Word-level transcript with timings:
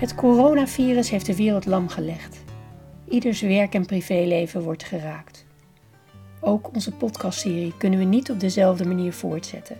Het 0.00 0.14
coronavirus 0.14 1.10
heeft 1.10 1.26
de 1.26 1.36
wereld 1.36 1.66
lam 1.66 1.88
gelegd. 1.88 2.44
Ieders 3.08 3.40
werk 3.40 3.74
en 3.74 3.86
privéleven 3.86 4.62
wordt 4.62 4.84
geraakt. 4.84 5.46
Ook 6.40 6.74
onze 6.74 6.92
podcastserie 6.92 7.76
kunnen 7.78 7.98
we 7.98 8.04
niet 8.04 8.30
op 8.30 8.40
dezelfde 8.40 8.86
manier 8.86 9.12
voortzetten. 9.12 9.76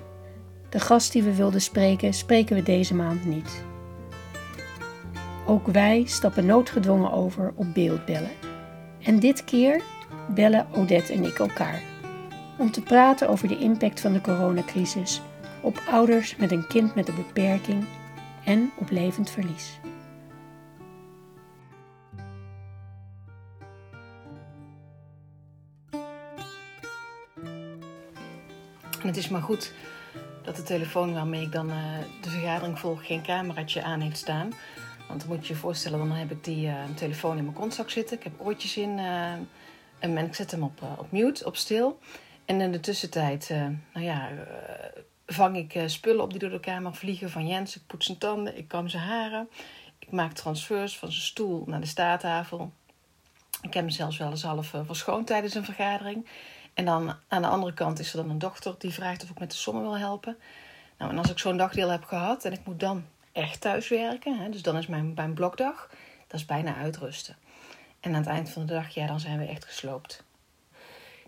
De 0.69 0.81
gast 0.81 1.13
die 1.13 1.23
we 1.23 1.35
wilden 1.35 1.61
spreken, 1.61 2.15
spreken 2.15 2.57
we 2.57 2.63
deze 2.63 2.95
maand 2.95 3.25
niet. 3.25 3.65
Ook 5.47 5.67
wij 5.67 6.03
stappen 6.07 6.47
noodgedwongen 6.47 7.13
over 7.13 7.53
op 7.55 7.75
beeldbellen. 7.75 8.33
En 9.03 9.19
dit 9.19 9.45
keer 9.45 9.83
bellen 10.35 10.67
Odette 10.75 11.13
en 11.13 11.25
ik 11.25 11.39
elkaar. 11.39 11.83
Om 12.59 12.71
te 12.71 12.83
praten 12.83 13.29
over 13.29 13.49
de 13.49 13.59
impact 13.59 14.01
van 14.01 14.13
de 14.13 14.21
coronacrisis 14.21 15.23
op 15.61 15.83
ouders 15.91 16.37
met 16.37 16.51
een 16.51 16.67
kind 16.67 16.95
met 16.95 17.09
een 17.09 17.15
beperking 17.27 17.85
en 18.45 18.71
op 18.79 18.91
levend 18.91 19.31
verlies. 19.31 19.80
Het 29.03 29.17
is 29.17 29.29
maar 29.29 29.43
goed 29.43 29.73
dat 30.43 30.57
de 30.57 30.63
telefoon 30.63 31.15
waarmee 31.15 31.43
ik 31.43 31.53
dan 31.53 31.71
uh, 31.71 31.99
de 32.21 32.31
vergadering 32.31 32.79
volg 32.79 33.07
geen 33.07 33.23
cameraatje 33.23 33.83
aan 33.83 34.01
heeft 34.01 34.17
staan. 34.17 34.53
Want 35.09 35.21
dan 35.21 35.29
moet 35.29 35.47
je 35.47 35.53
je 35.53 35.59
voorstellen, 35.59 35.99
dan 35.99 36.11
heb 36.11 36.31
ik 36.31 36.45
die 36.45 36.67
uh, 36.67 36.75
telefoon 36.95 37.37
in 37.37 37.45
mijn 37.45 37.57
kontzak 37.57 37.91
zitten. 37.91 38.17
Ik 38.17 38.23
heb 38.23 38.33
oortjes 38.39 38.77
in 38.77 38.99
uh, 38.99 39.33
en 39.99 40.19
ik 40.19 40.35
zet 40.35 40.51
hem 40.51 40.63
op, 40.63 40.83
op 40.99 41.13
mute, 41.13 41.45
op 41.45 41.57
stil. 41.57 41.99
En 42.45 42.61
in 42.61 42.73
de 42.73 42.81
tussentijd, 42.81 43.49
nou 43.93 44.07
ja, 44.07 44.29
vang 45.27 45.57
ik 45.57 45.83
spullen 45.87 46.23
op 46.23 46.31
die 46.31 46.39
door 46.39 46.51
de 46.51 46.61
kamer 46.61 46.95
vliegen 46.95 47.31
van 47.31 47.47
Jens. 47.47 47.77
Ik 47.77 47.83
poets 47.87 48.07
zijn 48.07 48.19
tanden, 48.19 48.57
ik 48.57 48.69
kam 48.69 48.89
zijn 48.89 49.03
haren. 49.03 49.49
Ik 49.99 50.11
maak 50.11 50.33
transfers 50.33 50.99
van 50.99 51.13
zijn 51.13 51.25
stoel 51.25 51.65
naar 51.67 51.81
de 51.81 51.87
staattafel. 51.87 52.73
Ik 53.63 53.75
heb 53.75 53.85
hem 53.85 53.91
zelfs 53.91 54.17
wel 54.17 54.31
eens 54.31 54.43
half 54.43 54.75
verschoond 54.85 55.27
tijdens 55.27 55.55
een 55.55 55.65
vergadering. 55.65 56.27
En 56.81 56.87
dan 56.87 57.15
aan 57.29 57.43
de 57.43 57.49
andere 57.49 57.73
kant 57.73 57.99
is 57.99 58.13
er 58.13 58.17
dan 58.17 58.31
een 58.31 58.39
dochter 58.39 58.75
die 58.79 58.93
vraagt 58.93 59.23
of 59.23 59.31
ik 59.31 59.39
met 59.39 59.51
de 59.51 59.57
sommen 59.57 59.83
wil 59.83 59.99
helpen. 59.99 60.37
Nou, 60.99 61.11
en 61.11 61.19
als 61.19 61.31
ik 61.31 61.39
zo'n 61.39 61.57
dagdeel 61.57 61.89
heb 61.89 62.05
gehad 62.05 62.45
en 62.45 62.53
ik 62.53 62.61
moet 62.65 62.81
dan 62.81 63.05
echt 63.33 63.61
thuiswerken, 63.61 64.39
hè, 64.39 64.49
dus 64.49 64.63
dan 64.63 64.77
is 64.77 64.87
mijn, 64.87 65.15
mijn 65.15 65.35
blokdag, 65.35 65.91
dat 66.27 66.41
is 66.41 66.47
bijna 66.47 66.77
uitrusten. 66.77 67.37
En 68.01 68.11
aan 68.15 68.21
het 68.21 68.31
eind 68.31 68.51
van 68.51 68.67
de 68.67 68.73
dag, 68.73 68.89
ja, 68.89 69.07
dan 69.07 69.21
zijn 69.21 69.39
we 69.39 69.47
echt 69.47 69.65
gesloopt. 69.65 70.25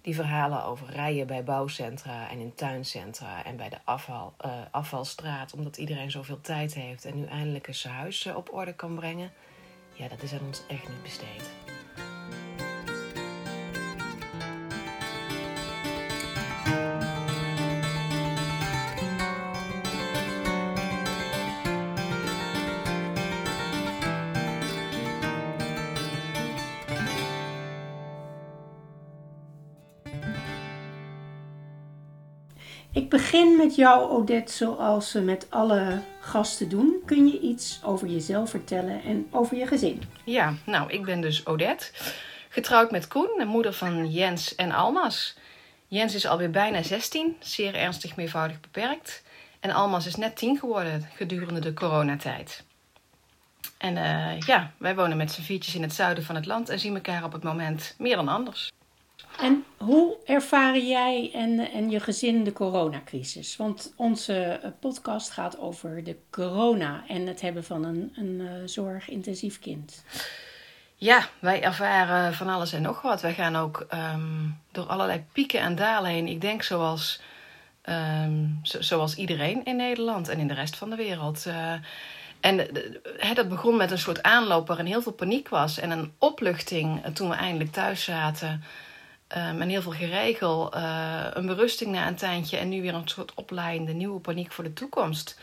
Die 0.03 0.15
verhalen 0.15 0.65
over 0.65 0.91
rijden 0.91 1.27
bij 1.27 1.45
bouwcentra 1.45 2.31
en 2.31 2.39
in 2.39 2.55
tuincentra 2.55 3.45
en 3.45 3.57
bij 3.57 3.69
de 3.69 3.79
afval, 3.85 4.35
uh, 4.45 4.53
afvalstraat, 4.71 5.53
omdat 5.53 5.77
iedereen 5.77 6.11
zoveel 6.11 6.41
tijd 6.41 6.75
heeft 6.75 7.05
en 7.05 7.17
nu 7.17 7.27
eindelijk 7.27 7.67
eens 7.67 7.81
zijn 7.81 7.95
huis 7.95 8.27
eh, 8.27 8.37
op 8.37 8.55
orde 8.55 8.75
kan 8.75 8.95
brengen, 8.95 9.33
ja, 9.93 10.09
dat 10.09 10.23
is 10.23 10.33
aan 10.33 10.47
ons 10.47 10.63
echt 10.69 10.89
niet 10.89 11.03
besteed. 11.03 11.51
Ik 32.95 33.09
begin 33.09 33.57
met 33.57 33.75
jou, 33.75 34.11
Odette, 34.11 34.53
zoals 34.53 35.13
we 35.13 35.21
met 35.21 35.47
alle 35.51 36.01
gasten 36.21 36.69
doen. 36.69 37.03
Kun 37.07 37.27
je 37.27 37.41
iets 37.41 37.81
over 37.85 38.09
jezelf 38.09 38.51
vertellen 38.51 39.03
en 39.03 39.27
over 39.31 39.57
je 39.57 39.67
gezin? 39.67 40.03
Ja, 40.25 40.55
nou, 40.67 40.91
ik 40.91 41.05
ben 41.05 41.21
dus 41.21 41.47
Odette. 41.47 41.91
Getrouwd 42.49 42.91
met 42.91 43.09
Koen, 43.09 43.31
de 43.39 43.45
moeder 43.45 43.73
van 43.73 44.11
Jens 44.11 44.55
en 44.55 44.73
Almas. 44.73 45.37
Jens 45.89 46.15
is 46.15 46.27
alweer 46.27 46.51
bijna 46.51 46.83
16, 46.83 47.37
zeer 47.41 47.75
ernstig 47.75 48.17
meervoudig 48.17 48.61
beperkt. 48.61 49.23
En 49.61 49.71
Almas 49.71 50.07
is 50.07 50.17
net 50.17 50.37
10 50.37 50.59
geworden 50.59 51.09
gedurende 51.15 51.61
de 51.61 51.73
coronatijd. 51.75 52.65
En 53.79 53.97
uh, 53.97 54.39
ja, 54.39 54.73
wij 54.77 54.95
wonen 54.95 55.17
met 55.17 55.33
z'n 55.33 55.43
viertjes 55.43 55.75
in 55.75 55.83
het 55.83 55.95
zuiden 55.95 56.25
van 56.25 56.35
het 56.35 56.47
land 56.47 56.69
en 56.69 56.79
zien 56.79 56.95
elkaar 56.95 57.25
op 57.25 57.33
het 57.33 57.43
moment 57.43 57.95
meer 57.99 58.17
dan 58.17 58.29
anders. 58.29 58.73
En 59.39 59.65
hoe 59.77 60.17
ervaren 60.25 60.87
jij 60.87 61.31
en, 61.35 61.73
en 61.73 61.91
je 61.91 62.01
gezin 62.01 62.45
de 62.45 62.53
coronacrisis? 62.53 63.57
Want 63.57 63.93
onze 63.97 64.43
eh, 64.43 64.71
podcast 64.81 65.31
gaat 65.31 65.59
over 65.59 66.05
de 66.05 66.17
corona 66.31 67.05
en 67.09 67.27
het 67.27 67.41
hebben 67.41 67.65
van 67.65 67.85
een, 67.85 68.13
een 68.15 68.41
uh, 68.41 68.51
zorgintensief 68.65 69.59
kind. 69.59 70.05
Ja, 70.95 71.29
wij 71.39 71.63
ervaren 71.63 72.35
van 72.35 72.49
alles 72.49 72.73
en 72.73 72.83
nog 72.83 73.03
wat. 73.03 73.21
Wij 73.21 73.35
gaan 73.35 73.57
ook 73.57 73.87
um, 73.95 74.61
door 74.73 74.87
allerlei 74.87 75.25
pieken 75.33 75.61
en 75.61 75.75
dalen 75.75 76.11
heen. 76.11 76.29
Ik 76.29 76.41
denk 76.41 76.63
zoals, 76.63 77.21
zo, 78.63 78.81
zoals 78.81 79.15
iedereen 79.15 79.65
in 79.65 79.77
Nederland 79.77 80.29
en 80.29 80.39
in 80.39 80.49
de 80.49 80.55
rest 80.55 80.77
van 80.77 80.91
de 80.91 80.97
wereld. 80.97 81.45
Uh, 81.47 81.73
en 82.41 82.69
dat 83.35 83.49
begon 83.49 83.77
met 83.77 83.91
een 83.91 83.99
soort 83.99 84.23
aanloop 84.23 84.67
waarin 84.67 84.87
heel 84.87 85.03
veel 85.03 85.13
paniek 85.13 85.49
was. 85.49 85.79
En 85.79 85.91
een 85.91 86.13
opluchting 86.19 87.05
toen 87.15 87.29
we 87.29 87.35
eindelijk 87.35 87.73
thuis 87.73 88.05
zaten. 88.05 88.65
Um, 89.37 89.61
en 89.61 89.69
heel 89.69 89.83
veel 89.83 89.93
geregel, 89.93 90.77
uh, 90.77 91.27
een 91.33 91.47
berusting 91.47 91.93
na 91.93 92.09
een 92.09 92.15
tijdje 92.15 92.57
en 92.57 92.69
nu 92.69 92.83
weer 92.83 92.95
een 92.95 93.09
soort 93.09 93.35
opleidende 93.35 93.93
nieuwe 93.93 94.21
paniek 94.21 94.53
voor 94.53 94.65
de 94.65 94.73
toekomst. 94.73 95.39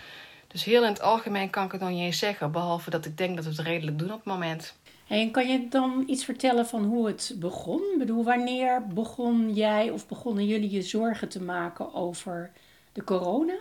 Dus 0.47 0.63
heel 0.63 0.83
in 0.83 0.89
het 0.89 1.01
algemeen 1.01 1.49
kan 1.49 1.65
ik 1.65 1.71
het 1.71 1.81
nog 1.81 1.89
niet 1.89 1.99
eens 1.99 2.19
zeggen, 2.19 2.51
behalve 2.51 2.89
dat 2.89 3.05
ik 3.05 3.17
denk 3.17 3.35
dat 3.35 3.45
we 3.45 3.51
het 3.51 3.59
redelijk 3.59 3.99
doen 3.99 4.11
op 4.11 4.15
het 4.15 4.25
moment. 4.25 4.75
En 5.07 5.31
kan 5.31 5.47
je 5.47 5.67
dan 5.69 6.03
iets 6.07 6.25
vertellen 6.25 6.67
van 6.67 6.83
hoe 6.83 7.07
het 7.07 7.33
begon? 7.35 7.81
Ik 7.93 7.97
bedoel, 7.97 8.23
wanneer 8.23 8.87
begon 8.87 9.53
jij 9.53 9.89
of 9.89 10.07
begonnen 10.07 10.45
jullie 10.45 10.71
je 10.71 10.81
zorgen 10.81 11.29
te 11.29 11.41
maken 11.41 11.93
over 11.93 12.51
de 12.93 13.03
corona? 13.03 13.55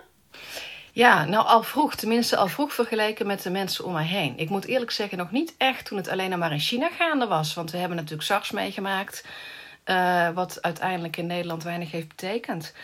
Ja, 0.92 1.24
nou 1.24 1.46
al 1.46 1.62
vroeg, 1.62 1.94
tenminste 1.94 2.36
al 2.36 2.48
vroeg 2.48 2.72
vergeleken 2.72 3.26
met 3.26 3.42
de 3.42 3.50
mensen 3.50 3.84
om 3.84 3.92
mij 3.92 4.04
heen. 4.04 4.38
Ik 4.38 4.48
moet 4.48 4.64
eerlijk 4.64 4.90
zeggen, 4.90 5.18
nog 5.18 5.30
niet 5.30 5.54
echt 5.58 5.84
toen 5.84 5.98
het 5.98 6.08
alleen 6.08 6.38
maar 6.38 6.52
in 6.52 6.60
China 6.60 6.88
gaande 6.98 7.26
was. 7.26 7.54
Want 7.54 7.70
we 7.70 7.78
hebben 7.78 7.96
natuurlijk 7.96 8.26
SARS 8.26 8.50
meegemaakt. 8.50 9.24
Uh, 9.90 10.30
wat 10.30 10.62
uiteindelijk 10.62 11.16
in 11.16 11.26
Nederland 11.26 11.62
weinig 11.62 11.90
heeft 11.90 12.08
betekend. 12.08 12.74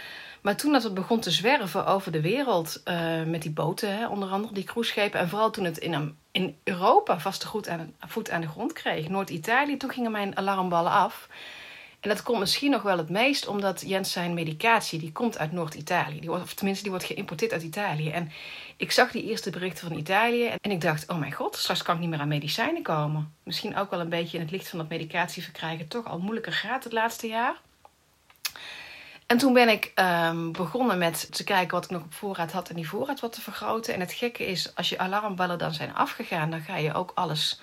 Maar 0.40 0.56
toen 0.56 0.72
dat 0.72 0.82
het 0.82 0.94
begon 0.94 1.20
te 1.20 1.30
zwerven 1.30 1.86
over 1.86 2.12
de 2.12 2.20
wereld, 2.20 2.82
uh, 2.84 3.22
met 3.22 3.42
die 3.42 3.50
boten, 3.50 3.96
hè, 3.96 4.06
onder 4.06 4.28
andere 4.28 4.54
die 4.54 4.64
cruiseschepen, 4.64 5.20
en 5.20 5.28
vooral 5.28 5.50
toen 5.50 5.64
het 5.64 5.78
in, 5.78 6.16
in 6.30 6.56
Europa 6.64 7.18
vaste 7.18 7.46
goed 7.46 7.68
aan, 7.68 7.94
voet 8.00 8.30
aan 8.30 8.40
de 8.40 8.48
grond 8.48 8.72
kreeg, 8.72 9.08
Noord-Italië, 9.08 9.76
toen 9.76 9.90
gingen 9.90 10.10
mijn 10.10 10.36
alarmballen 10.36 10.92
af. 10.92 11.28
En 12.04 12.10
dat 12.10 12.22
komt 12.22 12.38
misschien 12.38 12.70
nog 12.70 12.82
wel 12.82 12.98
het 12.98 13.08
meest 13.08 13.46
omdat 13.46 13.82
Jens 13.86 14.12
zijn 14.12 14.34
medicatie, 14.34 14.98
die 14.98 15.12
komt 15.12 15.38
uit 15.38 15.52
Noord-Italië. 15.52 16.28
Of 16.28 16.54
tenminste, 16.54 16.82
die 16.82 16.92
wordt 16.92 17.06
geïmporteerd 17.06 17.52
uit 17.52 17.62
Italië. 17.62 18.10
En 18.10 18.32
ik 18.76 18.90
zag 18.92 19.10
die 19.10 19.24
eerste 19.24 19.50
berichten 19.50 19.88
van 19.88 19.98
Italië 19.98 20.46
en 20.46 20.70
ik 20.70 20.80
dacht, 20.80 21.08
oh 21.08 21.18
mijn 21.18 21.32
god, 21.32 21.56
straks 21.56 21.82
kan 21.82 21.94
ik 21.94 22.00
niet 22.00 22.10
meer 22.10 22.20
aan 22.20 22.28
medicijnen 22.28 22.82
komen. 22.82 23.34
Misschien 23.42 23.76
ook 23.76 23.90
wel 23.90 24.00
een 24.00 24.08
beetje 24.08 24.36
in 24.36 24.42
het 24.42 24.52
licht 24.52 24.68
van 24.68 24.78
dat 24.78 24.88
medicatie 24.88 25.42
verkrijgen 25.42 25.88
toch 25.88 26.06
al 26.06 26.18
moeilijker 26.18 26.52
gaat 26.52 26.84
het 26.84 26.92
laatste 26.92 27.26
jaar. 27.26 27.56
En 29.26 29.38
toen 29.38 29.52
ben 29.52 29.68
ik 29.68 29.92
um, 29.94 30.52
begonnen 30.52 30.98
met 30.98 31.36
te 31.36 31.44
kijken 31.44 31.74
wat 31.74 31.84
ik 31.84 31.90
nog 31.90 32.02
op 32.02 32.14
voorraad 32.14 32.52
had 32.52 32.68
en 32.68 32.76
die 32.76 32.88
voorraad 32.88 33.20
wat 33.20 33.32
te 33.32 33.40
vergroten. 33.40 33.94
En 33.94 34.00
het 34.00 34.12
gekke 34.12 34.46
is, 34.46 34.76
als 34.76 34.88
je 34.88 34.98
alarmbellen 34.98 35.58
dan 35.58 35.72
zijn 35.72 35.94
afgegaan, 35.94 36.50
dan 36.50 36.60
ga 36.60 36.76
je 36.76 36.94
ook 36.94 37.12
alles 37.14 37.60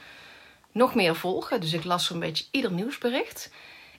nog 0.72 0.96
meer 0.96 1.16
volgen. 1.16 1.62
Dus 1.62 1.74
ik 1.74 1.84
las 1.84 2.06
zo'n 2.06 2.20
beetje 2.20 2.46
ieder 2.52 2.72
nieuwsbericht. 2.72 3.50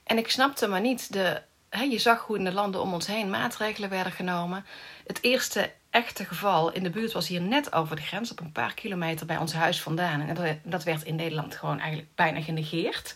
En 0.04 0.18
ik 0.18 0.30
snapte 0.30 0.66
maar 0.66 0.80
niet, 0.80 1.12
de, 1.12 1.42
je 1.90 1.98
zag 1.98 2.26
hoe 2.26 2.38
in 2.38 2.44
de 2.44 2.52
landen 2.52 2.80
om 2.80 2.92
ons 2.92 3.06
heen 3.06 3.30
maatregelen 3.30 3.90
werden 3.90 4.12
genomen. 4.12 4.64
Het 5.06 5.18
eerste 5.22 5.72
echte 5.90 6.24
geval 6.24 6.72
in 6.72 6.82
de 6.82 6.90
buurt 6.90 7.12
was 7.12 7.28
hier 7.28 7.40
net 7.40 7.72
over 7.72 7.96
de 7.96 8.02
grens, 8.02 8.30
op 8.30 8.40
een 8.40 8.52
paar 8.52 8.74
kilometer 8.74 9.26
bij 9.26 9.36
ons 9.36 9.52
huis 9.52 9.82
vandaan. 9.82 10.20
En 10.20 10.60
dat, 10.64 10.84
werd 10.84 11.02
in 11.02 11.14
Nederland 11.14 11.56
gewoon 11.56 11.78
eigenlijk 11.78 12.08
bijna 12.14 12.40
genegeerd. 12.40 13.14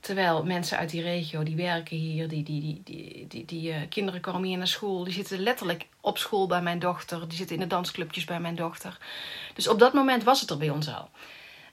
Terwijl 0.00 0.44
mensen 0.44 0.78
uit 0.78 0.90
die 0.90 1.02
regio, 1.02 1.42
die 1.42 1.56
werken 1.56 1.96
hier, 1.96 2.28
die, 2.28 2.42
die, 2.42 2.80
die, 2.84 3.26
die, 3.28 3.44
die, 3.44 3.70
uh, 3.70 3.76
kinderen 3.88 4.20
komen 4.20 4.48
hier 4.48 4.58
naar 4.58 4.68
school. 4.68 5.04
Die 5.04 5.12
zitten 5.12 5.38
letterlijk 5.38 5.86
op 6.00 6.18
school 6.18 6.46
bij 6.46 6.62
mijn 6.62 6.78
dochter. 6.78 7.28
Die 7.28 7.36
zitten 7.36 7.56
in 7.56 7.62
de 7.62 7.68
dansclubjes 7.68 8.24
bij 8.24 8.40
mijn 8.40 8.54
dochter. 8.54 8.98
Dus 9.54 9.68
op 9.68 9.78
dat 9.78 9.92
moment 9.92 10.24
was 10.24 10.40
het 10.40 10.50
er 10.50 10.58
bij 10.58 10.70
ons 10.70 10.88
al. 10.88 11.10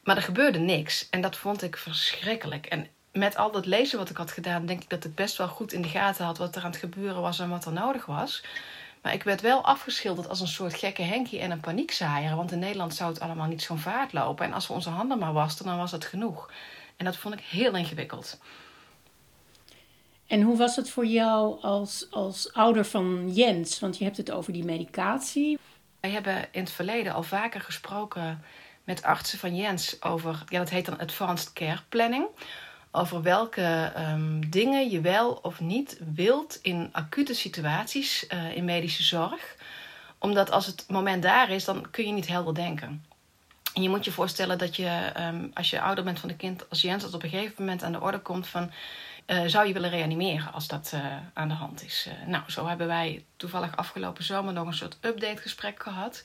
Maar 0.04 0.16
er 0.16 0.22
gebeurde 0.22 0.60
niks. 0.60 1.10
En 1.10 1.22
dat 1.22 1.36
vond 1.36 1.62
ik 1.62 1.78
verschrikkelijk. 1.78 2.66
En 2.66 2.88
met 3.12 3.38
al 3.38 3.52
dat 3.52 3.66
lezen 3.66 3.98
wat 3.98 4.10
ik 4.10 4.18
had 4.18 4.32
gedaan, 4.32 4.66
denk 4.66 4.84
ik 4.84 4.90
dat 4.90 5.04
ik 5.04 5.16
best 5.16 5.38
wel 5.38 5.48
goed 5.48 5.74
in 5.74 5.82
de 5.82 5.88
gaten 5.88 6.26
had 6.26 6.38
wat 6.38 6.56
er 6.56 6.64
aan 6.64 6.70
het 6.70 6.80
gebeuren 6.80 7.22
was 7.22 7.40
en 7.40 7.50
wat 7.50 7.66
er 7.66 7.74
nodig 7.74 8.06
was. 8.06 8.44
Maar 9.02 9.14
ik 9.14 9.24
werd 9.24 9.42
wel 9.42 9.64
afgeschilderd 9.64 10.30
als 10.30 10.40
een 10.40 10.48
soort 10.48 10.74
gekke 10.74 11.02
Henkie 11.02 11.40
en 11.40 11.52
een 11.52 11.60
paniekzaaier. 11.60 12.36
Want 12.36 12.52
in 12.52 12.60
Nederland 12.60 12.96
zou 12.96 13.12
het 13.12 13.22
allemaal 13.22 13.48
niet 13.48 13.62
zo'n 13.62 13.78
vaart 13.78 14.14
lopen. 14.14 14.46
En 14.46 14.54
als 14.54 14.68
we 14.68 14.74
onze 14.74 14.90
handen 14.90 15.20
maar 15.20 15.34
wasten, 15.34 15.66
dan 15.66 15.78
was 15.78 15.92
het 15.92 16.06
genoeg. 16.06 16.52
En 16.98 17.06
dat 17.06 17.18
vond 17.18 17.34
ik 17.34 17.40
heel 17.40 17.76
ingewikkeld. 17.76 18.40
En 20.28 20.42
hoe 20.42 20.58
was 20.58 20.76
het 20.76 20.90
voor 20.90 21.06
jou 21.06 21.62
als, 21.62 22.08
als 22.10 22.54
ouder 22.54 22.86
van 22.86 23.34
Jens? 23.34 23.80
Want 23.80 23.98
je 23.98 24.04
hebt 24.04 24.18
het 24.18 24.32
over 24.32 24.54
die 24.54 24.64
medicatie. 24.64 25.60
Wij 26.00 26.10
hebben 26.10 26.48
in 26.52 26.62
het 26.62 26.72
verleden 26.72 27.14
al 27.14 27.24
vaker 27.24 27.62
gesproken 27.62 28.44
met 28.84 29.04
artsen 29.04 29.40
van 29.40 29.56
Jens 29.56 30.02
over, 30.02 30.44
ja, 30.48 30.60
dat 30.60 30.70
heet 30.70 30.86
dan 30.86 31.00
advanced 31.00 31.54
care 31.54 31.82
planning. 31.90 32.26
Over 32.92 33.22
welke 33.22 33.94
um, 33.98 34.50
dingen 34.50 34.90
je 34.90 35.02
wel 35.02 35.32
of 35.32 35.60
niet 35.60 35.98
wilt 36.14 36.60
in 36.62 36.90
acute 36.92 37.34
situaties 37.34 38.26
uh, 38.30 38.56
in 38.56 38.66
medische 38.66 39.04
zorg. 39.04 39.56
Omdat 40.18 40.52
als 40.52 40.66
het 40.66 40.86
moment 40.88 41.24
daar 41.24 41.50
is, 41.50 41.66
dan 41.66 41.92
kun 41.92 42.06
je 42.06 42.14
niet 42.14 42.28
helder 42.28 42.54
denken. 42.54 43.06
En 43.74 43.82
je 43.82 43.90
moet 43.90 44.06
je 44.06 44.12
voorstellen 44.12 44.58
dat 44.58 44.76
je, 44.76 45.12
um, 45.20 45.52
als 45.54 45.70
je 45.70 45.82
ouder 45.82 46.04
bent 46.04 46.20
van 46.20 46.30
de 46.30 46.36
kind, 46.36 46.70
als 46.70 46.82
Jens 46.82 47.04
dat 47.04 47.14
op 47.14 47.24
een 47.24 47.30
gegeven 47.30 47.56
moment 47.58 47.84
aan 47.84 47.92
de 47.92 48.02
orde 48.02 48.20
komt 48.20 48.48
van. 48.48 48.72
Uh, 49.28 49.42
zou 49.46 49.68
je 49.68 49.74
willen 49.74 49.90
reanimeren 49.90 50.54
als 50.54 50.68
dat 50.68 50.92
uh, 50.96 51.06
aan 51.34 51.48
de 51.48 51.54
hand 51.54 51.84
is? 51.84 52.08
Nou, 52.26 52.44
zo 52.48 52.68
hebben 52.68 52.88
wij 52.88 53.24
toevallig 53.38 53.78
afgelopen 53.78 54.24
zomer 54.24 54.54
nog 54.54 54.68
een 54.68 54.74
soort 54.74 54.98
update-gesprek 55.02 55.84
gehad. 55.84 56.24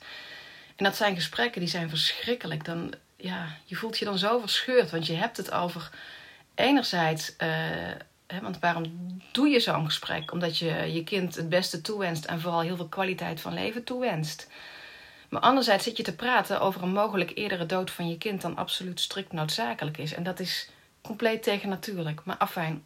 En 0.75 0.83
dat 0.83 0.95
zijn 0.95 1.15
gesprekken 1.15 1.61
die 1.61 1.69
zijn 1.69 1.89
verschrikkelijk. 1.89 2.65
Dan, 2.65 2.93
ja, 3.15 3.47
je 3.65 3.75
voelt 3.75 3.97
je 3.97 4.05
dan 4.05 4.17
zo 4.17 4.39
verscheurd, 4.39 4.91
want 4.91 5.05
je 5.05 5.13
hebt 5.13 5.37
het 5.37 5.51
over 5.51 5.89
enerzijds. 6.57 7.33
Hè, 8.27 8.41
want 8.41 8.59
waarom 8.59 8.83
doe 9.31 9.47
je 9.47 9.59
zo'n 9.59 9.85
gesprek? 9.85 10.31
Omdat 10.31 10.57
je 10.57 10.93
je 10.93 11.03
kind 11.03 11.35
het 11.35 11.49
beste 11.49 11.81
toewenst 11.81 12.25
en 12.25 12.41
vooral 12.41 12.61
heel 12.61 12.75
veel 12.75 12.87
kwaliteit 12.87 13.41
van 13.41 13.53
leven 13.53 13.83
toewenst. 13.83 14.49
Maar 15.29 15.41
anderzijds 15.41 15.83
zit 15.83 15.97
je 15.97 16.03
te 16.03 16.15
praten 16.15 16.61
over 16.61 16.83
een 16.83 16.93
mogelijk 16.93 17.31
eerdere 17.35 17.65
dood 17.65 17.91
van 17.91 18.09
je 18.09 18.17
kind 18.17 18.41
dan 18.41 18.55
absoluut 18.55 18.99
strikt 18.99 19.31
noodzakelijk 19.31 19.97
is. 19.97 20.13
En 20.13 20.23
dat 20.23 20.39
is 20.39 20.69
compleet 21.01 21.43
tegennatuurlijk. 21.43 22.21
Maar 22.23 22.37
afijn, 22.37 22.83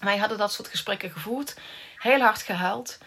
wij 0.00 0.16
hadden 0.16 0.38
dat 0.38 0.52
soort 0.52 0.68
gesprekken 0.68 1.10
gevoerd, 1.10 1.56
heel 1.98 2.20
hard 2.20 2.42
gehuild. 2.42 2.98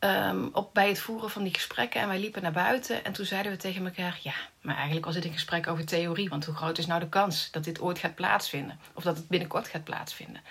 Um, 0.00 0.48
op, 0.52 0.74
bij 0.74 0.88
het 0.88 0.98
voeren 0.98 1.30
van 1.30 1.42
die 1.42 1.54
gesprekken 1.54 2.00
en 2.00 2.08
wij 2.08 2.18
liepen 2.18 2.42
naar 2.42 2.52
buiten 2.52 3.04
en 3.04 3.12
toen 3.12 3.26
zeiden 3.26 3.52
we 3.52 3.58
tegen 3.58 3.84
elkaar: 3.84 4.18
Ja, 4.22 4.34
maar 4.60 4.74
eigenlijk 4.74 5.04
was 5.06 5.14
dit 5.14 5.24
een 5.24 5.32
gesprek 5.32 5.66
over 5.66 5.84
theorie, 5.84 6.28
want 6.28 6.44
hoe 6.44 6.54
groot 6.54 6.78
is 6.78 6.86
nou 6.86 7.00
de 7.00 7.08
kans 7.08 7.50
dat 7.50 7.64
dit 7.64 7.80
ooit 7.80 7.98
gaat 7.98 8.14
plaatsvinden 8.14 8.78
of 8.94 9.02
dat 9.02 9.16
het 9.16 9.28
binnenkort 9.28 9.68
gaat 9.68 9.84
plaatsvinden? 9.84 10.42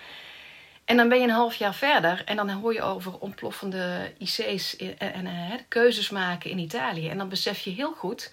En 0.84 0.96
dan 0.96 1.08
ben 1.08 1.18
je 1.18 1.24
een 1.24 1.30
half 1.30 1.54
jaar 1.54 1.74
verder 1.74 2.24
en 2.24 2.36
dan 2.36 2.50
hoor 2.50 2.72
je 2.72 2.82
over 2.82 3.18
ontploffende 3.18 4.12
IC's 4.18 4.76
en, 4.76 4.98
en 4.98 5.60
keuzes 5.68 6.10
maken 6.10 6.50
in 6.50 6.58
Italië. 6.58 7.08
En 7.08 7.18
dan 7.18 7.28
besef 7.28 7.58
je 7.58 7.70
heel 7.70 7.92
goed 7.92 8.32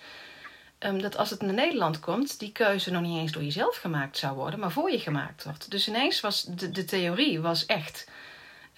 um, 0.79 1.01
dat 1.01 1.17
als 1.17 1.29
het 1.29 1.41
naar 1.41 1.53
Nederland 1.53 1.99
komt, 1.99 2.39
die 2.39 2.51
keuze 2.51 2.91
nog 2.91 3.01
niet 3.01 3.17
eens 3.17 3.31
door 3.31 3.43
jezelf 3.43 3.75
gemaakt 3.75 4.17
zou 4.17 4.35
worden, 4.35 4.59
maar 4.59 4.71
voor 4.71 4.91
je 4.91 4.99
gemaakt 4.99 5.43
wordt. 5.43 5.71
Dus 5.71 5.87
ineens 5.87 6.19
was 6.19 6.43
de, 6.43 6.71
de 6.71 6.85
theorie 6.85 7.39
was 7.39 7.65
echt, 7.65 8.07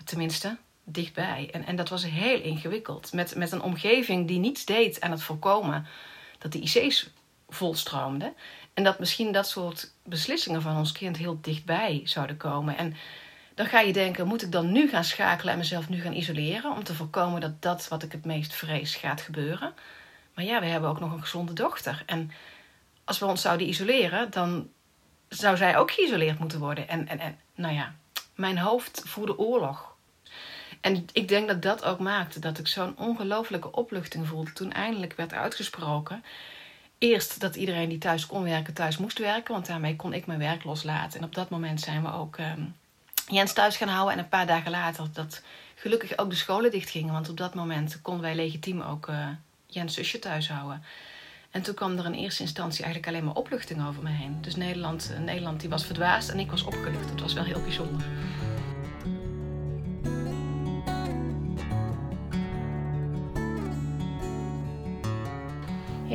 tenminste, 0.04 0.58
dichtbij. 0.86 1.50
En, 1.52 1.66
en 1.66 1.76
dat 1.76 1.90
was 1.90 2.06
heel 2.06 2.42
ingewikkeld. 2.42 3.14
Met, 3.14 3.36
met 3.36 3.52
een 3.52 3.62
omgeving 3.62 4.28
die 4.28 4.40
niets 4.40 4.66
deed 4.66 5.02
aan 5.02 5.12
het 5.12 5.22
voorkomen 5.22 5.88
dat 6.38 6.52
de 6.52 6.60
IC's 6.60 7.10
volstroomden. 7.50 8.34
En 8.74 8.84
dat 8.84 9.00
misschien 9.00 9.32
dat 9.32 9.48
soort 9.48 9.92
beslissingen 10.04 10.62
van 10.62 10.78
ons 10.78 10.92
kind 10.92 11.18
heel 11.18 11.38
dichtbij 11.42 12.02
zouden 12.04 12.38
komen. 12.38 12.78
En 12.78 12.96
dan 13.54 13.66
ga 13.66 13.80
je 13.80 13.94
denken: 13.94 14.28
moet 14.28 14.42
ik 14.42 14.52
dan 14.52 14.72
nu 14.72 14.90
gaan 14.90 15.04
schakelen 15.04 15.54
en 15.54 15.60
mezelf 15.60 15.90
nu 15.90 16.02
gaan 16.02 16.14
isoleren 16.14 16.72
om 16.72 16.84
te 16.84 16.94
voorkomen 16.94 17.42
dat 17.42 17.62
dat 17.62 17.88
wat 17.88 18.04
ik 18.04 18.12
het 18.12 18.26
meest 18.26 18.54
vrees 18.54 18.96
gaat 18.96 19.22
gebeuren? 19.22 19.74
Maar 20.34 20.46
ja, 20.46 20.60
we 20.60 20.66
hebben 20.66 20.90
ook 20.90 21.00
nog 21.00 21.12
een 21.12 21.22
gezonde 21.22 21.54
dochter. 21.54 22.04
En 22.06 22.32
als 23.04 23.20
we 23.20 23.26
ons 23.26 23.42
zouden 23.42 23.68
isoleren, 23.68 24.32
dan 24.32 24.70
zou 25.28 25.58
zij 25.58 25.78
ook 25.78 25.92
geïsoleerd 25.92 26.40
moeten 26.40 26.60
worden. 26.60 26.88
En, 26.88 27.08
en, 27.08 27.20
en 27.20 27.40
nou 27.56 27.74
ja, 27.74 27.96
mijn 28.36 28.58
hoofd 28.58 29.02
voerde 29.06 29.38
oorlog. 29.38 29.95
En 30.86 31.08
ik 31.14 31.28
denk 31.28 31.48
dat 31.48 31.62
dat 31.62 31.84
ook 31.84 32.00
maakte 32.00 32.40
dat 32.40 32.58
ik 32.58 32.68
zo'n 32.68 32.98
ongelofelijke 32.98 33.72
opluchting 33.72 34.28
voelde 34.28 34.54
toen 34.54 34.72
eindelijk 34.72 35.14
werd 35.14 35.34
uitgesproken. 35.34 36.24
Eerst 36.98 37.40
dat 37.40 37.56
iedereen 37.56 37.90
die 37.90 37.98
thuis 37.98 38.26
kon 38.26 38.44
werken, 38.44 38.74
thuis 38.74 38.98
moest 38.98 39.20
werken, 39.20 39.54
want 39.54 39.66
daarmee 39.66 39.96
kon 39.96 40.14
ik 40.14 40.26
mijn 40.26 40.40
werk 40.40 40.64
loslaten. 40.64 41.20
En 41.20 41.26
op 41.26 41.36
dat 41.36 41.50
moment 41.50 41.82
zijn 41.82 42.02
we 42.02 42.12
ook 42.12 42.38
um, 42.38 42.76
Jens 43.28 43.54
thuis 43.54 43.78
gaan 43.78 43.88
houden. 43.88 44.14
En 44.14 44.20
een 44.20 44.30
paar 44.30 44.48
dagen 44.48 44.72
later 44.72 45.08
dat 45.14 45.42
gelukkig 45.76 46.18
ook 46.18 46.30
de 46.30 46.36
scholen 46.36 46.72
dichtgingen, 46.72 47.14
want 47.14 47.30
op 47.30 47.38
dat 47.38 47.54
moment 47.54 48.02
konden 48.02 48.24
wij 48.24 48.36
legitiem 48.36 48.82
ook 48.82 49.08
uh, 49.08 49.28
Jens 49.66 49.94
zusje 49.94 50.20
thuis 50.20 50.50
houden. 50.50 50.84
En 51.52 51.62
toen 51.62 51.76
kwam 51.76 51.98
er 51.98 52.06
in 52.06 52.14
eerste 52.14 52.42
instantie 52.42 52.84
eigenlijk 52.84 53.14
alleen 53.14 53.26
maar 53.26 53.42
opluchting 53.44 53.88
over 53.88 54.04
me 54.04 54.10
heen. 54.10 54.38
Dus 54.42 54.56
Nederland, 54.56 55.12
eh, 55.14 55.20
Nederland 55.20 55.60
die 55.60 55.70
was 55.70 55.86
verdwaasd 55.86 56.30
en 56.30 56.40
ik 56.40 56.52
was 56.52 56.64
opgelucht. 56.64 57.10
Dat 57.10 57.22
was 57.22 57.34
wel 57.34 57.44
heel 57.44 57.62
bijzonder. 57.62 58.06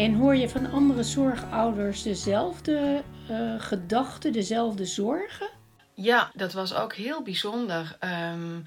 En 0.01 0.15
hoor 0.15 0.37
je 0.37 0.49
van 0.49 0.71
andere 0.71 1.03
zorgouders 1.03 2.03
dezelfde 2.03 3.03
uh, 3.31 3.61
gedachten, 3.61 4.33
dezelfde 4.33 4.85
zorgen? 4.85 5.49
Ja, 5.95 6.31
dat 6.35 6.53
was 6.53 6.75
ook 6.75 6.95
heel 6.95 7.23
bijzonder. 7.23 7.99
Um, 8.35 8.67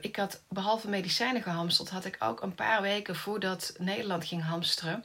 ik 0.00 0.16
had 0.16 0.42
behalve 0.48 0.88
medicijnen 0.88 1.42
gehamsterd, 1.42 1.90
had 1.90 2.04
ik 2.04 2.16
ook 2.18 2.42
een 2.42 2.54
paar 2.54 2.82
weken 2.82 3.16
voordat 3.16 3.74
Nederland 3.78 4.24
ging 4.24 4.42
hamsteren, 4.42 5.04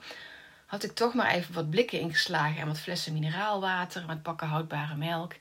had 0.66 0.84
ik 0.84 0.92
toch 0.92 1.14
maar 1.14 1.32
even 1.32 1.54
wat 1.54 1.70
blikken 1.70 2.00
ingeslagen 2.00 2.62
en 2.62 2.68
wat 2.68 2.80
flessen 2.80 3.14
mineraalwater 3.14 4.04
met 4.08 4.22
pakken 4.22 4.48
houdbare 4.48 4.96
melk. 4.96 5.34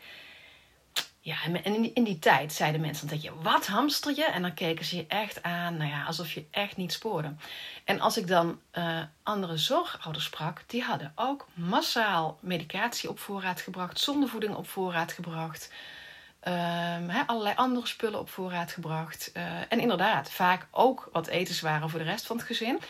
Ja, 1.31 1.37
en 1.44 1.65
in, 1.65 1.94
in 1.94 2.05
die 2.05 2.19
tijd 2.19 2.53
zeiden 2.53 2.81
mensen 2.81 3.08
dat 3.08 3.22
je, 3.22 3.32
wat 3.43 3.67
hamster 3.67 4.17
je? 4.17 4.25
En 4.25 4.43
dan 4.43 4.55
keken 4.55 4.84
ze 4.84 4.96
je 4.96 5.06
echt 5.08 5.43
aan, 5.43 5.77
nou 5.77 5.91
ja, 5.91 6.05
alsof 6.05 6.32
je 6.32 6.44
echt 6.51 6.77
niet 6.77 6.93
spoorde. 6.93 7.34
En 7.84 8.01
als 8.01 8.17
ik 8.17 8.27
dan 8.27 8.60
uh, 8.79 8.99
andere 9.22 9.56
zorgouders 9.56 10.25
sprak, 10.25 10.63
die 10.67 10.82
hadden 10.82 11.13
ook 11.15 11.49
massaal 11.55 12.39
medicatie 12.41 13.08
op 13.08 13.19
voorraad 13.19 13.60
gebracht, 13.60 14.01
zondevoeding 14.01 14.55
op 14.55 14.69
voorraad 14.69 15.13
gebracht. 15.13 15.72
Um, 16.49 17.10
allerlei 17.27 17.55
andere 17.56 17.87
spullen 17.87 18.20
op 18.20 18.31
voorraad 18.31 18.72
gebracht. 18.72 19.31
Uh, 19.37 19.43
en 19.69 19.81
inderdaad, 19.81 20.31
vaak 20.31 20.67
ook 20.70 21.08
wat 21.13 21.27
etenswaren 21.27 21.91
voor 21.91 21.99
de 21.99 22.05
rest 22.05 22.27
van 22.27 22.37
het 22.37 22.46
gezin. 22.46 22.81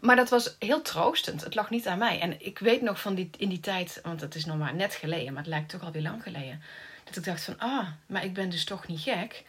Maar 0.00 0.16
dat 0.16 0.30
was 0.30 0.56
heel 0.58 0.82
troostend. 0.82 1.44
Het 1.44 1.54
lag 1.54 1.70
niet 1.70 1.86
aan 1.86 1.98
mij. 1.98 2.20
En 2.20 2.46
ik 2.46 2.58
weet 2.58 2.82
nog 2.82 3.00
van 3.00 3.14
die, 3.14 3.30
in 3.36 3.48
die 3.48 3.60
tijd, 3.60 4.00
want 4.02 4.20
het 4.20 4.34
is 4.34 4.44
nog 4.44 4.58
maar 4.58 4.74
net 4.74 4.94
geleden, 4.94 5.32
maar 5.32 5.42
het 5.42 5.52
lijkt 5.52 5.68
toch 5.68 5.82
alweer 5.82 6.02
lang 6.02 6.22
geleden. 6.22 6.62
Dat 7.04 7.16
ik 7.16 7.24
dacht 7.24 7.44
van, 7.44 7.58
ah, 7.58 7.88
maar 8.06 8.24
ik 8.24 8.34
ben 8.34 8.50
dus 8.50 8.64
toch 8.64 8.86
niet 8.86 9.00
gek. 9.00 9.44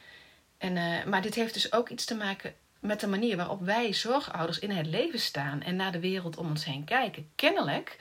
En, 0.58 0.76
uh, 0.76 1.04
maar 1.04 1.22
dit 1.22 1.36
heeft 1.36 1.54
dus 1.54 1.72
ook 1.72 1.90
iets 1.90 2.06
te 2.06 2.16
maken 2.16 2.54
met 2.80 3.00
de 3.00 3.08
manier 3.08 3.38
waarop 3.38 3.62
wij 3.62 3.94
zorgouders 3.94 4.60
in 4.60 4.72
het 4.72 4.86
leven 4.86 5.20
staan 5.20 5.62
en 5.62 5.76
naar 5.76 5.92
de 5.92 6.00
wereld 6.00 6.38
om 6.38 6.50
ons 6.50 6.66
heen 6.66 6.84
kijken. 6.84 7.30
Kennelijk 7.36 7.98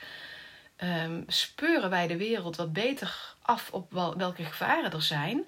um, 0.77 1.23
speuren 1.27 1.89
wij 1.89 2.07
de 2.07 2.17
wereld 2.17 2.55
wat 2.55 2.73
beter 2.73 3.35
af 3.41 3.71
op 3.71 3.91
wel, 3.91 4.17
welke 4.17 4.43
gevaren 4.43 4.91
er 4.91 5.01
zijn, 5.01 5.45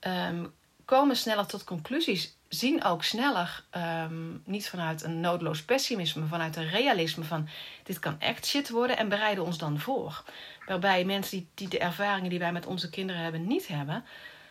um, 0.00 0.54
komen 0.84 1.16
sneller 1.16 1.46
tot 1.46 1.64
conclusies, 1.64 2.36
zien 2.48 2.84
ook 2.84 3.04
sneller, 3.04 3.64
um, 3.76 4.42
niet 4.44 4.68
vanuit 4.68 5.02
een 5.02 5.20
noodloos 5.20 5.62
pessimisme, 5.62 6.26
vanuit 6.26 6.56
een 6.56 6.68
realisme 6.68 7.24
van 7.24 7.48
dit 7.82 7.98
kan 7.98 8.20
echt 8.20 8.46
shit 8.46 8.70
worden 8.70 8.96
en 8.96 9.08
bereiden 9.08 9.44
ons 9.44 9.58
dan 9.58 9.78
voor. 9.78 10.24
Waarbij 10.66 11.04
mensen 11.04 11.38
die, 11.38 11.48
die 11.54 11.68
de 11.68 11.78
ervaringen 11.78 12.30
die 12.30 12.38
wij 12.38 12.52
met 12.52 12.66
onze 12.66 12.90
kinderen 12.90 13.22
hebben 13.22 13.46
niet 13.46 13.68
hebben, 13.68 14.04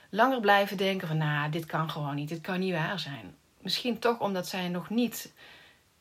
langer 0.09 0.39
blijven 0.39 0.77
denken 0.77 1.07
van 1.07 1.17
nou, 1.17 1.51
dit 1.51 1.65
kan 1.65 1.89
gewoon 1.89 2.15
niet, 2.15 2.29
dit 2.29 2.41
kan 2.41 2.59
niet 2.59 2.73
waar 2.73 2.99
zijn. 2.99 3.35
Misschien 3.61 3.99
toch 3.99 4.19
omdat 4.19 4.47
zij 4.47 4.67
nog 4.67 4.89
niet 4.89 5.33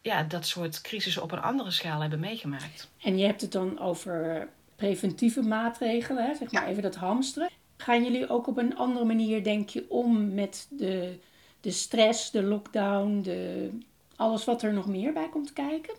ja, 0.01 0.23
dat 0.23 0.47
soort 0.47 0.81
crisissen 0.81 1.23
op 1.23 1.33
een 1.33 1.43
andere 1.43 1.71
schaal 1.71 2.01
hebben 2.01 2.21
meegemaakt. 2.21 2.91
En 3.03 3.19
je 3.19 3.27
hebt 3.27 3.41
het 3.41 3.53
dan 3.53 3.81
over 3.81 4.49
preventieve 4.77 5.43
maatregelen, 5.43 6.27
hè? 6.27 6.35
zeg 6.35 6.53
maar 6.53 6.67
even 6.67 6.83
dat 6.83 6.95
hamsteren. 6.95 7.51
Gaan 7.85 8.05
jullie 8.05 8.29
ook 8.29 8.47
op 8.47 8.59
een 8.59 8.77
andere 8.77 9.05
manier, 9.05 9.45
denk 9.45 9.69
je, 9.69 9.85
om 9.89 10.35
met 10.35 10.67
de, 10.71 11.19
de 11.61 11.71
stress, 11.71 12.31
de 12.31 12.43
lockdown, 12.43 13.21
de, 13.23 13.71
alles 14.17 14.45
wat 14.45 14.62
er 14.62 14.73
nog 14.73 14.87
meer 14.87 15.12
bij 15.12 15.29
komt 15.29 15.53
kijken? 15.53 15.95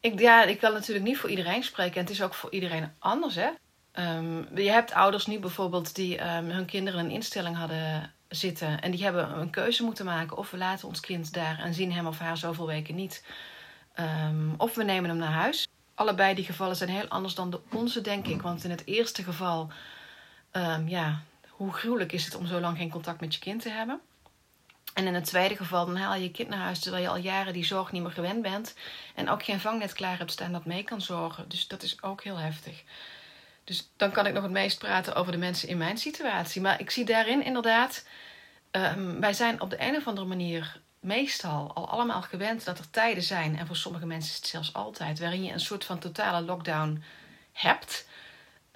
Ik, 0.00 0.20
ja, 0.20 0.42
ik 0.42 0.58
kan 0.58 0.72
natuurlijk 0.72 1.06
niet 1.06 1.18
voor 1.18 1.30
iedereen 1.30 1.62
spreken 1.62 1.94
en 1.94 2.00
het 2.00 2.10
is 2.10 2.22
ook 2.22 2.34
voor 2.34 2.52
iedereen 2.52 2.92
anders. 2.98 3.34
Hè? 3.34 3.48
Ehm, 3.92 4.58
je 4.58 4.70
hebt 4.70 4.92
ouders 4.92 5.26
nu 5.26 5.38
bijvoorbeeld 5.38 5.94
die 5.94 6.18
ehm, 6.18 6.44
hun 6.44 6.64
kinderen 6.64 7.00
in 7.00 7.06
een 7.06 7.12
instelling 7.12 7.56
hadden 7.56 8.12
zitten. 8.28 8.80
En 8.80 8.90
die 8.90 9.04
hebben 9.04 9.38
een 9.38 9.50
keuze 9.50 9.84
moeten 9.84 10.04
maken. 10.04 10.36
Of 10.36 10.50
we 10.50 10.56
laten 10.56 10.88
ons 10.88 11.00
kind 11.00 11.32
daar 11.32 11.58
en 11.58 11.74
zien 11.74 11.92
hem 11.92 12.06
of 12.06 12.18
haar 12.18 12.36
zoveel 12.36 12.66
weken 12.66 12.94
niet. 12.94 13.24
Ehm, 13.94 14.54
of 14.56 14.74
we 14.74 14.84
nemen 14.84 15.10
hem 15.10 15.18
naar 15.18 15.32
huis. 15.32 15.68
Allebei 15.94 16.34
die 16.34 16.44
gevallen 16.44 16.76
zijn 16.76 16.90
heel 16.90 17.08
anders 17.08 17.34
dan 17.34 17.50
de 17.50 17.60
onze, 17.72 18.00
denk 18.00 18.26
ik. 18.26 18.42
Want 18.42 18.64
in 18.64 18.70
het 18.70 18.86
eerste 18.86 19.22
geval, 19.22 19.70
ja, 20.86 21.22
hoe 21.48 21.72
gruwelijk 21.72 22.12
is 22.12 22.24
het 22.24 22.34
om 22.34 22.46
zo 22.46 22.60
lang 22.60 22.76
geen 22.76 22.90
contact 22.90 23.20
met 23.20 23.34
je 23.34 23.40
kind 23.40 23.62
te 23.62 23.68
hebben. 23.68 24.00
En 24.94 25.06
in 25.06 25.14
het 25.14 25.24
tweede 25.24 25.56
geval, 25.56 25.86
dan 25.86 25.96
haal 25.96 26.14
je 26.14 26.22
je 26.22 26.30
kind 26.30 26.48
naar 26.48 26.58
huis 26.58 26.78
terwijl 26.78 27.02
je 27.02 27.08
al 27.08 27.16
jaren 27.16 27.52
die 27.52 27.64
zorg 27.64 27.92
niet 27.92 28.02
meer 28.02 28.10
gewend 28.10 28.42
bent. 28.42 28.74
En 29.14 29.28
ook 29.28 29.42
geen 29.42 29.60
vangnet 29.60 29.92
klaar 29.92 30.18
hebt 30.18 30.30
staan 30.30 30.52
dat 30.52 30.64
mee 30.64 30.82
kan 30.82 31.00
zorgen. 31.00 31.48
Dus 31.48 31.68
dat 31.68 31.82
is 31.82 32.02
ook 32.02 32.22
heel 32.22 32.36
heftig. 32.36 32.82
Dus 33.64 33.90
dan 33.96 34.10
kan 34.10 34.26
ik 34.26 34.32
nog 34.32 34.42
het 34.42 34.52
meest 34.52 34.78
praten 34.78 35.14
over 35.14 35.32
de 35.32 35.38
mensen 35.38 35.68
in 35.68 35.78
mijn 35.78 35.98
situatie. 35.98 36.60
Maar 36.60 36.80
ik 36.80 36.90
zie 36.90 37.04
daarin 37.04 37.44
inderdaad, 37.44 38.06
um, 38.70 39.20
wij 39.20 39.32
zijn 39.32 39.60
op 39.60 39.70
de 39.70 39.80
een 39.80 39.96
of 39.96 40.06
andere 40.06 40.26
manier 40.26 40.80
meestal 41.00 41.74
al 41.74 41.88
allemaal 41.88 42.22
gewend 42.22 42.64
dat 42.64 42.78
er 42.78 42.90
tijden 42.90 43.22
zijn, 43.22 43.58
en 43.58 43.66
voor 43.66 43.76
sommige 43.76 44.06
mensen 44.06 44.30
is 44.30 44.36
het 44.36 44.46
zelfs 44.46 44.72
altijd, 44.72 45.18
waarin 45.18 45.44
je 45.44 45.52
een 45.52 45.60
soort 45.60 45.84
van 45.84 45.98
totale 45.98 46.46
lockdown 46.46 47.02
hebt. 47.52 48.06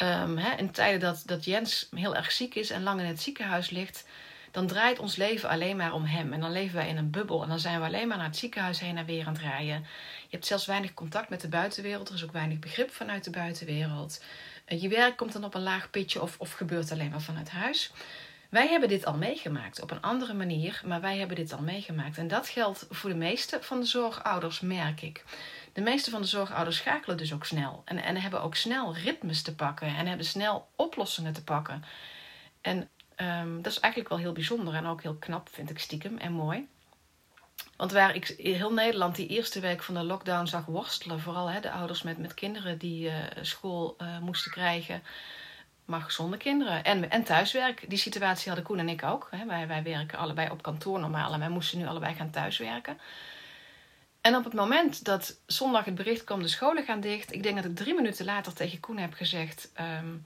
Um, 0.03 0.39
in 0.39 0.71
tijden 0.71 1.01
dat, 1.01 1.23
dat 1.27 1.45
Jens 1.45 1.89
heel 1.95 2.17
erg 2.17 2.33
ziek 2.33 2.55
is 2.55 2.71
en 2.71 2.83
lang 2.83 3.01
in 3.01 3.07
het 3.07 3.21
ziekenhuis 3.21 3.71
ligt, 3.71 4.05
dan 4.51 4.67
draait 4.67 4.99
ons 4.99 5.17
leven 5.17 5.49
alleen 5.49 5.77
maar 5.77 5.93
om 5.93 6.05
hem. 6.05 6.33
En 6.33 6.41
dan 6.41 6.53
leven 6.53 6.77
wij 6.77 6.89
in 6.89 6.97
een 6.97 7.11
bubbel 7.11 7.43
en 7.43 7.49
dan 7.49 7.59
zijn 7.59 7.81
we 7.81 7.87
alleen 7.87 8.09
maar 8.09 8.17
naar 8.17 8.27
het 8.27 8.37
ziekenhuis 8.37 8.81
heen 8.81 8.97
en 8.97 9.05
weer 9.05 9.27
aan 9.27 9.33
het 9.33 9.43
rijden. 9.43 9.87
Je 10.21 10.37
hebt 10.37 10.47
zelfs 10.47 10.67
weinig 10.67 10.95
contact 10.95 11.29
met 11.29 11.41
de 11.41 11.49
buitenwereld, 11.49 12.09
er 12.09 12.15
is 12.15 12.25
ook 12.25 12.33
weinig 12.33 12.59
begrip 12.59 12.91
vanuit 12.91 13.25
de 13.25 13.31
buitenwereld. 13.31 14.23
Eh, 14.65 14.83
je 14.83 14.89
werk 14.89 15.17
komt 15.17 15.33
dan 15.33 15.45
op 15.45 15.55
een 15.55 15.63
laag 15.63 15.91
pitje 15.91 16.23
of, 16.23 16.39
of 16.39 16.53
gebeurt 16.53 16.93
alleen 16.93 17.11
maar 17.11 17.21
vanuit 17.21 17.51
huis. 17.51 17.91
Wij 18.49 18.69
hebben 18.69 18.89
dit 18.89 19.07
al 19.07 19.17
meegemaakt 19.17 19.83
op 19.83 19.91
een 19.91 20.01
andere 20.01 20.35
manier, 20.35 20.83
maar 20.85 21.01
wij 21.01 21.19
hebben 21.19 21.37
dit 21.37 21.53
al 21.53 21.63
meegemaakt. 21.63 22.19
En 22.19 22.29
dat 22.29 22.49
geldt 22.49 22.87
voor 22.91 23.11
de 23.11 23.17
meeste 23.17 23.59
van 23.63 23.81
de 23.81 23.87
zorgouders, 23.87 24.61
merk 24.61 25.03
ik. 25.03 25.25
De 25.79 25.85
meeste 25.85 26.11
van 26.11 26.21
de 26.21 26.27
zorgouders 26.27 26.77
schakelen 26.77 27.17
dus 27.17 27.33
ook 27.33 27.45
snel. 27.45 27.83
En, 27.85 28.03
en 28.03 28.17
hebben 28.17 28.43
ook 28.43 28.55
snel 28.55 28.95
ritmes 28.95 29.43
te 29.43 29.55
pakken 29.55 29.97
en 29.97 30.07
hebben 30.07 30.27
snel 30.27 30.69
oplossingen 30.77 31.33
te 31.33 31.45
pakken. 31.45 31.85
En 32.61 32.89
um, 33.17 33.63
dat 33.63 33.73
is 33.73 33.81
eigenlijk 33.81 34.13
wel 34.13 34.23
heel 34.23 34.33
bijzonder 34.33 34.75
en 34.75 34.87
ook 34.87 35.03
heel 35.03 35.15
knap, 35.15 35.49
vind 35.53 35.71
ik 35.71 35.79
stiekem 35.79 36.19
en 36.19 36.33
mooi. 36.33 36.69
Want 37.77 37.93
waar 37.93 38.15
ik 38.15 38.35
heel 38.39 38.73
Nederland 38.73 39.17
die 39.17 39.27
eerste 39.27 39.61
week 39.61 39.83
van 39.83 39.95
de 39.95 40.03
lockdown 40.03 40.47
zag 40.47 40.65
worstelen, 40.65 41.21
vooral 41.21 41.51
hè, 41.51 41.61
de 41.61 41.71
ouders 41.71 42.03
met, 42.03 42.19
met 42.19 42.35
kinderen 42.35 42.79
die 42.79 43.07
uh, 43.07 43.15
school 43.41 43.97
uh, 43.99 44.19
moesten 44.19 44.51
krijgen, 44.51 45.03
maar 45.85 46.01
gezonde 46.01 46.37
kinderen 46.37 46.85
en, 46.85 47.11
en 47.11 47.25
thuiswerk. 47.25 47.85
Die 47.89 47.99
situatie 47.99 48.47
hadden 48.47 48.67
Koen 48.67 48.79
en 48.79 48.89
ik 48.89 49.03
ook. 49.03 49.29
Hè. 49.31 49.47
Wij, 49.47 49.67
wij 49.67 49.83
werken 49.83 50.19
allebei 50.19 50.51
op 50.51 50.63
kantoor 50.63 51.01
normaal 51.01 51.33
en 51.33 51.39
wij 51.39 51.49
moesten 51.49 51.79
nu 51.79 51.87
allebei 51.87 52.15
gaan 52.15 52.31
thuiswerken. 52.31 52.99
En 54.21 54.37
op 54.37 54.45
het 54.45 54.53
moment 54.53 55.05
dat 55.05 55.41
zondag 55.47 55.85
het 55.85 55.95
bericht 55.95 56.25
kwam, 56.25 56.43
de 56.43 56.49
scholen 56.49 56.85
gaan 56.85 57.01
dicht, 57.01 57.33
ik 57.33 57.43
denk 57.43 57.57
dat 57.57 57.65
ik 57.65 57.77
drie 57.77 57.95
minuten 57.95 58.25
later 58.25 58.53
tegen 58.53 58.81
Koen 58.81 58.99
heb 58.99 59.15
gezegd. 59.15 59.73
Um, 60.01 60.23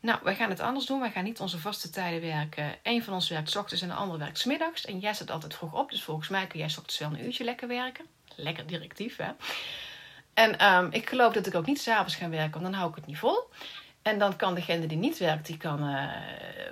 nou, 0.00 0.18
wij 0.22 0.34
gaan 0.34 0.50
het 0.50 0.60
anders 0.60 0.86
doen. 0.86 1.00
Wij 1.00 1.10
gaan 1.10 1.24
niet 1.24 1.40
onze 1.40 1.58
vaste 1.58 1.90
tijden 1.90 2.20
werken. 2.20 2.76
Eén 2.82 3.04
van 3.04 3.14
ons 3.14 3.28
werkt 3.28 3.50
s 3.50 3.56
ochtends 3.56 3.82
en 3.82 3.88
de 3.88 3.94
ander 3.94 4.18
werkt 4.18 4.38
s 4.38 4.44
middags. 4.44 4.84
En 4.84 4.98
jij 4.98 5.14
zit 5.14 5.30
altijd 5.30 5.54
vroeg 5.54 5.74
op. 5.74 5.90
Dus 5.90 6.02
volgens 6.02 6.28
mij 6.28 6.46
kun 6.46 6.58
jij 6.58 6.68
s 6.68 6.78
ochtends 6.78 6.98
wel 6.98 7.10
een 7.12 7.24
uurtje 7.24 7.44
lekker 7.44 7.68
werken. 7.68 8.04
Lekker 8.36 8.66
directief, 8.66 9.16
hè? 9.16 9.30
En 10.34 10.66
um, 10.74 10.88
ik 10.92 11.08
geloof 11.08 11.32
dat 11.32 11.46
ik 11.46 11.54
ook 11.54 11.66
niet 11.66 11.80
s'avonds 11.80 12.14
ga 12.14 12.28
werken, 12.28 12.60
want 12.60 12.64
dan 12.64 12.74
hou 12.74 12.90
ik 12.90 12.96
het 12.96 13.06
niet 13.06 13.18
vol. 13.18 13.48
En 14.02 14.18
dan 14.18 14.36
kan 14.36 14.54
degene 14.54 14.86
die 14.86 14.98
niet 14.98 15.18
werkt, 15.18 15.46
die 15.46 15.56
kan 15.56 15.88
uh, 15.88 16.12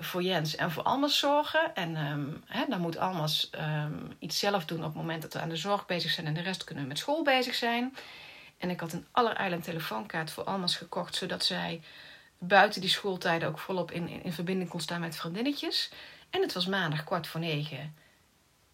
voor 0.01 0.23
Jens 0.23 0.57
en 0.57 0.71
voor 0.71 0.83
Almas 0.83 1.19
zorgen. 1.19 1.75
En 1.75 1.97
um, 1.97 2.43
hè, 2.47 2.65
dan 2.69 2.81
moet 2.81 2.99
Almas 2.99 3.51
um, 3.61 4.13
iets 4.19 4.39
zelf 4.39 4.65
doen 4.65 4.79
op 4.79 4.85
het 4.85 4.95
moment 4.95 5.23
dat 5.23 5.33
we 5.33 5.41
aan 5.41 5.49
de 5.49 5.57
zorg 5.57 5.87
bezig 5.87 6.11
zijn. 6.11 6.27
En 6.27 6.35
de 6.35 6.41
rest 6.41 6.65
kunnen 6.65 6.83
we 6.83 6.89
met 6.89 6.99
school 6.99 7.23
bezig 7.23 7.55
zijn. 7.55 7.97
En 8.59 8.71
ik 8.71 8.81
had 8.81 8.93
een 8.93 9.07
allereiland 9.11 9.65
telefoonkaart 9.65 10.31
voor 10.31 10.45
Almas 10.45 10.77
gekocht, 10.77 11.15
zodat 11.15 11.45
zij 11.45 11.81
buiten 12.39 12.81
die 12.81 12.91
schooltijden 12.91 13.49
ook 13.49 13.59
volop 13.59 13.91
in, 13.91 14.09
in, 14.09 14.23
in, 14.23 14.33
verbinding 14.33 14.71
kon 14.71 14.81
staan 14.81 15.01
met 15.01 15.17
vriendinnetjes. 15.17 15.91
En 16.31 16.43
het 16.43 16.53
was 16.53 16.67
maandag 16.67 17.05
kwart 17.05 17.27
voor 17.27 17.41
negen. 17.41 17.95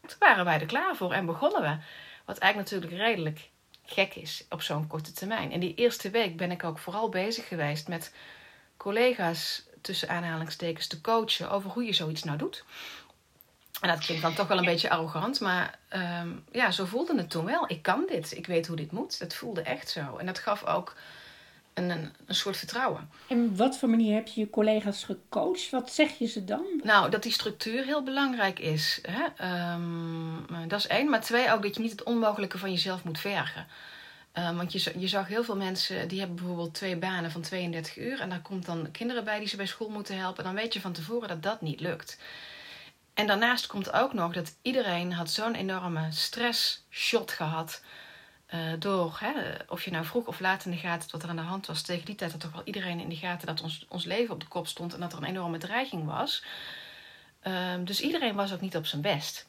Toen 0.00 0.18
waren 0.18 0.44
wij 0.44 0.60
er 0.60 0.66
klaar 0.66 0.96
voor 0.96 1.12
en 1.12 1.26
begonnen 1.26 1.62
we. 1.62 1.76
Wat 2.24 2.38
eigenlijk 2.38 2.70
natuurlijk 2.70 3.02
redelijk 3.02 3.50
gek 3.84 4.14
is 4.14 4.44
op 4.48 4.62
zo'n 4.62 4.86
korte 4.86 5.12
termijn. 5.12 5.52
En 5.52 5.60
die 5.60 5.74
eerste 5.74 6.10
week 6.10 6.36
ben 6.36 6.50
ik 6.50 6.64
ook 6.64 6.78
vooral 6.78 7.08
bezig 7.08 7.48
geweest 7.48 7.88
met 7.88 8.12
collega's 8.84 9.62
tussen 9.80 10.08
aanhalingstekens 10.08 10.86
te 10.86 11.00
coachen 11.00 11.50
over 11.50 11.70
hoe 11.70 11.84
je 11.84 11.92
zoiets 11.92 12.22
nou 12.22 12.38
doet. 12.38 12.64
En 13.80 13.88
dat 13.88 13.98
klinkt 13.98 14.22
dan 14.22 14.34
toch 14.34 14.46
wel 14.46 14.58
een 14.58 14.64
beetje 14.64 14.90
arrogant, 14.90 15.40
maar 15.40 15.78
um, 16.22 16.44
ja, 16.52 16.70
zo 16.70 16.84
voelde 16.84 17.16
het 17.16 17.30
toen 17.30 17.44
wel. 17.44 17.64
Ik 17.70 17.82
kan 17.82 18.04
dit, 18.08 18.36
ik 18.36 18.46
weet 18.46 18.66
hoe 18.66 18.76
dit 18.76 18.92
moet. 18.92 19.18
Het 19.18 19.34
voelde 19.34 19.62
echt 19.62 19.90
zo. 19.90 20.16
En 20.16 20.26
dat 20.26 20.38
gaf 20.38 20.64
ook 20.64 20.96
een, 21.74 21.90
een, 21.90 22.12
een, 22.26 22.34
soort 22.34 22.56
vertrouwen. 22.56 23.10
En 23.28 23.56
wat 23.56 23.78
voor 23.78 23.88
manier 23.88 24.14
heb 24.14 24.26
je 24.26 24.40
je 24.40 24.50
collega's 24.50 25.04
gecoacht? 25.04 25.70
Wat 25.70 25.92
zeg 25.92 26.18
je 26.18 26.26
ze 26.26 26.44
dan? 26.44 26.64
Nou, 26.82 27.10
dat 27.10 27.22
die 27.22 27.32
structuur 27.32 27.84
heel 27.84 28.02
belangrijk 28.02 28.58
is. 28.58 29.00
Hè? 29.02 29.24
Um, 29.72 30.46
dat 30.68 30.78
is 30.78 30.86
één. 30.86 31.10
Maar 31.10 31.20
twee, 31.20 31.52
ook 31.52 31.62
dat 31.62 31.74
je 31.76 31.82
niet 31.82 31.90
het 31.90 32.02
onmogelijke 32.02 32.58
van 32.58 32.70
jezelf 32.70 33.04
moet 33.04 33.20
vergen. 33.20 33.66
Um, 34.38 34.56
want 34.56 34.72
je, 34.72 34.92
je 34.98 35.08
zag 35.08 35.28
heel 35.28 35.44
veel 35.44 35.56
mensen 35.56 36.08
die 36.08 36.18
hebben 36.18 36.36
bijvoorbeeld 36.36 36.74
twee 36.74 36.96
banen 36.96 37.30
van 37.30 37.40
32 37.40 37.96
uur. 37.96 38.20
En 38.20 38.28
daar 38.28 38.40
komt 38.40 38.66
dan 38.66 38.90
kinderen 38.90 39.24
bij 39.24 39.38
die 39.38 39.48
ze 39.48 39.56
bij 39.56 39.66
school 39.66 39.88
moeten 39.88 40.18
helpen. 40.18 40.44
Dan 40.44 40.54
weet 40.54 40.72
je 40.72 40.80
van 40.80 40.92
tevoren 40.92 41.28
dat 41.28 41.42
dat 41.42 41.60
niet 41.60 41.80
lukt. 41.80 42.18
En 43.14 43.26
daarnaast 43.26 43.66
komt 43.66 43.92
ook 43.92 44.12
nog 44.12 44.32
dat 44.32 44.56
iedereen 44.62 45.12
had 45.12 45.30
zo'n 45.30 45.54
enorme 45.54 46.12
stress-shot 46.12 47.30
gehad 47.30 47.82
uh, 48.54 48.60
door, 48.78 49.16
hè, 49.20 49.32
of 49.68 49.84
je 49.84 49.90
nou 49.90 50.04
vroeg 50.04 50.26
of 50.26 50.40
laat 50.40 50.64
in 50.64 50.70
de 50.70 50.76
gaten 50.76 51.10
wat 51.10 51.22
er 51.22 51.28
aan 51.28 51.36
de 51.36 51.42
hand 51.42 51.66
was, 51.66 51.82
tegen 51.82 52.04
die 52.04 52.14
tijd 52.14 52.30
had 52.30 52.40
toch 52.40 52.52
wel 52.52 52.64
iedereen 52.64 53.00
in 53.00 53.08
de 53.08 53.16
gaten 53.16 53.46
dat 53.46 53.60
ons, 53.62 53.86
ons 53.88 54.04
leven 54.04 54.34
op 54.34 54.40
de 54.40 54.48
kop 54.48 54.66
stond 54.66 54.94
en 54.94 55.00
dat 55.00 55.12
er 55.12 55.18
een 55.18 55.24
enorme 55.24 55.58
dreiging 55.58 56.06
was. 56.06 56.44
Um, 57.42 57.84
dus 57.84 58.00
iedereen 58.00 58.34
was 58.34 58.52
ook 58.52 58.60
niet 58.60 58.76
op 58.76 58.86
zijn 58.86 59.02
best. 59.02 59.46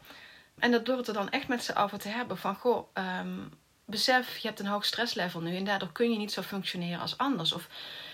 En 0.59 0.71
dat 0.71 0.85
door 0.85 0.97
het 0.97 1.07
er 1.07 1.13
dan 1.13 1.29
echt 1.29 1.47
met 1.47 1.63
z'n 1.63 1.77
over 1.77 1.99
te 1.99 2.09
hebben 2.09 2.37
van, 2.37 2.55
goh, 2.55 2.87
um, 2.93 3.53
besef, 3.85 4.37
je 4.37 4.47
hebt 4.47 4.59
een 4.59 4.65
hoog 4.65 4.85
stresslevel 4.85 5.41
nu 5.41 5.55
en 5.55 5.63
daardoor 5.63 5.91
kun 5.91 6.11
je 6.11 6.17
niet 6.17 6.31
zo 6.31 6.41
functioneren 6.41 6.99
als 6.99 7.17
anders. 7.17 7.53
Of 7.53 7.67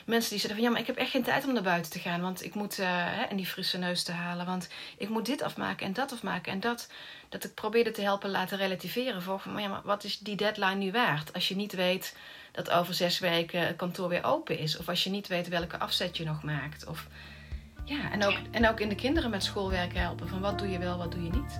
mensen 0.05 0.29
die 0.29 0.39
zeggen 0.39 0.55
van, 0.55 0.63
ja, 0.63 0.69
maar 0.71 0.81
ik 0.81 0.87
heb 0.87 0.97
echt 0.97 1.11
geen 1.11 1.23
tijd 1.23 1.45
om 1.45 1.53
naar 1.53 1.63
buiten 1.63 1.91
te 1.91 1.99
gaan, 1.99 2.21
want 2.21 2.43
ik 2.43 2.53
moet, 2.53 2.79
uh, 2.79 2.85
hè, 2.89 3.21
en 3.21 3.35
die 3.35 3.45
frisse 3.45 3.77
neus 3.77 4.03
te 4.03 4.11
halen, 4.11 4.45
want 4.45 4.69
ik 4.97 5.09
moet 5.09 5.25
dit 5.25 5.41
afmaken 5.41 5.85
en 5.85 5.93
dat 5.93 6.11
afmaken 6.11 6.51
en 6.51 6.59
dat 6.59 6.87
dat 7.31 7.43
ik 7.43 7.53
probeerde 7.53 7.91
te 7.91 8.01
helpen 8.01 8.29
laten 8.29 8.57
relativeren. 8.57 9.21
Voor 9.21 9.39
van, 9.39 9.61
ja, 9.61 9.67
maar 9.67 9.81
wat 9.83 10.03
is 10.03 10.19
die 10.19 10.35
deadline 10.35 10.75
nu 10.75 10.91
waard? 10.91 11.33
Als 11.33 11.47
je 11.47 11.55
niet 11.55 11.73
weet 11.73 12.15
dat 12.51 12.69
over 12.69 12.93
zes 12.93 13.19
weken 13.19 13.67
het 13.67 13.75
kantoor 13.75 14.09
weer 14.09 14.23
open 14.23 14.57
is. 14.57 14.77
Of 14.77 14.89
als 14.89 15.03
je 15.03 15.09
niet 15.09 15.27
weet 15.27 15.47
welke 15.47 15.77
afzet 15.77 16.17
je 16.17 16.25
nog 16.25 16.43
maakt. 16.43 16.87
Of, 16.87 17.07
ja, 17.85 18.11
en 18.11 18.25
ook, 18.25 18.37
en 18.51 18.69
ook 18.69 18.79
in 18.79 18.89
de 18.89 18.95
kinderen 18.95 19.29
met 19.29 19.43
schoolwerk 19.43 19.93
helpen. 19.93 20.27
Van 20.27 20.39
wat 20.39 20.59
doe 20.59 20.69
je 20.69 20.79
wel, 20.79 20.97
wat 20.97 21.11
doe 21.11 21.23
je 21.23 21.31
niet. 21.31 21.59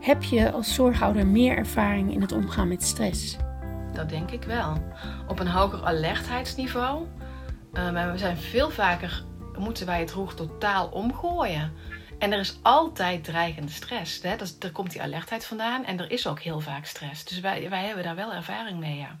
Heb 0.00 0.22
je 0.22 0.52
als 0.52 0.74
zorghouder 0.74 1.26
meer 1.26 1.56
ervaring 1.56 2.12
in 2.12 2.20
het 2.20 2.32
omgaan 2.32 2.68
met 2.68 2.82
stress? 2.82 3.36
Dat 3.92 4.08
denk 4.08 4.30
ik 4.30 4.42
wel. 4.44 4.82
Op 5.28 5.38
een 5.38 5.48
hoger 5.48 5.84
alertheidsniveau. 5.84 7.06
Maar 7.72 8.12
we 8.12 8.18
zijn 8.18 8.36
veel 8.36 8.70
vaker, 8.70 9.24
moeten 9.58 9.86
wij 9.86 10.00
het 10.00 10.10
roer 10.10 10.34
totaal 10.34 10.88
omgooien. 10.88 11.72
En 12.18 12.32
er 12.32 12.38
is 12.38 12.58
altijd 12.62 13.24
dreigende 13.24 13.72
stress. 13.72 14.22
Hè? 14.22 14.36
Dat, 14.36 14.56
daar 14.58 14.70
komt 14.70 14.90
die 14.90 15.02
alertheid 15.02 15.46
vandaan. 15.46 15.84
En 15.84 15.98
er 15.98 16.10
is 16.10 16.26
ook 16.26 16.40
heel 16.40 16.60
vaak 16.60 16.84
stress. 16.84 17.24
Dus 17.24 17.40
wij, 17.40 17.70
wij 17.70 17.84
hebben 17.84 18.04
daar 18.04 18.16
wel 18.16 18.32
ervaring 18.32 18.78
mee, 18.78 18.96
ja. 18.96 19.18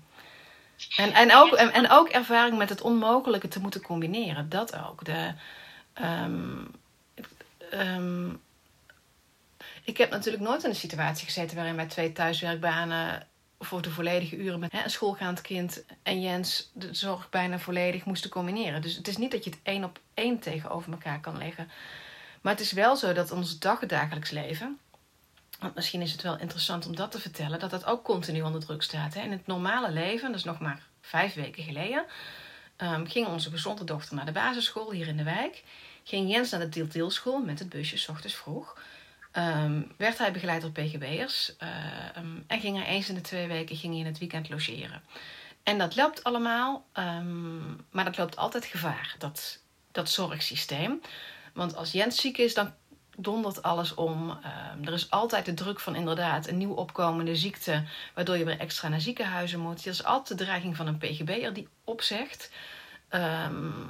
En, 0.96 1.12
en, 1.12 1.34
ook, 1.34 1.52
en, 1.52 1.90
ook 1.90 2.08
ervaring 2.08 2.58
met 2.58 2.68
het 2.68 2.80
onmogelijke 2.80 3.48
te 3.48 3.60
moeten 3.60 3.82
combineren. 3.82 4.48
Dat 4.48 4.76
ook. 4.76 5.04
De, 5.04 5.32
um, 6.24 6.70
um, 7.72 8.40
ik 9.90 9.96
heb 9.96 10.10
natuurlijk 10.10 10.42
nooit 10.42 10.64
in 10.64 10.70
een 10.70 10.76
situatie 10.76 11.24
gezeten 11.24 11.56
waarin 11.56 11.76
wij 11.76 11.86
twee 11.86 12.12
thuiswerkbanen 12.12 13.26
voor 13.58 13.82
de 13.82 13.90
volledige 13.90 14.36
uren 14.36 14.60
met 14.60 14.72
hè, 14.72 14.82
een 14.82 14.90
schoolgaand 14.90 15.40
kind 15.40 15.84
en 16.02 16.20
Jens 16.20 16.70
de 16.72 16.94
zorg 16.94 17.30
bijna 17.30 17.58
volledig 17.58 18.04
moesten 18.04 18.30
combineren. 18.30 18.82
Dus 18.82 18.96
het 18.96 19.08
is 19.08 19.16
niet 19.16 19.30
dat 19.30 19.44
je 19.44 19.50
het 19.50 19.58
één 19.62 19.84
op 19.84 20.00
één 20.14 20.38
tegenover 20.38 20.92
elkaar 20.92 21.20
kan 21.20 21.38
leggen. 21.38 21.70
Maar 22.40 22.52
het 22.52 22.62
is 22.62 22.72
wel 22.72 22.96
zo 22.96 23.12
dat 23.12 23.30
ons 23.30 23.58
dagdagelijks 23.58 24.30
leven, 24.30 24.78
want 25.58 25.74
misschien 25.74 26.02
is 26.02 26.12
het 26.12 26.22
wel 26.22 26.38
interessant 26.38 26.86
om 26.86 26.96
dat 26.96 27.10
te 27.10 27.20
vertellen, 27.20 27.58
dat 27.58 27.70
dat 27.70 27.84
ook 27.84 28.04
continu 28.04 28.42
onder 28.42 28.60
druk 28.60 28.82
staat. 28.82 29.14
Hè. 29.14 29.20
In 29.20 29.32
het 29.32 29.46
normale 29.46 29.90
leven, 29.90 30.28
dat 30.28 30.38
is 30.38 30.44
nog 30.44 30.60
maar 30.60 30.82
vijf 31.00 31.34
weken 31.34 31.62
geleden, 31.62 32.04
um, 32.76 33.06
ging 33.06 33.26
onze 33.26 33.50
gezonde 33.50 33.84
dochter 33.84 34.14
naar 34.14 34.26
de 34.26 34.32
basisschool 34.32 34.92
hier 34.92 35.08
in 35.08 35.16
de 35.16 35.22
wijk. 35.22 35.62
Ging 36.04 36.30
Jens 36.30 36.50
naar 36.50 36.60
de 36.60 36.68
Tieltielschool 36.68 37.38
met 37.38 37.58
het 37.58 37.68
busje, 37.68 37.96
s 37.96 38.08
ochtends 38.08 38.34
vroeg. 38.34 38.76
Um, 39.36 39.92
werd 39.96 40.18
hij 40.18 40.32
begeleid 40.32 40.62
door 40.62 40.70
PGB'ers. 40.70 41.52
Um, 42.16 42.44
en 42.46 42.60
ging 42.60 42.76
hij 42.76 42.86
eens 42.86 43.08
in 43.08 43.14
de 43.14 43.20
twee 43.20 43.46
weken 43.46 43.76
ging 43.76 43.92
hij 43.92 44.02
in 44.02 44.08
het 44.08 44.18
weekend 44.18 44.48
logeren. 44.48 45.02
En 45.62 45.78
dat 45.78 45.96
loopt 45.96 46.24
allemaal, 46.24 46.86
maar 47.90 48.04
dat 48.04 48.18
loopt 48.18 48.36
altijd 48.36 48.64
gevaar, 48.64 49.14
dat, 49.18 49.58
dat 49.92 50.10
zorgsysteem. 50.10 51.00
Want 51.54 51.76
als 51.76 51.92
Jens 51.92 52.20
ziek 52.20 52.38
is, 52.38 52.54
dan 52.54 52.74
dondert 53.16 53.62
alles 53.62 53.94
om. 53.94 54.38
er 54.84 54.92
is 54.92 55.10
altijd 55.10 55.44
de 55.44 55.54
druk 55.54 55.80
van 55.80 55.94
inderdaad 55.94 56.48
een 56.48 56.58
nieuw 56.58 56.72
opkomende 56.72 57.36
ziekte, 57.36 57.84
waardoor 58.14 58.36
je 58.36 58.44
weer 58.44 58.58
extra 58.58 58.88
naar 58.88 59.00
ziekenhuizen 59.00 59.60
moet. 59.60 59.84
Er 59.84 59.90
is 59.90 60.04
altijd 60.04 60.38
de 60.38 60.44
dreiging 60.44 60.76
van 60.76 60.86
een 60.86 60.98
PGB'er 60.98 61.52
die 61.52 61.68
opzegt. 61.84 62.50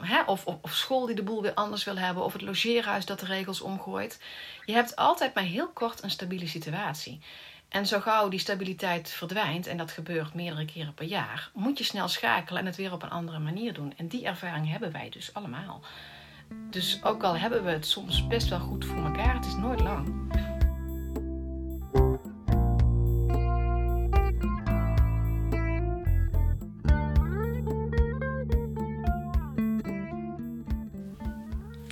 Hè, 0.01 0.23
of, 0.27 0.47
of, 0.47 0.59
of, 0.61 0.75
school 0.75 1.07
die 1.07 1.15
de 1.15 1.23
boel 1.23 1.43
weer 1.43 1.55
anders 1.55 1.85
wil 1.85 1.97
hebben, 1.97 2.25
of 2.25 2.33
het 2.33 2.43
logeerhuis 2.43 3.07
dat 3.07 3.21
de 3.21 3.27
regels 3.27 3.61
omgooit. 3.61 4.21
Je 4.65 4.73
hebt 4.73 4.97
altijd 4.97 5.35
maar 5.35 5.45
heel 5.45 5.69
kort 5.69 6.03
een 6.03 6.11
stabiele 6.11 6.47
situatie. 6.47 7.21
En 7.69 7.87
zo 7.87 8.01
gauw 8.01 8.29
die 8.29 8.39
stabiliteit 8.39 9.11
verdwijnt, 9.11 9.67
en 9.67 9.77
dat 9.77 9.91
gebeurt 9.91 10.35
meerdere 10.35 10.65
keren 10.65 10.95
per 10.95 11.07
jaar, 11.07 11.51
moet 11.55 11.79
je 11.79 11.85
snel 11.85 12.09
schakelen 12.09 12.61
en 12.61 12.67
het 12.67 12.77
weer 12.77 12.93
op 12.93 13.03
een 13.03 13.11
andere 13.11 13.39
manier 13.39 13.73
doen. 13.73 13.93
En 13.97 14.09
die 14.09 14.27
ervaring 14.27 14.71
hebben 14.71 14.93
wij 14.93 15.09
dus 15.09 15.35
allemaal. 15.35 15.81
Dus 16.71 17.01
ook 17.03 17.23
al 17.23 17.37
hebben 17.37 17.65
we 17.65 17.71
het 17.71 17.87
soms 17.87 18.27
best 18.27 18.49
wel 18.49 18.61
goed 18.61 18.85
voor 18.85 19.05
elkaar, 19.05 19.35
het 19.35 19.47
is 19.47 19.55
nooit 19.55 19.81
lang. 19.81 20.29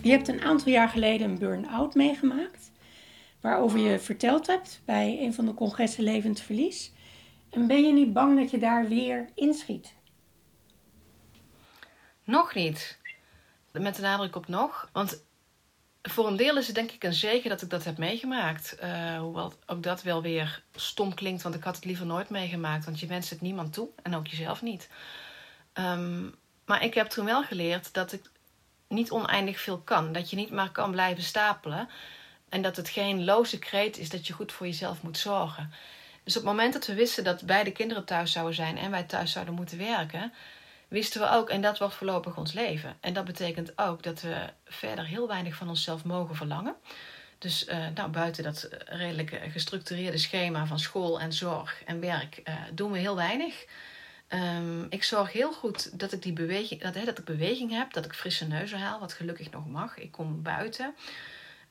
Je 0.08 0.14
hebt 0.14 0.28
een 0.28 0.42
aantal 0.42 0.72
jaar 0.72 0.88
geleden 0.88 1.30
een 1.30 1.38
burn-out 1.38 1.94
meegemaakt, 1.94 2.70
waarover 3.40 3.78
je 3.78 3.98
verteld 3.98 4.46
hebt 4.46 4.80
bij 4.84 5.18
een 5.20 5.34
van 5.34 5.46
de 5.46 5.54
congressen 5.54 6.04
Levend 6.04 6.40
Verlies. 6.40 6.92
En 7.50 7.66
ben 7.66 7.82
je 7.86 7.92
niet 7.92 8.12
bang 8.12 8.38
dat 8.38 8.50
je 8.50 8.58
daar 8.58 8.88
weer 8.88 9.28
inschiet? 9.34 9.94
Nog 12.24 12.54
niet. 12.54 12.98
Met 13.72 13.96
de 13.96 14.02
nadruk 14.02 14.36
op 14.36 14.48
nog. 14.48 14.88
Want 14.92 15.24
voor 16.02 16.26
een 16.26 16.36
deel 16.36 16.56
is 16.56 16.66
het 16.66 16.74
denk 16.74 16.90
ik 16.90 17.04
een 17.04 17.14
zegen 17.14 17.50
dat 17.50 17.62
ik 17.62 17.70
dat 17.70 17.84
heb 17.84 17.98
meegemaakt. 17.98 18.76
Uh, 18.82 19.18
hoewel 19.18 19.52
ook 19.66 19.82
dat 19.82 20.02
wel 20.02 20.22
weer 20.22 20.62
stom 20.74 21.14
klinkt, 21.14 21.42
want 21.42 21.54
ik 21.54 21.62
had 21.62 21.76
het 21.76 21.84
liever 21.84 22.06
nooit 22.06 22.30
meegemaakt. 22.30 22.84
Want 22.84 23.00
je 23.00 23.06
wenst 23.06 23.30
het 23.30 23.40
niemand 23.40 23.72
toe 23.72 23.88
en 24.02 24.14
ook 24.14 24.26
jezelf 24.26 24.62
niet. 24.62 24.88
Um, 25.74 26.34
maar 26.64 26.84
ik 26.84 26.94
heb 26.94 27.06
toen 27.06 27.24
wel 27.24 27.44
geleerd 27.44 27.92
dat 27.92 28.12
ik 28.12 28.30
niet 28.88 29.10
oneindig 29.10 29.60
veel 29.60 29.78
kan. 29.78 30.12
Dat 30.12 30.30
je 30.30 30.36
niet 30.36 30.50
maar 30.50 30.70
kan 30.70 30.90
blijven 30.90 31.22
stapelen. 31.22 31.88
En 32.48 32.62
dat 32.62 32.76
het 32.76 32.88
geen 32.88 33.24
loze 33.24 33.58
kreet 33.58 33.98
is 33.98 34.08
dat 34.08 34.26
je 34.26 34.32
goed 34.32 34.52
voor 34.52 34.66
jezelf 34.66 35.02
moet 35.02 35.18
zorgen. 35.18 35.72
Dus 36.24 36.36
op 36.36 36.42
het 36.42 36.50
moment 36.50 36.72
dat 36.72 36.86
we 36.86 36.94
wisten 36.94 37.24
dat 37.24 37.42
beide 37.42 37.72
kinderen 37.72 38.04
thuis 38.04 38.32
zouden 38.32 38.54
zijn 38.54 38.78
en 38.78 38.90
wij 38.90 39.02
thuis 39.02 39.32
zouden 39.32 39.54
moeten 39.54 39.78
werken, 39.78 40.32
wisten 40.88 41.20
we 41.20 41.30
ook, 41.30 41.50
en 41.50 41.60
dat 41.60 41.78
wordt 41.78 41.94
voorlopig 41.94 42.36
ons 42.36 42.52
leven. 42.52 42.96
En 43.00 43.12
dat 43.12 43.24
betekent 43.24 43.78
ook 43.78 44.02
dat 44.02 44.20
we 44.20 44.36
verder 44.64 45.04
heel 45.06 45.28
weinig 45.28 45.54
van 45.54 45.68
onszelf 45.68 46.04
mogen 46.04 46.36
verlangen. 46.36 46.74
Dus 47.38 47.68
uh, 47.68 47.86
nou, 47.94 48.10
buiten 48.10 48.44
dat 48.44 48.68
redelijk 48.86 49.40
gestructureerde 49.50 50.18
schema 50.18 50.66
van 50.66 50.78
school 50.78 51.20
en 51.20 51.32
zorg 51.32 51.82
en 51.84 52.00
werk 52.00 52.40
uh, 52.44 52.54
doen 52.72 52.92
we 52.92 52.98
heel 52.98 53.16
weinig. 53.16 53.64
Um, 54.34 54.86
ik 54.88 55.04
zorg 55.04 55.32
heel 55.32 55.52
goed 55.52 55.98
dat 55.98 56.12
ik, 56.12 56.22
die 56.22 56.32
beweging, 56.32 56.80
dat, 56.80 56.94
dat 56.94 57.18
ik 57.18 57.24
beweging 57.24 57.70
heb, 57.70 57.92
dat 57.92 58.04
ik 58.04 58.14
frisse 58.14 58.46
neuzen 58.46 58.78
haal, 58.78 59.00
wat 59.00 59.12
gelukkig 59.12 59.50
nog 59.50 59.66
mag. 59.66 59.98
Ik 59.98 60.12
kom 60.12 60.42
buiten. 60.42 60.94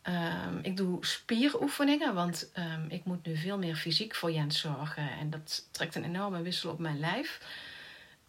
Um, 0.03 0.59
ik 0.61 0.77
doe 0.77 1.05
spieroefeningen, 1.05 2.13
want 2.13 2.51
um, 2.57 2.85
ik 2.89 3.05
moet 3.05 3.25
nu 3.25 3.37
veel 3.37 3.57
meer 3.57 3.75
fysiek 3.75 4.15
voor 4.15 4.31
Jens 4.31 4.59
zorgen. 4.59 5.09
En 5.19 5.29
dat 5.29 5.67
trekt 5.71 5.95
een 5.95 6.03
enorme 6.03 6.41
wissel 6.41 6.71
op 6.71 6.79
mijn 6.79 6.99
lijf. 6.99 7.41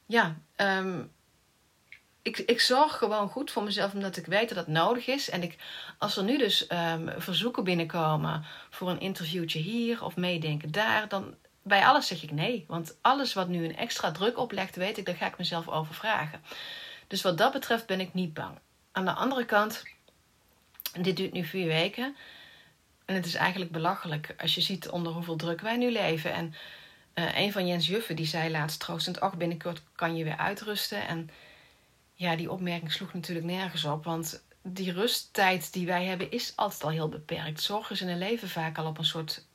Ja, 0.07 0.37
ik, 2.23 2.38
ik 2.38 2.61
zorg 2.61 2.97
gewoon 2.97 3.29
goed 3.29 3.51
voor 3.51 3.62
mezelf, 3.62 3.95
omdat 3.95 4.17
ik 4.17 4.27
weet 4.27 4.49
dat 4.49 4.59
dat 4.59 4.67
nodig 4.67 5.07
is. 5.07 5.31
En 5.31 5.43
ik, 5.43 5.57
als 5.99 6.17
er 6.17 6.25
nu 6.25 6.38
dus 6.38 6.67
verzoeken 7.17 7.64
binnenkomen 7.64 8.45
voor 8.71 8.91
een 8.91 9.01
interviewtje 9.01 9.59
hier 9.59 10.05
of 10.05 10.17
meedenken 10.17 10.71
daar, 10.71 11.09
dan 11.09 11.35
bij 11.69 11.87
alles 11.87 12.07
zeg 12.07 12.23
ik 12.23 12.31
nee. 12.31 12.65
Want 12.69 12.97
alles 13.01 13.33
wat 13.33 13.49
nu 13.49 13.65
een 13.65 13.77
extra 13.77 14.11
druk 14.11 14.39
oplegt, 14.39 14.77
weet 14.77 14.99
ik, 14.99 15.07
daar 15.07 15.15
ga 15.15 15.27
ik 15.27 15.39
mezelf 15.39 15.69
over 15.69 15.95
vragen. 15.95 16.43
Dus 17.07 17.23
wat 17.23 17.39
dat 17.39 17.53
betreft 17.53 17.87
ben 17.87 18.01
ik 18.01 18.15
niet 18.15 18.35
bang. 18.35 18.59
Aan 18.93 19.05
de 19.05 19.13
andere 19.13 19.45
kant, 19.45 19.83
dit 21.01 21.17
duurt 21.17 21.33
nu 21.33 21.45
vier 21.45 21.67
weken. 21.67 22.17
En 23.05 23.15
het 23.15 23.27
is 23.27 23.35
eigenlijk 23.35 23.71
belachelijk 23.71 24.35
als 24.39 24.55
je 24.55 24.61
ziet 24.61 24.89
onder 24.89 25.13
hoeveel 25.13 25.37
druk 25.37 25.61
wij 25.61 25.77
nu 25.77 25.91
leven. 25.91 26.33
En 26.33 26.55
uh, 27.15 27.39
een 27.39 27.53
van 27.53 27.67
Jens 27.67 27.87
Juffen 27.87 28.17
die 28.17 28.27
zei 28.27 28.51
laatst 28.51 28.81
troostend: 28.81 29.21
Ach, 29.21 29.37
binnenkort 29.37 29.83
kan 29.95 30.17
je 30.17 30.25
weer 30.25 30.37
uitrusten. 30.37 31.07
En 31.07 31.31
ja, 32.15 32.37
die 32.37 32.51
opmerking 32.51 32.93
sloeg 32.93 33.15
natuurlijk 33.15 33.47
nergens 33.47 33.85
op. 33.85 34.05
Want 34.05 34.43
die 34.63 34.93
rusttijd 34.93 35.73
die 35.73 35.87
wij 35.87 36.05
hebben 36.05 36.31
is 36.31 36.53
altijd 36.57 36.85
al 36.85 36.91
heel 36.91 37.09
beperkt. 37.09 37.63
Zorgen 37.63 37.97
ze 37.97 38.03
in 38.03 38.09
hun 38.09 38.19
leven 38.19 38.49
vaak 38.49 38.79
al 38.79 38.87
op 38.87 38.99
een 38.99 39.05
soort 39.05 39.47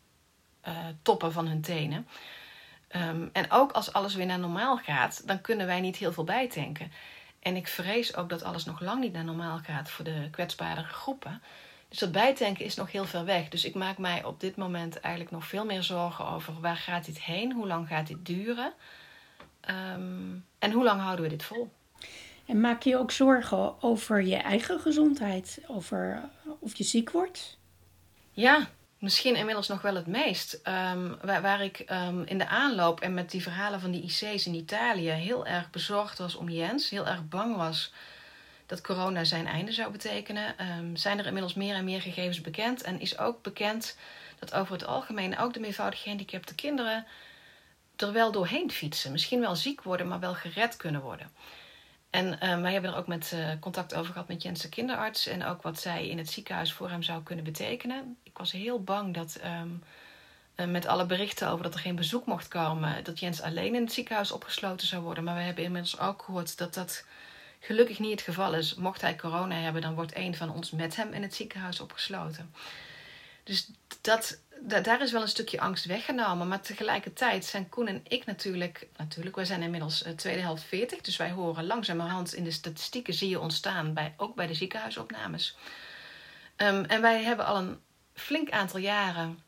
uh, 0.68 0.78
toppen 1.02 1.32
van 1.32 1.48
hun 1.48 1.62
tenen. 1.62 2.08
Um, 2.96 3.30
en 3.34 3.52
ook 3.52 3.72
als 3.72 3.94
alles 3.94 4.16
weer 4.16 4.26
naar 4.26 4.40
normaal 4.40 4.78
gaat, 4.78 5.28
dan 5.28 5.42
kunnen 5.42 5.66
wij 5.66 5.82
niet 5.82 5.96
heel 5.96 6.14
veel 6.14 6.24
bijtanken. 6.24 6.92
En 7.40 7.56
ik 7.56 7.68
vrees 7.68 8.16
ook 8.16 8.30
dat 8.30 8.44
alles 8.44 8.66
nog 8.66 8.80
lang 8.82 9.02
niet 9.02 9.14
naar 9.14 9.24
normaal 9.24 9.58
gaat 9.58 9.90
voor 9.90 10.06
de 10.06 10.28
kwetsbare 10.32 10.84
groepen. 10.84 11.42
Dus 11.90 12.00
dat 12.00 12.12
bijtanken 12.12 12.66
is 12.66 12.76
nog 12.76 12.92
heel 12.92 13.06
ver 13.06 13.26
weg. 13.26 13.50
Dus 13.50 13.66
ik 13.66 13.76
maak 13.76 13.98
mij 13.98 14.24
op 14.24 14.40
dit 14.40 14.56
moment 14.56 15.00
eigenlijk 15.00 15.34
nog 15.34 15.48
veel 15.48 15.66
meer 15.66 15.84
zorgen 15.84 16.28
over 16.28 16.60
waar 16.60 16.78
gaat 16.78 17.06
dit 17.06 17.22
heen, 17.22 17.52
hoe 17.52 17.68
lang 17.68 17.88
gaat 17.88 18.08
dit 18.08 18.26
duren 18.26 18.74
um, 19.70 20.46
en 20.60 20.72
hoe 20.72 20.84
lang 20.84 21.02
houden 21.02 21.24
we 21.24 21.32
dit 21.32 21.44
vol. 21.44 21.72
En 22.46 22.62
maak 22.62 22.84
je 22.84 22.98
ook 22.98 23.12
zorgen 23.12 23.82
over 23.82 24.22
je 24.22 24.36
eigen 24.36 24.80
gezondheid, 24.80 25.60
over 25.68 26.30
of 26.60 26.76
je 26.76 26.84
ziek 26.84 27.12
wordt? 27.12 27.58
Ja, 28.32 28.68
misschien 29.04 29.36
inmiddels 29.36 29.68
nog 29.68 29.82
wel 29.82 29.96
het 29.96 30.08
meest. 30.08 30.60
Um, 30.94 31.18
waar, 31.22 31.62
ik 31.62 31.86
um, 31.90 32.24
in 32.26 32.38
de 32.38 32.48
aanloop 32.48 33.02
en 33.02 33.14
met 33.14 33.32
die 33.32 33.42
verhalen 33.42 33.80
van 33.80 33.92
die 33.92 34.04
IC's 34.04 34.46
in 34.46 34.54
Italië 34.54 35.10
heel 35.10 35.46
erg 35.46 35.70
bezorgd 35.70 36.18
was 36.18 36.36
om 36.36 36.50
Jens, 36.50 36.90
heel 36.90 37.08
erg 37.08 37.28
bang 37.28 37.56
was 37.56 37.94
dat 38.66 38.82
corona 38.82 39.24
zijn 39.24 39.48
einde 39.48 39.72
zou 39.72 39.92
betekenen, 39.92 40.56
um, 40.80 40.96
zijn 40.96 41.20
er 41.20 41.26
inmiddels 41.26 41.54
meer 41.54 41.76
en 41.76 41.84
meer 41.84 42.02
gegevens 42.02 42.42
bekend. 42.42 42.82
En 42.82 43.00
is 43.00 43.18
ook 43.18 43.42
bekend 43.42 43.98
dat 44.40 44.54
over 44.54 44.74
het 44.74 44.86
algemeen 44.86 45.38
ook 45.38 45.54
de 45.54 45.60
meervoudig 45.60 46.02
gehandicapte 46.02 46.56
kinderen 46.56 47.06
er 47.96 48.12
wel 48.12 48.32
doorheen 48.32 48.72
fietsen. 48.72 49.12
Misschien 49.12 49.40
wel 49.40 49.56
ziek 49.56 49.82
worden, 49.82 50.08
maar 50.08 50.20
wel 50.20 50.34
gered 50.34 50.78
kunnen 50.78 51.02
worden. 51.02 51.32
En 52.14 52.50
um, 52.50 52.62
wij 52.62 52.72
hebben 52.74 52.92
er 52.92 52.98
ook 52.98 53.08
met 53.08 53.32
uh, 53.34 53.50
contact 53.60 53.94
over 53.94 54.12
gehad 54.12 54.28
met 54.28 54.42
Jens 54.42 54.62
de 54.62 54.70
kinderarts. 54.70 55.28
En 55.28 55.46
ook 55.46 55.62
wat 55.62 55.80
zij 55.80 56.08
in 56.08 56.18
het 56.18 56.30
ziekenhuis 56.30 56.74
voor 56.74 56.90
hem 56.90 57.04
zou 57.04 57.24
kunnen 57.24 57.46
betekenen. 57.46 58.18
Ik 58.24 58.38
was 58.38 58.52
heel 58.52 58.84
bang 58.84 59.14
dat 59.14 59.40
um, 59.46 59.84
uh, 60.56 60.66
met 60.66 60.86
alle 60.86 61.06
berichten 61.06 61.50
over 61.50 61.64
dat 61.64 61.74
er 61.74 61.80
geen 61.80 61.96
bezoek 61.96 62.26
mocht 62.26 62.48
komen, 62.48 63.04
dat 63.04 63.20
Jens 63.20 63.42
alleen 63.42 63.76
in 63.76 63.82
het 63.82 63.94
ziekenhuis 63.94 64.32
opgesloten 64.32 64.88
zou 64.88 65.04
worden. 65.04 65.24
Maar 65.24 65.36
we 65.36 65.42
hebben 65.42 65.64
inmiddels 65.64 66.00
ook 66.00 66.22
gehoord 66.22 66.58
dat 66.58 66.74
dat 66.74 67.06
gelukkig 67.60 68.00
niet 68.00 68.12
het 68.12 68.22
geval 68.22 68.54
is. 68.56 68.76
Mocht 68.76 69.02
hij 69.02 69.16
corona 69.16 69.56
hebben, 69.56 69.82
dan 69.82 69.96
wordt 69.96 70.16
een 70.16 70.36
van 70.36 70.54
ons 70.54 70.72
met 70.72 70.96
hem 70.96 71.14
in 71.14 71.22
het 71.22 71.36
ziekenhuis 71.36 71.80
opgesloten. 71.80 72.54
Dus 73.44 73.70
dat, 74.02 74.40
daar 74.84 75.02
is 75.02 75.12
wel 75.12 75.22
een 75.22 75.28
stukje 75.28 75.60
angst 75.60 75.86
weggenomen. 75.86 76.48
Maar 76.48 76.62
tegelijkertijd 76.62 77.46
zijn 77.46 77.70
Koen 77.70 77.88
en 77.88 78.02
ik 78.08 78.26
natuurlijk... 78.26 78.88
Natuurlijk, 78.98 79.36
wij 79.36 79.46
zijn 79.46 79.62
inmiddels 79.62 80.06
uh, 80.06 80.14
tweede 80.14 80.42
helft 80.42 80.64
40. 80.64 81.02
Dus 81.02 81.18
wij 81.18 81.32
horen 81.32 81.66
langzamerhand 81.66 82.34
in 82.34 82.44
de 82.44 82.52
statistieken 82.52 83.14
zie 83.14 83.30
je 83.30 83.40
ontstaan. 83.40 83.94
Bij, 83.94 84.14
ook 84.18 84.36
bij 84.36 84.48
de 84.48 84.54
ziekenhuisopnames. 84.54 85.56
Um, 86.58 86.86
en 86.86 87.02
wij 87.02 87.24
hebben 87.24 87.46
al 87.46 87.58
een 87.58 87.80
flink 88.14 88.50
aantal 88.50 88.80
jaren... 88.80 89.40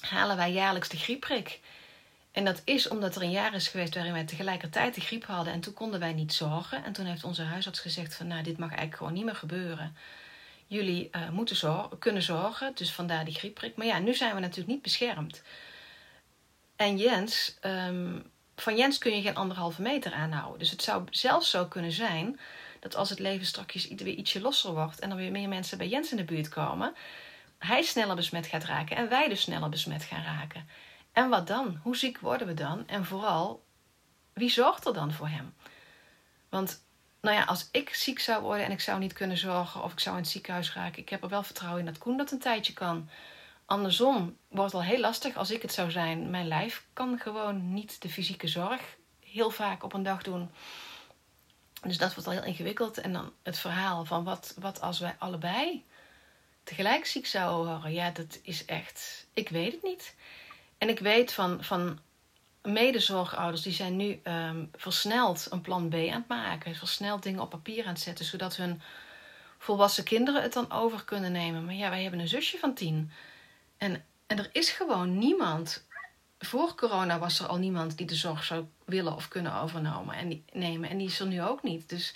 halen 0.00 0.36
wij 0.36 0.52
jaarlijks 0.52 0.88
de 0.88 0.96
griepprik. 0.96 1.60
En 2.32 2.44
dat 2.44 2.62
is 2.64 2.88
omdat 2.88 3.16
er 3.16 3.22
een 3.22 3.30
jaar 3.30 3.54
is 3.54 3.68
geweest 3.68 3.94
waarin 3.94 4.12
wij 4.12 4.24
tegelijkertijd 4.24 4.94
de 4.94 5.00
griep 5.00 5.24
hadden. 5.24 5.52
En 5.52 5.60
toen 5.60 5.74
konden 5.74 6.00
wij 6.00 6.12
niet 6.12 6.32
zorgen. 6.32 6.84
En 6.84 6.92
toen 6.92 7.06
heeft 7.06 7.24
onze 7.24 7.42
huisarts 7.42 7.80
gezegd 7.80 8.14
van... 8.14 8.26
nou, 8.26 8.42
dit 8.42 8.58
mag 8.58 8.68
eigenlijk 8.68 8.96
gewoon 8.96 9.12
niet 9.12 9.24
meer 9.24 9.34
gebeuren 9.34 9.96
jullie 10.68 11.08
uh, 11.12 11.30
moeten 11.30 11.56
zorgen, 11.56 11.98
kunnen 11.98 12.22
zorgen. 12.22 12.72
Dus 12.74 12.92
vandaar 12.92 13.24
die 13.24 13.34
griepprik. 13.34 13.76
Maar 13.76 13.86
ja, 13.86 13.98
nu 13.98 14.14
zijn 14.14 14.34
we 14.34 14.40
natuurlijk 14.40 14.68
niet 14.68 14.82
beschermd. 14.82 15.42
En 16.76 16.96
Jens, 16.96 17.58
um, 17.62 18.30
van 18.56 18.76
Jens 18.76 18.98
kun 18.98 19.16
je 19.16 19.22
geen 19.22 19.36
anderhalve 19.36 19.82
meter 19.82 20.12
aanhouden. 20.12 20.58
Dus 20.58 20.70
het 20.70 20.82
zou 20.82 21.04
zelfs 21.10 21.50
zo 21.50 21.66
kunnen 21.66 21.92
zijn 21.92 22.40
dat 22.80 22.96
als 22.96 23.10
het 23.10 23.18
leven 23.18 23.46
straks 23.46 23.88
weer 23.88 24.06
ietsje 24.06 24.40
losser 24.40 24.72
wordt 24.72 24.98
en 24.98 25.10
er 25.10 25.16
weer 25.16 25.30
meer 25.30 25.48
mensen 25.48 25.78
bij 25.78 25.88
Jens 25.88 26.10
in 26.10 26.16
de 26.16 26.24
buurt 26.24 26.48
komen, 26.48 26.94
hij 27.58 27.82
sneller 27.82 28.16
besmet 28.16 28.46
gaat 28.46 28.64
raken 28.64 28.96
en 28.96 29.08
wij 29.08 29.28
dus 29.28 29.40
sneller 29.40 29.68
besmet 29.68 30.02
gaan 30.02 30.22
raken. 30.22 30.68
En 31.12 31.28
wat 31.28 31.46
dan? 31.46 31.80
Hoe 31.82 31.96
ziek 31.96 32.18
worden 32.18 32.46
we 32.46 32.54
dan? 32.54 32.86
En 32.86 33.04
vooral, 33.04 33.64
wie 34.32 34.50
zorgt 34.50 34.86
er 34.86 34.94
dan 34.94 35.12
voor 35.12 35.28
hem? 35.28 35.54
Want 36.48 36.84
nou 37.20 37.36
ja, 37.36 37.44
als 37.44 37.68
ik 37.72 37.94
ziek 37.94 38.18
zou 38.18 38.42
worden 38.42 38.64
en 38.64 38.70
ik 38.70 38.80
zou 38.80 38.98
niet 38.98 39.12
kunnen 39.12 39.38
zorgen 39.38 39.82
of 39.82 39.92
ik 39.92 40.00
zou 40.00 40.16
in 40.16 40.22
het 40.22 40.30
ziekenhuis 40.30 40.72
raken, 40.74 41.02
ik 41.02 41.08
heb 41.08 41.22
er 41.22 41.28
wel 41.28 41.42
vertrouwen 41.42 41.80
in 41.80 41.86
dat 41.86 41.98
Koen 41.98 42.16
dat 42.16 42.30
een 42.30 42.38
tijdje 42.38 42.72
kan. 42.72 43.08
Andersom 43.66 44.36
wordt 44.48 44.72
het 44.72 44.80
al 44.80 44.86
heel 44.86 45.00
lastig 45.00 45.36
als 45.36 45.50
ik 45.50 45.62
het 45.62 45.72
zou 45.72 45.90
zijn. 45.90 46.30
Mijn 46.30 46.48
lijf 46.48 46.86
kan 46.92 47.18
gewoon 47.18 47.72
niet 47.72 48.02
de 48.02 48.08
fysieke 48.08 48.48
zorg 48.48 48.96
heel 49.30 49.50
vaak 49.50 49.84
op 49.84 49.92
een 49.92 50.02
dag 50.02 50.22
doen. 50.22 50.50
Dus 51.82 51.98
dat 51.98 52.14
wordt 52.14 52.28
al 52.28 52.34
heel 52.34 52.44
ingewikkeld. 52.44 52.98
En 52.98 53.12
dan 53.12 53.32
het 53.42 53.58
verhaal 53.58 54.04
van 54.04 54.24
wat, 54.24 54.54
wat 54.58 54.80
als 54.80 54.98
wij 54.98 55.16
allebei 55.18 55.84
tegelijk 56.62 57.06
ziek 57.06 57.26
zouden 57.26 57.72
worden. 57.72 57.92
Ja, 57.92 58.10
dat 58.10 58.38
is 58.42 58.64
echt. 58.64 59.26
Ik 59.32 59.48
weet 59.48 59.72
het 59.72 59.82
niet. 59.82 60.14
En 60.78 60.88
ik 60.88 60.98
weet 60.98 61.32
van, 61.32 61.64
van 61.64 61.98
medezorgouders 62.62 63.62
die 63.62 63.72
zijn 63.72 63.96
nu 63.96 64.20
um, 64.24 64.70
versneld 64.74 65.46
een 65.50 65.60
plan 65.60 65.88
B 65.88 65.94
aan 65.94 66.00
het 66.00 66.28
maken. 66.28 66.74
Versneld 66.74 67.22
dingen 67.22 67.40
op 67.40 67.50
papier 67.50 67.84
aan 67.84 67.92
het 67.92 68.00
zetten, 68.00 68.24
zodat 68.24 68.56
hun 68.56 68.80
volwassen 69.58 70.04
kinderen 70.04 70.42
het 70.42 70.52
dan 70.52 70.72
over 70.72 71.04
kunnen 71.04 71.32
nemen. 71.32 71.64
Maar 71.64 71.74
ja, 71.74 71.90
wij 71.90 72.02
hebben 72.02 72.20
een 72.20 72.28
zusje 72.28 72.58
van 72.58 72.74
tien. 72.74 73.10
En, 73.76 74.04
en 74.26 74.38
er 74.38 74.48
is 74.52 74.70
gewoon 74.70 75.18
niemand. 75.18 75.86
Voor 76.38 76.74
corona 76.74 77.18
was 77.18 77.40
er 77.40 77.46
al 77.46 77.58
niemand 77.58 77.96
die 77.96 78.06
de 78.06 78.14
zorg 78.14 78.44
zou 78.44 78.66
willen 78.84 79.14
of 79.14 79.28
kunnen 79.28 79.54
overnemen. 79.54 80.14
En 80.14 80.28
die, 80.28 80.44
nemen. 80.52 80.90
En 80.90 80.98
die 80.98 81.06
is 81.06 81.20
er 81.20 81.26
nu 81.26 81.42
ook 81.42 81.62
niet. 81.62 81.88
Dus 81.88 82.14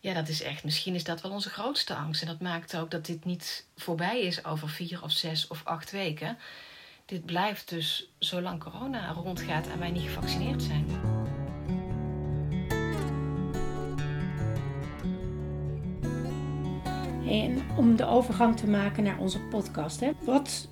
ja, 0.00 0.14
dat 0.14 0.28
is 0.28 0.42
echt. 0.42 0.64
Misschien 0.64 0.94
is 0.94 1.04
dat 1.04 1.20
wel 1.20 1.32
onze 1.32 1.50
grootste 1.50 1.94
angst. 1.94 2.22
En 2.22 2.28
dat 2.28 2.40
maakt 2.40 2.76
ook 2.76 2.90
dat 2.90 3.06
dit 3.06 3.24
niet 3.24 3.66
voorbij 3.76 4.20
is 4.20 4.44
over 4.44 4.68
vier 4.68 5.02
of 5.02 5.10
zes 5.10 5.46
of 5.46 5.60
acht 5.64 5.90
weken 5.90 6.38
dit 7.04 7.24
blijft 7.24 7.68
dus 7.68 8.12
zolang 8.18 8.62
corona 8.62 9.12
rondgaat 9.12 9.66
en 9.66 9.78
wij 9.78 9.90
niet 9.90 10.02
gevaccineerd 10.02 10.62
zijn. 10.62 10.86
En 17.26 17.76
om 17.76 17.96
de 17.96 18.04
overgang 18.06 18.56
te 18.56 18.66
maken 18.66 19.02
naar 19.02 19.18
onze 19.18 19.40
podcast, 19.40 20.00
hè, 20.00 20.12
wat 20.20 20.68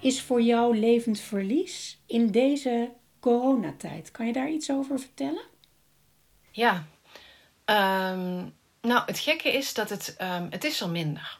is 0.00 0.22
voor 0.22 0.42
jou 0.42 0.78
levend 0.78 1.20
verlies 1.20 2.00
in 2.06 2.30
deze 2.30 2.92
coronatijd? 3.20 4.10
Kan 4.10 4.26
je 4.26 4.32
daar 4.32 4.50
iets 4.50 4.70
over 4.70 4.98
vertellen? 4.98 5.44
Ja, 6.50 6.86
um, 7.64 8.54
nou 8.80 9.02
het 9.06 9.18
gekke 9.18 9.52
is 9.52 9.74
dat 9.74 9.90
het, 9.90 10.16
um, 10.22 10.46
het 10.50 10.64
is 10.64 10.80
er 10.80 10.90
minder. 10.90 11.38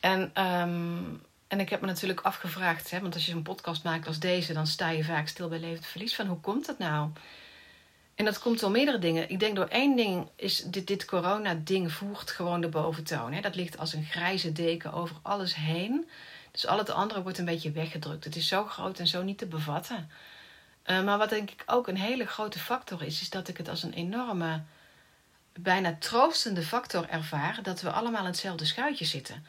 En 0.00 0.44
um, 0.44 1.22
en 1.48 1.60
ik 1.60 1.68
heb 1.68 1.80
me 1.80 1.86
natuurlijk 1.86 2.20
afgevraagd, 2.20 2.90
hè, 2.90 3.00
want 3.00 3.14
als 3.14 3.26
je 3.26 3.32
een 3.32 3.42
podcast 3.42 3.84
maakt 3.84 4.06
als 4.06 4.18
deze, 4.18 4.52
dan 4.52 4.66
sta 4.66 4.90
je 4.90 5.04
vaak 5.04 5.28
stil 5.28 5.48
bij 5.48 5.58
levend 5.58 5.86
verlies. 5.86 6.14
Van 6.14 6.26
hoe 6.26 6.40
komt 6.40 6.66
dat 6.66 6.78
nou? 6.78 7.10
En 8.14 8.24
dat 8.24 8.38
komt 8.38 8.60
door 8.60 8.70
meerdere 8.70 8.98
dingen. 8.98 9.30
Ik 9.30 9.40
denk 9.40 9.56
door 9.56 9.68
één 9.68 9.96
ding 9.96 10.28
is 10.36 10.62
dit, 10.62 10.86
dit 10.86 11.04
corona-ding 11.04 11.92
voert 11.92 12.30
gewoon 12.30 12.60
de 12.60 12.68
boventoon. 12.68 13.32
Hè. 13.32 13.40
Dat 13.40 13.54
ligt 13.54 13.78
als 13.78 13.92
een 13.92 14.04
grijze 14.04 14.52
deken 14.52 14.92
over 14.92 15.16
alles 15.22 15.54
heen. 15.54 16.08
Dus 16.50 16.66
al 16.66 16.78
het 16.78 16.90
andere 16.90 17.22
wordt 17.22 17.38
een 17.38 17.44
beetje 17.44 17.70
weggedrukt. 17.70 18.24
Het 18.24 18.36
is 18.36 18.48
zo 18.48 18.64
groot 18.64 18.98
en 18.98 19.06
zo 19.06 19.22
niet 19.22 19.38
te 19.38 19.46
bevatten. 19.46 20.10
Uh, 20.86 21.04
maar 21.04 21.18
wat 21.18 21.28
denk 21.28 21.50
ik 21.50 21.62
ook 21.66 21.88
een 21.88 21.96
hele 21.96 22.26
grote 22.26 22.58
factor 22.58 23.02
is, 23.02 23.20
is 23.20 23.30
dat 23.30 23.48
ik 23.48 23.56
het 23.56 23.68
als 23.68 23.82
een 23.82 23.92
enorme, 23.92 24.62
bijna 25.52 25.96
troostende 25.98 26.62
factor 26.62 27.08
ervaar 27.08 27.58
dat 27.62 27.80
we 27.80 27.90
allemaal 27.90 28.20
in 28.20 28.26
hetzelfde 28.26 28.64
schuitje 28.64 29.04
zitten. 29.04 29.44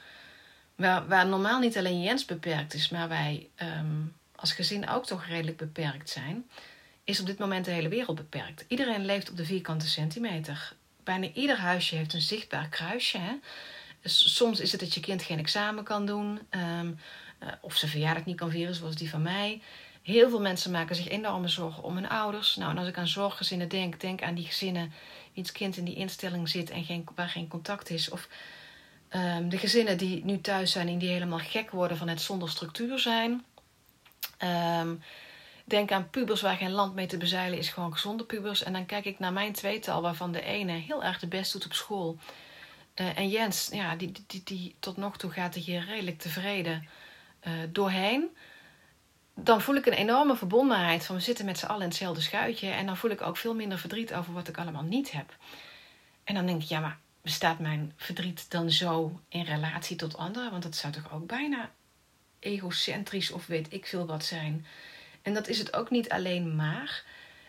Waar, 0.80 1.28
normaal 1.28 1.60
niet 1.60 1.78
alleen 1.78 2.02
Jens 2.02 2.26
beperkt 2.26 2.74
is, 2.74 2.90
maar 2.90 3.08
wij 3.08 3.50
um, 3.62 4.16
als 4.36 4.54
gezin 4.54 4.90
ook 4.90 5.06
toch 5.06 5.26
redelijk 5.26 5.58
beperkt 5.58 6.10
zijn, 6.10 6.50
is 7.04 7.20
op 7.20 7.26
dit 7.26 7.38
moment 7.38 7.66
de 7.66 7.72
hele 7.72 7.90
wereld 7.90 8.16
beperkt. 8.16 8.66
Iedereen 8.68 9.06
leeft 9.06 9.30
op 9.30 9.38
de 9.38 9.46
vierkante 9.46 9.88
centimeter. 9.88 10.74
Bijna 11.04 11.28
ieder 11.34 11.58
huisje 11.58 11.96
heeft 11.96 12.14
een 12.14 12.22
zichtbaar 12.22 12.68
kruisje. 12.68 13.18
Hè? 13.18 13.34
Soms 14.04 14.60
is 14.60 14.72
het 14.72 14.80
dat 14.80 14.94
je 14.94 15.00
kind 15.00 15.24
geen 15.24 15.40
examen 15.40 15.84
kan 15.84 16.06
doen, 16.06 16.40
um, 16.50 17.00
uh, 17.44 17.50
of 17.62 17.76
zijn 17.76 17.92
verjaardag 17.92 18.26
niet 18.26 18.38
kan 18.38 18.52
vieren, 18.52 18.76
zoals 18.76 18.96
die 18.96 19.10
van 19.10 19.22
mij. 19.22 19.62
Heel 20.02 20.30
veel 20.30 20.42
mensen 20.42 20.72
maken 20.72 20.96
zich 20.96 21.08
enorme 21.08 21.48
zorgen 21.48 21.84
om 21.84 21.96
hun 21.96 22.10
ouders. 22.10 22.56
Nou, 22.56 22.72
en 22.72 22.78
als 22.78 22.88
ik 22.88 22.98
aan 22.98 23.08
zorggezinnen 23.08 23.70
denk, 23.70 24.00
denk 24.00 24.22
aan 24.24 24.36
die 24.36 24.46
gezinnen 24.46 24.92
wiens 25.34 25.52
kind 25.52 25.78
in 25.78 25.86
die 25.86 25.96
instelling 25.96 26.50
zit 26.50 26.70
en 26.70 26.84
geen, 26.84 27.06
waar 27.16 27.30
geen 27.30 27.48
contact 27.48 27.90
is. 27.90 28.10
Of 28.10 28.28
Um, 29.16 29.50
de 29.50 29.58
gezinnen 29.58 29.98
die 29.98 30.26
nu 30.26 30.42
thuis 30.42 30.72
zijn 30.72 30.88
en 30.88 30.98
die 30.98 31.10
helemaal 31.10 31.40
gek 31.40 31.72
worden 31.72 31.98
van 31.98 32.08
het 32.08 32.22
zonder 32.22 32.50
structuur 32.50 33.00
zijn. 33.00 33.46
Um, 34.82 35.02
denk 35.66 35.92
aan 35.92 36.10
pubers 36.10 36.42
waar 36.42 36.56
geen 36.56 36.72
land 36.72 36.96
mee 36.96 37.06
te 37.06 37.18
bezeilen 37.18 37.58
is, 37.58 37.70
gewoon 37.70 37.94
gezonde 37.94 38.24
pubers. 38.24 38.64
En 38.64 38.74
dan 38.74 38.86
kijk 38.86 39.06
ik 39.06 39.20
naar 39.20 39.34
mijn 39.34 39.54
tweetal, 39.54 40.02
waarvan 40.02 40.32
de 40.32 40.42
ene 40.42 40.72
heel 40.72 41.04
erg 41.04 41.20
de 41.20 41.28
best 41.28 41.52
doet 41.52 41.66
op 41.66 41.74
school. 41.74 42.18
Uh, 42.96 43.18
en 43.18 43.30
Jens, 43.30 43.70
ja, 43.72 43.96
die, 43.96 44.12
die, 44.28 44.42
die, 44.44 44.76
tot 44.80 44.98
nog 44.98 45.18
toe 45.18 45.32
gaat 45.32 45.56
er 45.56 45.62
hier 45.62 45.86
redelijk 45.86 46.20
tevreden 46.20 46.88
uh, 47.48 47.54
doorheen. 47.70 48.36
Dan 49.36 49.62
voel 49.62 49.76
ik 49.76 49.86
een 49.86 49.94
enorme 49.94 50.36
verbondenheid 50.36 51.06
van 51.06 51.16
we 51.16 51.22
zitten 51.22 51.46
met 51.46 51.58
z'n 51.58 51.66
allen 51.66 51.82
in 51.82 51.88
hetzelfde 51.88 52.22
schuitje. 52.22 52.70
En 52.70 52.86
dan 52.86 52.98
voel 52.98 53.12
ik 53.12 53.22
ook 53.22 53.38
veel 53.38 53.56
minder 53.56 53.78
verdriet 53.78 54.14
over 54.14 54.34
wat 54.34 54.48
ik 54.48 54.58
allemaal 54.58 54.84
niet 54.84 55.12
heb. 55.12 55.36
En 56.24 56.36
dan 56.36 56.46
denk 56.46 56.62
ik, 56.62 56.68
ja, 56.68 56.80
maar 56.80 57.00
bestaat 57.30 57.60
mijn 57.60 57.94
verdriet 57.96 58.52
dan 58.52 58.72
zo 58.72 59.20
in 59.28 59.44
relatie 59.44 59.96
tot 59.96 60.18
anderen? 60.18 60.52
Want 60.52 60.64
dat 60.64 60.76
zou 60.76 60.94
toch 60.94 61.14
ook 61.14 61.28
bijna 61.28 61.72
egocentrisch 62.40 63.32
of 63.32 63.48
weet 63.48 63.74
ik 63.74 63.86
veel 63.86 64.06
wat 64.06 64.26
zijn. 64.26 64.66
En 65.22 65.34
dat 65.34 65.48
is 65.48 65.58
het 65.58 65.74
ook 65.74 65.90
niet 65.90 66.10
alleen 66.10 66.56
maar. 66.56 67.04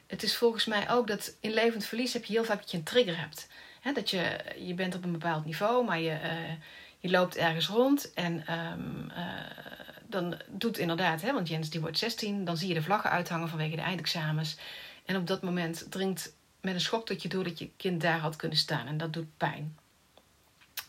Het 0.07 0.23
is 0.23 0.37
volgens 0.37 0.65
mij 0.65 0.91
ook 0.91 1.07
dat 1.07 1.37
in 1.41 1.55
levend 1.55 1.85
verlies 1.85 2.13
heb 2.13 2.25
je 2.25 2.33
heel 2.33 2.45
vaak 2.45 2.61
dat 2.61 2.71
je 2.71 2.77
een 2.77 2.83
trigger 2.83 3.19
hebt. 3.19 3.49
dat 3.95 4.11
je, 4.11 4.45
je 4.59 4.75
bent 4.75 4.95
op 4.95 5.05
een 5.05 5.13
bepaald 5.13 5.45
niveau, 5.45 5.85
maar 5.85 6.01
je, 6.01 6.11
uh, 6.11 6.53
je 6.99 7.11
loopt 7.11 7.37
ergens 7.37 7.67
rond 7.67 8.13
en 8.15 8.55
um, 8.55 9.11
uh, 9.11 9.25
dan 10.07 10.41
doet 10.49 10.79
inderdaad, 10.79 11.23
want 11.23 11.49
Jens 11.49 11.71
die 11.71 11.81
wordt 11.81 11.99
16, 11.99 12.45
dan 12.45 12.57
zie 12.57 12.69
je 12.69 12.75
de 12.75 12.83
vlaggen 12.83 13.11
uithangen 13.11 13.49
vanwege 13.49 13.77
de 13.77 13.83
eindexamens. 13.83 14.57
En 15.05 15.17
op 15.17 15.27
dat 15.27 15.43
moment 15.43 15.87
dringt 15.91 16.33
met 16.61 16.75
een 16.75 16.81
schok 16.81 17.07
dat 17.07 17.23
je 17.23 17.29
door 17.29 17.45
dat 17.45 17.59
je 17.59 17.71
kind 17.77 18.01
daar 18.01 18.19
had 18.19 18.37
kunnen 18.37 18.59
staan. 18.59 18.87
En 18.87 18.97
dat 18.99 19.13
doet 19.13 19.37
pijn. 19.37 19.79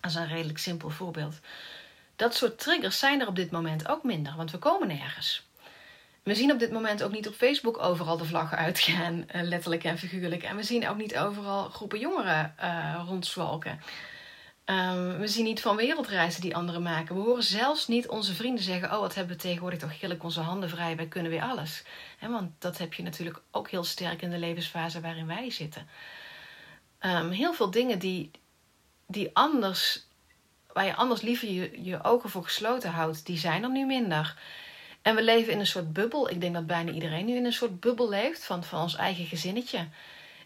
Dat 0.02 0.12
is 0.12 0.16
een 0.16 0.28
redelijk 0.28 0.58
simpel 0.58 0.90
voorbeeld. 0.90 1.40
Dat 2.16 2.36
soort 2.36 2.60
triggers 2.60 3.00
zijn 3.00 3.22
er 3.22 3.28
op 3.28 3.36
dit 3.36 3.52
moment 3.52 3.88
ook 3.88 4.04
minder, 4.04 4.34
want 4.36 4.52
we 4.52 4.58
komen 4.58 4.88
nergens. 4.88 5.50
We 6.24 6.36
zien 6.36 6.52
op 6.52 6.60
dit 6.60 6.72
moment 6.72 7.04
ook 7.04 7.12
niet 7.12 7.28
op 7.28 7.34
Facebook 7.34 7.78
overal 7.78 8.18
de 8.18 8.26
vlaggen 8.26 8.58
uitgaan, 8.58 9.28
eh, 9.28 9.42
letterlijk 9.42 9.84
en 9.84 9.98
figuurlijk. 9.98 10.44
En 10.44 10.56
we 10.56 10.64
zien 10.64 10.90
ook 10.90 10.98
niet 10.98 11.18
overal 11.18 11.70
groepen 11.70 12.00
jongeren 12.00 12.56
uh, 12.60 13.04
rondzwalken. 13.08 13.82
Um, 14.66 15.18
we 15.18 15.28
zien 15.28 15.44
niet 15.44 15.62
van 15.62 15.76
wereldreizen 15.76 16.42
die 16.42 16.56
anderen 16.56 16.82
maken. 16.82 17.16
We 17.16 17.22
horen 17.22 17.44
zelfs 17.44 17.88
niet 17.88 18.08
onze 18.08 18.34
vrienden 18.34 18.64
zeggen: 18.64 18.92
Oh, 18.92 19.00
wat 19.00 19.16
hebben 19.16 19.36
we 19.36 19.42
tegenwoordig 19.42 19.80
toch 19.80 20.00
heerlijk 20.00 20.24
onze 20.24 20.40
handen 20.40 20.70
vrij, 20.70 20.96
wij 20.96 21.08
kunnen 21.08 21.32
weer 21.32 21.42
alles. 21.42 21.84
Want 22.20 22.52
dat 22.60 22.78
heb 22.78 22.94
je 22.94 23.04
natuurlijk 23.04 23.42
ook 23.52 23.70
heel 23.70 23.84
sterk 23.84 24.22
in 24.22 24.30
de 24.30 24.38
levensfase 24.38 25.02
waarin 25.02 25.28
wij 25.28 25.50
zitten. 25.50 25.88
Um, 27.02 27.30
heel 27.30 27.54
veel 27.54 27.72
dingen 27.72 28.00
die, 28.00 28.32
die 29.08 29.30
anders, 29.34 30.08
waar 30.74 30.86
je 30.86 30.96
anders 30.96 31.22
liever 31.22 31.50
je, 31.50 31.84
je 31.84 32.04
ogen 32.04 32.30
voor 32.30 32.44
gesloten 32.44 32.92
houdt, 32.92 33.26
die 33.26 33.38
zijn 33.38 33.64
er 33.64 33.72
nu 33.72 33.86
minder. 33.86 34.38
En 35.02 35.16
we 35.16 35.24
leven 35.24 35.54
in 35.54 35.60
een 35.60 35.68
soort 35.68 35.94
bubbel. 35.94 36.30
Ik 36.30 36.42
denk 36.42 36.54
dat 36.54 36.68
bijna 36.68 36.92
iedereen 36.92 37.26
nu 37.26 37.36
in 37.36 37.46
een 37.46 37.54
soort 37.54 37.80
bubbel 37.80 38.10
leeft 38.10 38.44
van, 38.44 38.64
van 38.64 38.82
ons 38.82 38.96
eigen 38.96 39.26
gezinnetje. 39.26 39.88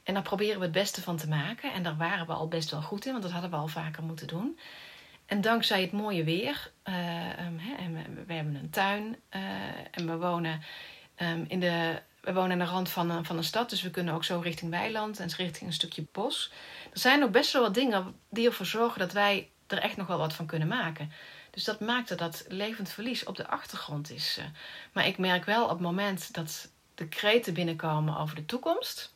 En 0.06 0.14
daar 0.14 0.24
proberen 0.24 0.58
we 0.58 0.64
het 0.64 0.72
beste 0.72 1.02
van 1.02 1.18
te 1.18 1.28
maken. 1.28 1.74
En 1.74 1.84
daar 1.84 1.98
waren 1.98 2.26
we 2.26 2.34
al 2.34 2.48
best 2.48 2.72
wel 2.72 2.82
goed 2.82 3.06
in, 3.06 3.12
want 3.12 3.24
dat 3.24 3.32
hadden 3.32 3.50
we 3.50 3.56
al 3.56 3.68
vaker 3.68 4.04
moeten 4.04 4.28
doen. 4.28 4.60
En 5.26 5.42
dankzij 5.42 5.82
het 5.82 5.92
mooie 5.92 6.24
weer, 6.24 6.72
hè, 6.84 7.34
en 7.34 7.58
we, 8.28 8.34
hebben 8.34 8.56
een 8.56 8.70
tuin 8.70 9.16
uh, 9.36 9.42
en 9.92 10.08
we 10.08 10.18
wonen, 10.18 10.62
um, 11.18 11.46
in 11.48 11.60
de, 11.60 12.02
we 12.22 12.34
wonen 12.34 12.52
aan 12.52 12.66
de 12.66 12.72
rand 12.72 12.90
van 12.90 13.10
een, 13.10 13.26
van 13.26 13.38
een 13.38 13.44
stad, 13.44 13.70
dus 13.70 13.82
we 13.82 13.90
kunnen 13.90 14.14
ook 14.14 14.24
zo 14.24 14.40
richting 14.40 14.72
weiland 14.72 15.20
en 15.20 15.30
richting 15.38 15.68
een 15.70 15.74
stukje 15.74 16.06
bos. 16.12 16.52
Er 16.94 17.00
zijn 17.00 17.24
ook 17.24 17.32
best 17.32 17.54
wel 17.54 17.62
wat 17.62 17.74
dingen 17.74 18.16
die 18.30 18.48
ervoor 18.48 18.66
zorgen 18.66 19.00
dat 19.00 19.12
wij 19.12 19.50
er 19.68 19.80
echt 19.80 19.98
nog 19.98 20.08
wel 20.08 20.18
wat 20.18 20.34
van 20.34 20.46
kunnen 20.46 20.68
maken. 20.68 21.12
Dus 21.52 21.64
dat 21.64 21.80
maakte 21.80 22.16
dat 22.16 22.46
levend 22.48 22.90
verlies 22.90 23.24
op 23.24 23.36
de 23.36 23.48
achtergrond 23.48 24.12
is. 24.12 24.38
Uh, 24.40 24.46
maar 24.94 25.08
ik 25.08 25.18
merk 25.18 25.46
wel 25.46 25.64
op 25.64 25.70
het 25.70 25.80
moment 25.80 26.34
dat 26.34 26.72
de 26.96 27.08
kreten 27.08 27.54
binnenkomen 27.54 28.18
over 28.18 28.36
de 28.36 28.46
toekomst 28.46 29.15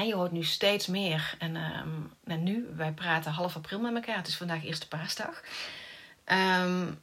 Je 0.00 0.14
hoort 0.14 0.32
nu 0.32 0.44
steeds 0.44 0.86
meer. 0.86 1.34
En, 1.38 1.56
um, 1.56 2.12
en 2.24 2.42
nu, 2.42 2.68
wij 2.76 2.92
praten 2.92 3.32
half 3.32 3.56
april 3.56 3.80
met 3.80 3.94
elkaar. 3.94 4.16
Het 4.16 4.26
is 4.26 4.36
vandaag 4.36 4.64
eerste 4.64 4.88
paasdag. 4.88 5.42
Um, 6.24 7.00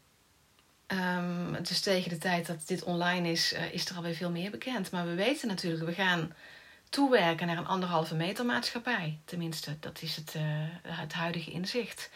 um, 0.87 1.63
dus 1.63 1.81
tegen 1.81 2.09
de 2.09 2.17
tijd 2.17 2.47
dat 2.47 2.67
dit 2.67 2.83
online 2.83 3.31
is, 3.31 3.53
uh, 3.53 3.73
is 3.73 3.89
er 3.89 3.95
alweer 3.95 4.15
veel 4.15 4.31
meer 4.31 4.51
bekend. 4.51 4.91
Maar 4.91 5.05
we 5.05 5.13
weten 5.13 5.47
natuurlijk, 5.47 5.85
we 5.85 5.93
gaan 5.93 6.33
toewerken 6.89 7.47
naar 7.47 7.57
een 7.57 7.67
anderhalve 7.67 8.15
meter 8.15 8.45
maatschappij. 8.45 9.19
Tenminste, 9.25 9.77
dat 9.79 10.01
is 10.01 10.15
het, 10.15 10.33
uh, 10.35 10.43
het 10.83 11.13
huidige 11.13 11.51
inzicht. 11.51 12.09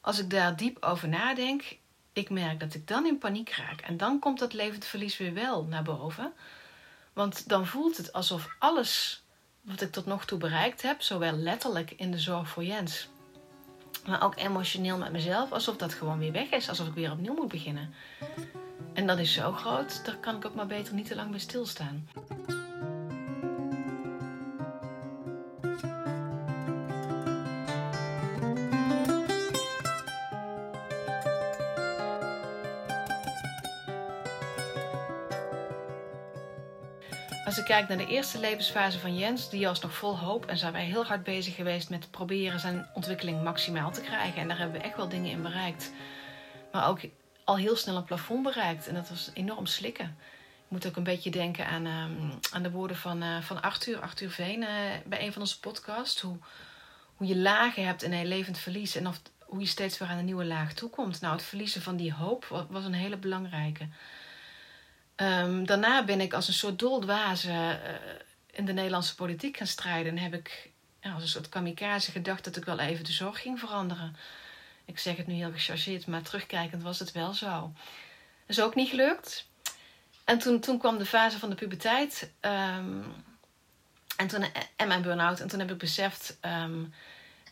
Als 0.00 0.18
ik 0.18 0.30
daar 0.30 0.56
diep 0.56 0.84
over 0.84 1.08
nadenk, 1.08 1.76
ik 2.12 2.30
merk 2.30 2.60
dat 2.60 2.74
ik 2.74 2.88
dan 2.88 3.06
in 3.06 3.18
paniek 3.18 3.50
raak. 3.50 3.80
En 3.80 3.96
dan 3.96 4.18
komt 4.18 4.38
dat 4.38 4.52
levend 4.52 4.84
verlies 4.84 5.16
weer 5.16 5.34
wel 5.34 5.64
naar 5.64 5.82
boven. 5.82 6.32
Want 7.12 7.48
dan 7.48 7.66
voelt 7.66 7.96
het 7.96 8.12
alsof 8.12 8.48
alles 8.58 9.24
wat 9.66 9.80
ik 9.80 9.92
tot 9.92 10.06
nog 10.06 10.24
toe 10.24 10.38
bereikt 10.38 10.82
heb, 10.82 11.02
zowel 11.02 11.32
letterlijk 11.32 11.90
in 11.96 12.10
de 12.10 12.18
zorg 12.18 12.48
voor 12.48 12.64
Jens, 12.64 13.08
maar 14.06 14.22
ook 14.24 14.36
emotioneel 14.36 14.98
met 14.98 15.12
mezelf, 15.12 15.52
alsof 15.52 15.76
dat 15.76 15.94
gewoon 15.94 16.18
weer 16.18 16.32
weg 16.32 16.50
is, 16.50 16.68
alsof 16.68 16.86
ik 16.86 16.94
weer 16.94 17.12
opnieuw 17.12 17.34
moet 17.34 17.48
beginnen. 17.48 17.94
En 18.92 19.06
dat 19.06 19.18
is 19.18 19.32
zo 19.32 19.52
groot, 19.52 20.04
daar 20.04 20.16
kan 20.16 20.36
ik 20.36 20.44
ook 20.44 20.54
maar 20.54 20.66
beter 20.66 20.94
niet 20.94 21.06
te 21.06 21.14
lang 21.14 21.30
bij 21.30 21.38
stilstaan. 21.38 22.08
Kijk 37.66 37.88
naar 37.88 37.96
de 37.96 38.06
eerste 38.06 38.38
levensfase 38.38 38.98
van 38.98 39.18
Jens, 39.18 39.50
die 39.50 39.66
was 39.66 39.80
nog 39.80 39.94
vol 39.94 40.18
hoop 40.18 40.46
en 40.46 40.56
zijn 40.56 40.72
wij 40.72 40.84
heel 40.84 41.04
hard 41.04 41.22
bezig 41.22 41.54
geweest 41.54 41.90
met 41.90 42.10
proberen 42.10 42.60
zijn 42.60 42.86
ontwikkeling 42.94 43.42
maximaal 43.42 43.90
te 43.90 44.00
krijgen. 44.00 44.40
En 44.40 44.48
daar 44.48 44.58
hebben 44.58 44.80
we 44.80 44.86
echt 44.86 44.96
wel 44.96 45.08
dingen 45.08 45.30
in 45.30 45.42
bereikt. 45.42 45.92
Maar 46.72 46.88
ook 46.88 47.00
al 47.44 47.56
heel 47.56 47.76
snel 47.76 47.96
een 47.96 48.04
plafond 48.04 48.42
bereikt 48.42 48.88
en 48.88 48.94
dat 48.94 49.08
was 49.08 49.30
enorm 49.34 49.66
slikken. 49.66 50.04
Ik 50.64 50.68
moet 50.68 50.86
ook 50.86 50.96
een 50.96 51.02
beetje 51.02 51.30
denken 51.30 51.66
aan, 51.66 51.86
ehm, 51.86 52.30
aan 52.50 52.62
de 52.62 52.70
woorden 52.70 52.96
van, 52.96 53.22
uh, 53.22 53.40
van 53.40 53.62
Arthur, 53.62 54.00
Arthur 54.00 54.30
Veen, 54.30 54.62
uh, 54.62 54.68
bij 55.04 55.22
een 55.22 55.32
van 55.32 55.42
onze 55.42 55.60
podcasts. 55.60 56.20
Hoe, 56.20 56.38
hoe 57.14 57.26
je 57.26 57.36
lagen 57.36 57.86
hebt 57.86 58.02
in 58.02 58.12
een 58.12 58.26
levend 58.26 58.58
verlies 58.58 58.96
en 58.96 59.06
of, 59.06 59.20
hoe 59.38 59.60
je 59.60 59.66
steeds 59.66 59.98
weer 59.98 60.08
aan 60.08 60.18
een 60.18 60.24
nieuwe 60.24 60.44
laag 60.44 60.72
toekomt. 60.72 61.20
Nou, 61.20 61.34
het 61.34 61.44
verliezen 61.44 61.82
van 61.82 61.96
die 61.96 62.12
hoop 62.12 62.66
was 62.70 62.84
een 62.84 62.94
hele 62.94 63.16
belangrijke. 63.16 63.88
Um, 65.16 65.66
daarna 65.66 66.04
ben 66.04 66.20
ik 66.20 66.32
als 66.32 66.48
een 66.48 66.54
soort 66.54 66.78
doldwaze 66.78 67.48
uh, 67.48 67.78
in 68.50 68.64
de 68.64 68.72
Nederlandse 68.72 69.14
politiek 69.14 69.56
gaan 69.56 69.66
strijden. 69.66 70.12
En 70.12 70.22
heb 70.22 70.34
ik 70.34 70.70
als 71.00 71.22
een 71.22 71.28
soort 71.28 71.48
kamikaze 71.48 72.10
gedacht 72.10 72.44
dat 72.44 72.56
ik 72.56 72.64
wel 72.64 72.78
even 72.78 73.04
de 73.04 73.12
zorg 73.12 73.40
ging 73.40 73.58
veranderen. 73.58 74.16
Ik 74.84 74.98
zeg 74.98 75.16
het 75.16 75.26
nu 75.26 75.34
heel 75.34 75.52
gechargeerd, 75.52 76.06
maar 76.06 76.22
terugkijkend 76.22 76.82
was 76.82 76.98
het 76.98 77.12
wel 77.12 77.34
zo. 77.34 77.72
Is 78.46 78.60
ook 78.60 78.74
niet 78.74 78.88
gelukt. 78.88 79.48
En 80.24 80.38
toen, 80.38 80.60
toen 80.60 80.78
kwam 80.78 80.98
de 80.98 81.06
fase 81.06 81.38
van 81.38 81.50
de 81.50 81.54
puberteit. 81.54 82.30
Um, 82.40 83.04
en, 84.16 84.26
toen, 84.26 84.44
en 84.76 84.88
mijn 84.88 85.02
burn-out. 85.02 85.40
En 85.40 85.48
toen 85.48 85.58
heb 85.58 85.70
ik 85.70 85.78
beseft... 85.78 86.38
Um, 86.40 86.94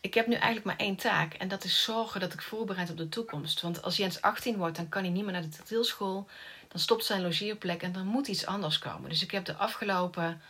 ik 0.01 0.13
heb 0.13 0.27
nu 0.27 0.33
eigenlijk 0.33 0.65
maar 0.65 0.87
één 0.87 0.95
taak. 0.95 1.33
En 1.33 1.47
dat 1.47 1.63
is 1.63 1.83
zorgen 1.83 2.19
dat 2.19 2.33
ik 2.33 2.41
voorbereid 2.41 2.89
op 2.89 2.97
de 2.97 3.09
toekomst. 3.09 3.61
Want 3.61 3.81
als 3.81 3.97
Jens 3.97 4.21
18 4.21 4.57
wordt, 4.57 4.75
dan 4.75 4.89
kan 4.89 5.03
hij 5.03 5.11
niet 5.11 5.23
meer 5.23 5.33
naar 5.33 5.41
de 5.41 5.49
toneelschool 5.49 6.27
dan 6.75 6.83
stopt 6.83 7.05
zijn 7.05 7.21
logeerplek 7.21 7.81
en 7.81 7.91
dan 7.91 8.05
moet 8.05 8.27
iets 8.27 8.45
anders 8.45 8.79
komen. 8.79 9.09
Dus 9.09 9.23
ik 9.23 9.31
heb 9.31 9.45
de 9.45 9.55
afgelopen 9.55 10.41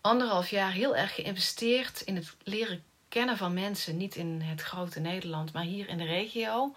anderhalf 0.00 0.50
jaar 0.50 0.72
heel 0.72 0.96
erg 0.96 1.14
geïnvesteerd 1.14 2.00
in 2.00 2.16
het 2.16 2.34
leren 2.42 2.82
kennen 3.08 3.36
van 3.36 3.54
mensen. 3.54 3.96
Niet 3.96 4.14
in 4.14 4.40
het 4.40 4.62
grote 4.62 5.00
Nederland, 5.00 5.52
maar 5.52 5.62
hier 5.62 5.88
in 5.88 5.98
de 5.98 6.04
regio. 6.04 6.74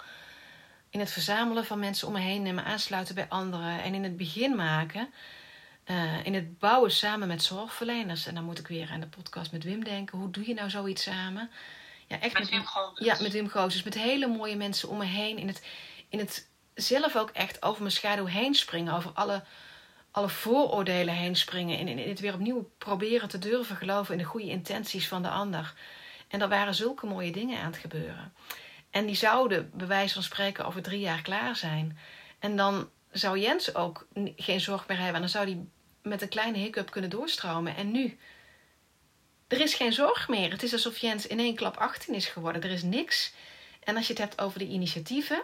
In 0.89 0.99
het 0.99 1.11
verzamelen 1.11 1.65
van 1.65 1.79
mensen 1.79 2.07
om 2.07 2.13
me 2.13 2.19
heen 2.19 2.45
en 2.45 2.55
me 2.55 2.63
aansluiten 2.63 3.15
bij 3.15 3.25
anderen. 3.29 3.81
En 3.81 3.93
in 3.93 4.03
het 4.03 4.17
begin 4.17 4.55
maken. 4.55 5.13
Uh, 5.85 6.25
in 6.25 6.33
het 6.33 6.59
bouwen 6.59 6.91
samen 6.91 7.27
met 7.27 7.43
zorgverleners. 7.43 8.25
En 8.25 8.35
dan 8.35 8.43
moet 8.43 8.59
ik 8.59 8.67
weer 8.67 8.89
aan 8.91 8.99
de 8.99 9.07
podcast 9.07 9.51
met 9.51 9.63
Wim 9.63 9.83
denken. 9.83 10.17
Hoe 10.17 10.31
doe 10.31 10.47
je 10.47 10.53
nou 10.53 10.69
zoiets 10.69 11.03
samen? 11.03 11.49
Ja, 12.07 12.19
echt 12.19 12.33
met, 12.33 12.41
met 12.41 12.49
Wim 12.49 12.65
Gozes. 12.65 13.05
Ja, 13.05 13.17
met 13.21 13.31
Wim 13.31 13.49
Gozes. 13.49 13.83
Met 13.83 13.93
hele 13.93 14.27
mooie 14.27 14.55
mensen 14.55 14.89
om 14.89 14.97
me 14.97 15.05
heen. 15.05 15.37
In 15.37 15.47
het, 15.47 15.65
in 16.09 16.19
het 16.19 16.51
zelf 16.75 17.15
ook 17.15 17.29
echt 17.29 17.63
over 17.63 17.81
mijn 17.81 17.93
schaduw 17.93 18.25
heen 18.25 18.55
springen. 18.55 18.93
Over 18.93 19.11
alle, 19.13 19.43
alle 20.11 20.29
vooroordelen 20.29 21.13
heen 21.13 21.35
springen. 21.35 21.79
En 21.79 21.87
in 21.87 22.09
het 22.09 22.19
weer 22.19 22.33
opnieuw 22.33 22.69
proberen 22.77 23.29
te 23.29 23.39
durven 23.39 23.75
geloven 23.75 24.13
in 24.13 24.19
de 24.19 24.27
goede 24.27 24.49
intenties 24.49 25.07
van 25.07 25.21
de 25.21 25.29
ander. 25.29 25.73
En 26.27 26.41
er 26.41 26.49
waren 26.49 26.75
zulke 26.75 27.05
mooie 27.05 27.31
dingen 27.31 27.59
aan 27.59 27.71
het 27.71 27.77
gebeuren. 27.77 28.33
En 28.89 29.05
die 29.05 29.15
zouden, 29.15 29.71
bij 29.73 29.87
wijze 29.87 30.13
van 30.13 30.23
spreken, 30.23 30.65
over 30.65 30.81
drie 30.81 30.99
jaar 30.99 31.21
klaar 31.21 31.55
zijn. 31.55 31.97
En 32.39 32.55
dan 32.55 32.89
zou 33.11 33.39
Jens 33.39 33.75
ook 33.75 34.07
geen 34.35 34.61
zorg 34.61 34.87
meer 34.87 34.97
hebben. 34.97 35.15
En 35.15 35.21
dan 35.21 35.29
zou 35.29 35.45
hij 35.45 35.65
met 36.01 36.21
een 36.21 36.29
kleine 36.29 36.57
hiccup 36.57 36.91
kunnen 36.91 37.09
doorstromen. 37.09 37.75
En 37.75 37.91
nu? 37.91 38.17
Er 39.47 39.61
is 39.61 39.73
geen 39.73 39.93
zorg 39.93 40.27
meer. 40.27 40.51
Het 40.51 40.63
is 40.63 40.73
alsof 40.73 40.97
Jens 40.97 41.27
in 41.27 41.39
één 41.39 41.55
klap 41.55 41.77
18 41.77 42.13
is 42.13 42.25
geworden. 42.25 42.61
Er 42.61 42.71
is 42.71 42.83
niks. 42.83 43.33
En 43.83 43.95
als 43.95 44.07
je 44.07 44.13
het 44.13 44.21
hebt 44.21 44.41
over 44.41 44.59
de 44.59 44.67
initiatieven, 44.67 45.41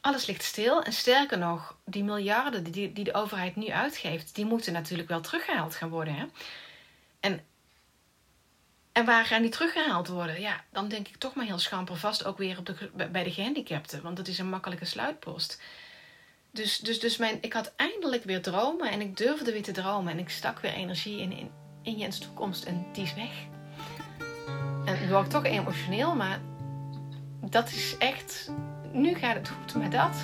alles 0.00 0.26
ligt 0.26 0.42
stil. 0.42 0.82
En 0.82 0.92
sterker 0.92 1.38
nog, 1.38 1.76
die 1.84 2.04
miljarden 2.04 2.64
die, 2.64 2.92
die 2.92 3.04
de 3.04 3.14
overheid 3.14 3.56
nu 3.56 3.68
uitgeeft, 3.68 4.34
die 4.34 4.44
moeten 4.44 4.72
natuurlijk 4.72 5.08
wel 5.08 5.20
teruggehaald 5.20 5.74
gaan 5.74 5.88
worden. 5.88 6.14
Hè? 6.14 6.24
En, 7.20 7.44
en 8.92 9.04
waar 9.04 9.24
gaan 9.24 9.42
die 9.42 9.50
teruggehaald 9.50 10.08
worden? 10.08 10.40
Ja, 10.40 10.64
dan 10.70 10.88
denk 10.88 11.08
ik 11.08 11.16
toch 11.16 11.34
maar 11.34 11.44
heel 11.44 11.58
schamper 11.58 11.96
vast 11.96 12.24
ook 12.24 12.38
weer 12.38 12.58
op 12.58 12.66
de, 12.66 13.08
bij 13.10 13.24
de 13.24 13.32
gehandicapten. 13.32 14.02
Want 14.02 14.16
dat 14.16 14.28
is 14.28 14.38
een 14.38 14.48
makkelijke 14.48 14.84
sluitpost. 14.84 15.60
Dus, 16.50 16.78
dus, 16.78 17.00
dus 17.00 17.16
mijn, 17.16 17.38
ik 17.40 17.52
had 17.52 17.72
eindelijk 17.76 18.24
weer 18.24 18.42
dromen 18.42 18.90
en 18.90 19.00
ik 19.00 19.16
durfde 19.16 19.52
weer 19.52 19.62
te 19.62 19.72
dromen. 19.72 20.12
En 20.12 20.18
ik 20.18 20.28
stak 20.28 20.60
weer 20.60 20.72
energie 20.72 21.20
in, 21.20 21.32
in, 21.32 21.50
in 21.82 21.96
Jens 21.96 22.18
toekomst 22.18 22.64
en 22.64 22.86
die 22.92 23.04
is 23.04 23.14
weg. 23.14 23.32
En 24.84 25.00
nu 25.00 25.08
word 25.08 25.30
toch 25.30 25.44
emotioneel, 25.44 26.14
maar 26.14 26.40
dat 27.40 27.68
is 27.68 27.96
echt 27.98 28.50
nu 28.92 29.14
gaat 29.14 29.34
het 29.34 29.48
goed 29.48 29.74
met 29.74 29.92
dat. 29.92 30.16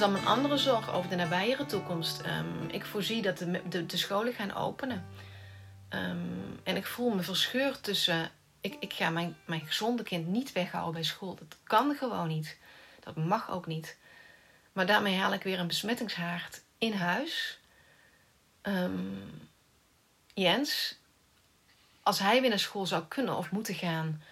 Dan 0.00 0.12
mijn 0.12 0.26
andere 0.26 0.56
zorg 0.56 0.92
over 0.92 1.10
de 1.10 1.16
nabijere 1.16 1.66
toekomst. 1.66 2.20
Um, 2.26 2.68
ik 2.70 2.84
voorzie 2.84 3.22
dat 3.22 3.38
de, 3.38 3.86
de, 3.86 3.96
scholen 3.96 4.32
gaan 4.32 4.54
openen. 4.54 5.06
Um, 5.90 6.60
en 6.62 6.76
ik 6.76 6.86
voel 6.86 7.10
me 7.10 7.22
verscheurd 7.22 7.82
tussen. 7.82 8.30
Ik, 8.60 8.76
ik 8.80 8.92
ga 8.92 9.10
mijn, 9.10 9.36
mijn 9.44 9.66
gezonde 9.66 10.02
kind 10.02 10.26
niet 10.26 10.52
weghalen 10.52 10.92
bij 10.92 11.02
school. 11.02 11.34
Dat 11.34 11.56
kan 11.62 11.94
gewoon 11.94 12.28
niet. 12.28 12.58
Dat 13.00 13.16
mag 13.16 13.50
ook 13.50 13.66
niet. 13.66 13.96
Maar 14.72 14.86
daarmee 14.86 15.16
haal 15.16 15.32
ik 15.32 15.42
weer 15.42 15.58
een 15.58 15.66
besmettingshaard 15.66 16.62
in 16.78 16.92
huis. 16.92 17.58
Um, 18.62 19.48
Jens, 20.34 20.98
als 22.02 22.18
hij 22.18 22.40
weer 22.40 22.50
naar 22.50 22.58
school 22.58 22.86
zou 22.86 23.04
kunnen 23.08 23.36
of 23.36 23.50
moeten 23.50 23.74
gaan, 23.74 24.22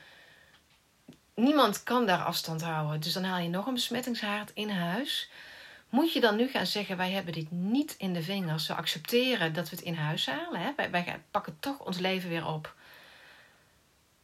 niemand 1.34 1.82
kan 1.82 2.06
daar 2.06 2.24
afstand 2.24 2.62
houden. 2.62 3.00
Dus 3.00 3.12
dan 3.12 3.24
haal 3.24 3.38
je 3.38 3.48
nog 3.48 3.66
een 3.66 3.74
besmettingshaard 3.74 4.50
in 4.54 4.70
huis. 4.70 5.30
Moet 5.88 6.12
je 6.12 6.20
dan 6.20 6.36
nu 6.36 6.48
gaan 6.48 6.66
zeggen, 6.66 6.96
wij 6.96 7.10
hebben 7.10 7.32
dit 7.32 7.50
niet 7.50 7.94
in 7.98 8.12
de 8.12 8.22
vingers. 8.22 8.66
We 8.66 8.74
accepteren 8.74 9.52
dat 9.52 9.70
we 9.70 9.76
het 9.76 9.84
in 9.84 9.94
huis 9.94 10.26
halen. 10.26 10.60
Hè? 10.60 10.90
Wij, 10.90 11.22
pakken 11.30 11.56
toch 11.60 11.78
ons 11.78 11.98
leven 11.98 12.28
weer 12.28 12.46
op. 12.46 12.74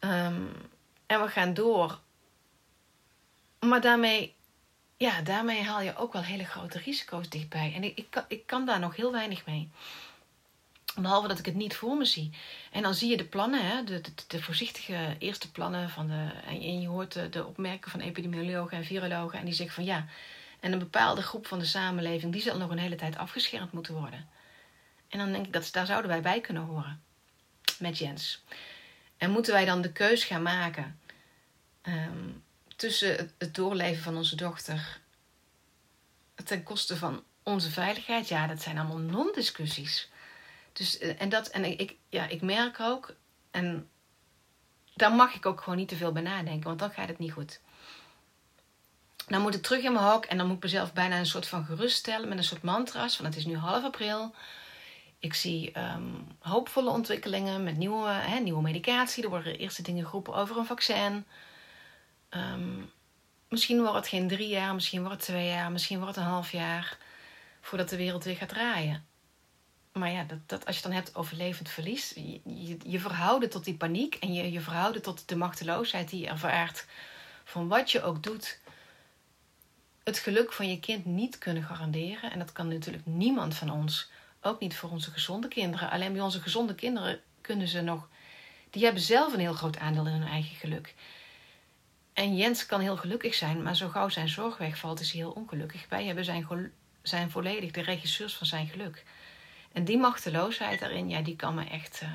Um, 0.00 0.50
en 1.06 1.22
we 1.22 1.28
gaan 1.28 1.54
door. 1.54 2.00
Maar 3.60 3.80
daarmee, 3.80 4.34
ja, 4.96 5.20
daarmee 5.20 5.62
haal 5.62 5.80
je 5.80 5.96
ook 5.96 6.12
wel 6.12 6.22
hele 6.22 6.44
grote 6.44 6.78
risico's 6.78 7.28
dichtbij. 7.28 7.72
En 7.74 7.84
ik, 7.84 8.24
ik, 8.28 8.46
kan, 8.46 8.66
daar 8.66 8.80
nog 8.80 8.96
heel 8.96 9.12
weinig 9.12 9.46
mee. 9.46 9.70
Behalve 10.96 11.28
dat 11.28 11.38
ik 11.38 11.46
het 11.46 11.54
niet 11.54 11.76
voor 11.76 11.96
me 11.96 12.04
zie. 12.04 12.30
En 12.70 12.82
dan 12.82 12.94
zie 12.94 13.10
je 13.10 13.16
de 13.16 13.24
plannen, 13.24 13.66
hè, 13.66 13.84
de, 13.84 14.00
de, 14.00 14.12
de 14.26 14.42
voorzichtige 14.42 15.16
eerste 15.18 15.50
plannen 15.50 15.90
van 15.90 16.06
de. 16.06 16.30
En 16.46 16.80
je 16.80 16.88
hoort 16.88 17.12
de, 17.12 17.28
de 17.28 17.46
opmerkingen 17.46 17.90
van 17.90 18.00
epidemiologen 18.00 18.76
en 18.76 18.84
virologen. 18.84 19.38
En 19.38 19.44
die 19.44 19.54
zeggen 19.54 19.74
van 19.74 19.84
ja, 19.84 20.06
en 20.64 20.72
een 20.72 20.78
bepaalde 20.78 21.22
groep 21.22 21.46
van 21.46 21.58
de 21.58 21.64
samenleving, 21.64 22.32
die 22.32 22.42
zal 22.42 22.58
nog 22.58 22.70
een 22.70 22.78
hele 22.78 22.96
tijd 22.96 23.16
afgeschermd 23.16 23.72
moeten 23.72 23.94
worden. 23.94 24.28
En 25.08 25.18
dan 25.18 25.32
denk 25.32 25.46
ik 25.46 25.52
dat 25.52 25.68
daar 25.72 25.86
zouden 25.86 26.10
wij 26.10 26.20
bij 26.20 26.40
kunnen 26.40 26.62
horen. 26.62 27.02
Met 27.78 27.98
Jens. 27.98 28.44
En 29.16 29.30
moeten 29.30 29.52
wij 29.52 29.64
dan 29.64 29.82
de 29.82 29.92
keus 29.92 30.24
gaan 30.24 30.42
maken 30.42 31.00
um, 31.82 32.44
tussen 32.76 33.32
het 33.38 33.54
doorleven 33.54 34.02
van 34.02 34.16
onze 34.16 34.36
dochter 34.36 35.00
ten 36.44 36.62
koste 36.62 36.96
van 36.96 37.22
onze 37.42 37.70
veiligheid? 37.70 38.28
Ja, 38.28 38.46
dat 38.46 38.62
zijn 38.62 38.78
allemaal 38.78 38.98
non-discussies. 38.98 40.10
Dus, 40.72 40.98
eh, 40.98 41.20
en 41.20 41.28
dat, 41.28 41.48
en 41.48 41.78
ik, 41.78 41.96
ja, 42.08 42.26
ik 42.26 42.42
merk 42.42 42.80
ook, 42.80 43.14
en 43.50 43.88
daar 44.94 45.12
mag 45.12 45.34
ik 45.34 45.46
ook 45.46 45.60
gewoon 45.60 45.78
niet 45.78 45.88
te 45.88 45.96
veel 45.96 46.12
bij 46.12 46.22
nadenken, 46.22 46.64
want 46.64 46.78
dan 46.78 46.90
gaat 46.90 47.08
het 47.08 47.18
niet 47.18 47.32
goed. 47.32 47.60
Dan 49.26 49.40
moet 49.40 49.54
ik 49.54 49.62
terug 49.62 49.82
in 49.82 49.92
mijn 49.92 50.04
hok 50.04 50.24
en 50.24 50.36
dan 50.36 50.46
moet 50.46 50.56
ik 50.56 50.62
mezelf 50.62 50.92
bijna 50.92 51.18
een 51.18 51.26
soort 51.26 51.46
van 51.46 51.64
geruststellen 51.64 52.28
met 52.28 52.38
een 52.38 52.44
soort 52.44 52.62
mantra's. 52.62 53.16
Van 53.16 53.24
het 53.24 53.36
is 53.36 53.44
nu 53.44 53.56
half 53.56 53.84
april. 53.84 54.34
Ik 55.18 55.34
zie 55.34 55.78
um, 55.78 56.26
hoopvolle 56.38 56.90
ontwikkelingen 56.90 57.62
met 57.62 57.76
nieuwe, 57.76 58.08
hè, 58.08 58.38
nieuwe 58.38 58.62
medicatie. 58.62 59.24
Er 59.24 59.30
worden 59.30 59.58
eerste 59.58 59.82
dingen 59.82 60.04
geroepen 60.04 60.34
over 60.34 60.58
een 60.58 60.66
vaccin. 60.66 61.24
Um, 62.30 62.90
misschien 63.48 63.80
wordt 63.80 63.96
het 63.96 64.08
geen 64.08 64.28
drie 64.28 64.48
jaar, 64.48 64.74
misschien 64.74 65.00
wordt 65.00 65.16
het 65.16 65.24
twee 65.24 65.46
jaar, 65.46 65.72
misschien 65.72 65.98
wordt 65.98 66.14
het 66.14 66.24
een 66.24 66.30
half 66.30 66.52
jaar 66.52 66.98
voordat 67.60 67.88
de 67.88 67.96
wereld 67.96 68.24
weer 68.24 68.36
gaat 68.36 68.48
draaien. 68.48 69.06
Maar 69.92 70.10
ja, 70.10 70.24
dat, 70.24 70.38
dat, 70.46 70.66
als 70.66 70.76
je 70.76 70.82
het 70.82 70.90
dan 70.92 71.02
hebt 71.02 71.14
over 71.14 71.36
levend 71.36 71.68
verlies, 71.68 72.12
je, 72.14 72.40
je, 72.44 72.76
je 72.86 73.00
verhouden 73.00 73.50
tot 73.50 73.64
die 73.64 73.76
paniek 73.76 74.14
en 74.14 74.32
je, 74.32 74.52
je 74.52 74.60
verhouden 74.60 75.02
tot 75.02 75.28
de 75.28 75.36
machteloosheid 75.36 76.08
die 76.08 76.20
je 76.20 76.28
ervaart 76.28 76.86
van 77.44 77.68
wat 77.68 77.90
je 77.90 78.02
ook 78.02 78.22
doet, 78.22 78.60
het 80.04 80.18
geluk 80.18 80.52
van 80.52 80.68
je 80.68 80.80
kind 80.80 81.04
niet 81.04 81.38
kunnen 81.38 81.62
garanderen. 81.62 82.32
En 82.32 82.38
dat 82.38 82.52
kan 82.52 82.68
natuurlijk 82.68 83.06
niemand 83.06 83.54
van 83.54 83.70
ons, 83.70 84.10
ook 84.40 84.60
niet 84.60 84.76
voor 84.76 84.90
onze 84.90 85.10
gezonde 85.10 85.48
kinderen. 85.48 85.90
Alleen 85.90 86.12
bij 86.12 86.22
onze 86.22 86.40
gezonde 86.40 86.74
kinderen 86.74 87.20
kunnen 87.40 87.68
ze 87.68 87.80
nog, 87.80 88.08
die 88.70 88.84
hebben 88.84 89.02
zelf 89.02 89.32
een 89.32 89.40
heel 89.40 89.52
groot 89.52 89.78
aandeel 89.78 90.06
in 90.06 90.12
hun 90.12 90.28
eigen 90.28 90.56
geluk. 90.56 90.94
En 92.12 92.36
Jens 92.36 92.66
kan 92.66 92.80
heel 92.80 92.96
gelukkig 92.96 93.34
zijn, 93.34 93.62
maar 93.62 93.76
zo 93.76 93.88
gauw 93.88 94.08
zijn 94.08 94.28
zorg 94.28 94.56
wegvalt, 94.56 95.00
is 95.00 95.12
hij 95.12 95.20
heel 95.20 95.30
ongelukkig. 95.30 95.86
Wij 95.88 96.04
hebben 96.04 96.24
zijn, 96.24 96.72
zijn 97.02 97.30
volledig 97.30 97.70
de 97.70 97.82
regisseurs 97.82 98.34
van 98.34 98.46
zijn 98.46 98.66
geluk. 98.66 99.04
En 99.72 99.84
die 99.84 99.98
machteloosheid 99.98 100.80
daarin, 100.80 101.08
ja, 101.08 101.20
die 101.20 101.36
kan 101.36 101.54
me 101.54 101.64
echt. 101.64 102.00
Uh, 102.02 102.08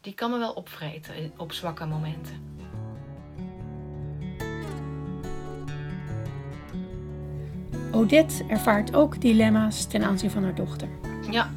die 0.00 0.14
kan 0.14 0.30
me 0.30 0.38
wel 0.38 0.52
opvreten 0.52 1.32
op 1.36 1.52
zwakke 1.52 1.86
momenten. 1.86 2.52
Odette 7.94 8.44
ervaart 8.48 8.94
ook 8.94 9.20
dilemma's 9.20 9.86
ten 9.86 10.04
aanzien 10.04 10.30
van 10.30 10.42
haar 10.42 10.54
dochter. 10.54 10.88
Ja, 11.30 11.50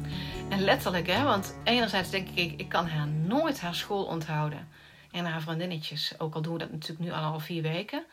en 0.48 0.60
letterlijk, 0.60 1.06
hè, 1.06 1.22
want 1.22 1.58
enerzijds 1.64 2.10
denk 2.10 2.28
ik, 2.28 2.60
ik 2.60 2.68
kan 2.68 2.86
haar 2.86 3.06
nooit 3.06 3.60
haar 3.60 3.74
school 3.74 4.04
onthouden. 4.04 4.68
En 5.10 5.24
haar 5.24 5.40
vriendinnetjes, 5.40 6.14
ook 6.18 6.34
al 6.34 6.42
doen 6.42 6.52
we 6.52 6.58
dat 6.58 6.72
natuurlijk 6.72 7.00
nu 7.00 7.12
al 7.12 7.32
al 7.32 7.40
vier 7.40 7.62
weken. 7.62 8.04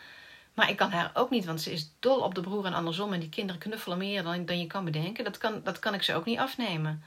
Maar 0.53 0.69
ik 0.69 0.77
kan 0.77 0.91
haar 0.91 1.11
ook 1.13 1.29
niet, 1.29 1.45
want 1.45 1.61
ze 1.61 1.71
is 1.71 1.91
dol 1.99 2.19
op 2.19 2.35
de 2.35 2.41
broer 2.41 2.65
en 2.65 2.73
andersom. 2.73 3.13
En 3.13 3.19
die 3.19 3.29
kinderen 3.29 3.61
knuffelen 3.61 3.97
meer 3.97 4.23
dan, 4.23 4.45
dan 4.45 4.59
je 4.59 4.67
kan 4.67 4.85
bedenken. 4.85 5.23
Dat 5.23 5.37
kan, 5.37 5.61
dat 5.63 5.79
kan 5.79 5.93
ik 5.93 6.03
ze 6.03 6.15
ook 6.15 6.25
niet 6.25 6.39
afnemen. 6.39 7.03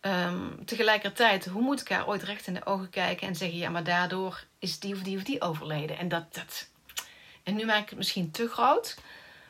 Um, 0.00 0.64
tegelijkertijd, 0.64 1.46
hoe 1.46 1.62
moet 1.62 1.80
ik 1.80 1.88
haar 1.88 2.08
ooit 2.08 2.22
recht 2.22 2.46
in 2.46 2.54
de 2.54 2.66
ogen 2.66 2.90
kijken 2.90 3.28
en 3.28 3.36
zeggen: 3.36 3.58
ja, 3.58 3.70
maar 3.70 3.84
daardoor 3.84 4.44
is 4.58 4.78
die 4.78 4.94
of 4.94 5.02
die 5.02 5.16
of 5.16 5.22
die 5.22 5.40
overleden? 5.40 5.98
En 5.98 6.08
dat. 6.08 6.34
dat. 6.34 6.68
En 7.42 7.54
nu 7.54 7.64
maak 7.64 7.82
ik 7.82 7.88
het 7.88 7.98
misschien 7.98 8.30
te 8.30 8.48
groot, 8.48 8.98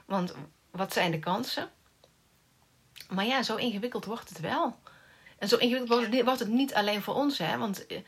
want 0.05 0.35
wat 0.77 0.93
zijn 0.93 1.11
de 1.11 1.19
kansen? 1.19 1.71
Maar 3.09 3.27
ja, 3.27 3.43
zo 3.43 3.57
ingewikkeld 3.57 4.05
wordt 4.05 4.29
het 4.29 4.41
wel. 4.41 4.79
En 5.39 5.49
zo 5.49 5.57
ingewikkeld 5.57 6.23
wordt 6.25 6.41
het 6.41 6.49
niet 6.49 6.75
alleen 6.75 7.03
voor 7.03 7.15
ons, 7.15 7.39
hè? 7.39 7.59
Want 7.59 7.87
eh, 7.87 7.99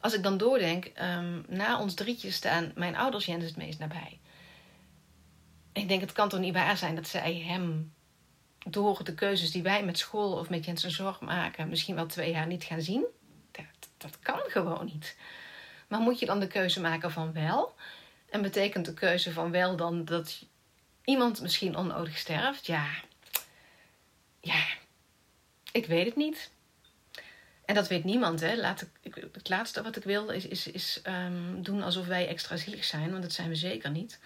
als 0.00 0.14
ik 0.14 0.22
dan 0.22 0.36
doordenk, 0.36 0.90
um, 1.02 1.44
na 1.48 1.80
ons 1.80 1.94
drietjes 1.94 2.34
staan 2.34 2.72
mijn 2.74 2.96
ouders 2.96 3.26
Jens 3.26 3.44
het 3.44 3.56
meest 3.56 3.78
nabij. 3.78 4.20
Ik 5.72 5.88
denk, 5.88 6.00
het 6.00 6.12
kan 6.12 6.28
toch 6.28 6.40
niet 6.40 6.54
waar 6.54 6.76
zijn 6.76 6.94
dat 6.94 7.08
zij 7.08 7.34
hem 7.34 7.94
door 8.58 9.04
de 9.04 9.14
keuzes 9.14 9.50
die 9.50 9.62
wij 9.62 9.84
met 9.84 9.98
school 9.98 10.32
of 10.32 10.50
met 10.50 10.64
Jens 10.64 10.84
zorg 10.86 11.20
maken, 11.20 11.68
misschien 11.68 11.94
wel 11.94 12.06
twee 12.06 12.30
jaar 12.30 12.46
niet 12.46 12.64
gaan 12.64 12.82
zien? 12.82 13.06
Dat, 13.50 13.88
dat 13.96 14.18
kan 14.18 14.40
gewoon 14.46 14.84
niet. 14.84 15.16
Maar 15.88 16.00
moet 16.00 16.18
je 16.18 16.26
dan 16.26 16.40
de 16.40 16.46
keuze 16.46 16.80
maken 16.80 17.12
van 17.12 17.32
wel? 17.32 17.74
En 18.30 18.42
betekent 18.42 18.84
de 18.84 18.94
keuze 18.94 19.32
van 19.32 19.50
wel 19.50 19.76
dan 19.76 20.04
dat 20.04 20.44
iemand 21.06 21.40
misschien 21.40 21.76
onnodig 21.76 22.18
sterft? 22.18 22.66
Ja, 22.66 22.86
ja, 24.40 24.64
ik 25.72 25.86
weet 25.86 26.06
het 26.06 26.16
niet. 26.16 26.50
En 27.64 27.74
dat 27.74 27.88
weet 27.88 28.04
niemand. 28.04 28.40
Hè. 28.40 28.56
Laat 28.56 28.86
ik, 29.00 29.14
het 29.32 29.48
laatste 29.48 29.82
wat 29.82 29.96
ik 29.96 30.04
wil 30.04 30.28
is, 30.28 30.46
is, 30.46 30.66
is 30.66 31.00
um, 31.06 31.62
doen 31.62 31.82
alsof 31.82 32.06
wij 32.06 32.28
extra 32.28 32.56
zielig 32.56 32.84
zijn, 32.84 33.10
want 33.10 33.22
dat 33.22 33.32
zijn 33.32 33.48
we 33.48 33.54
zeker 33.54 33.90
niet. 33.90 34.20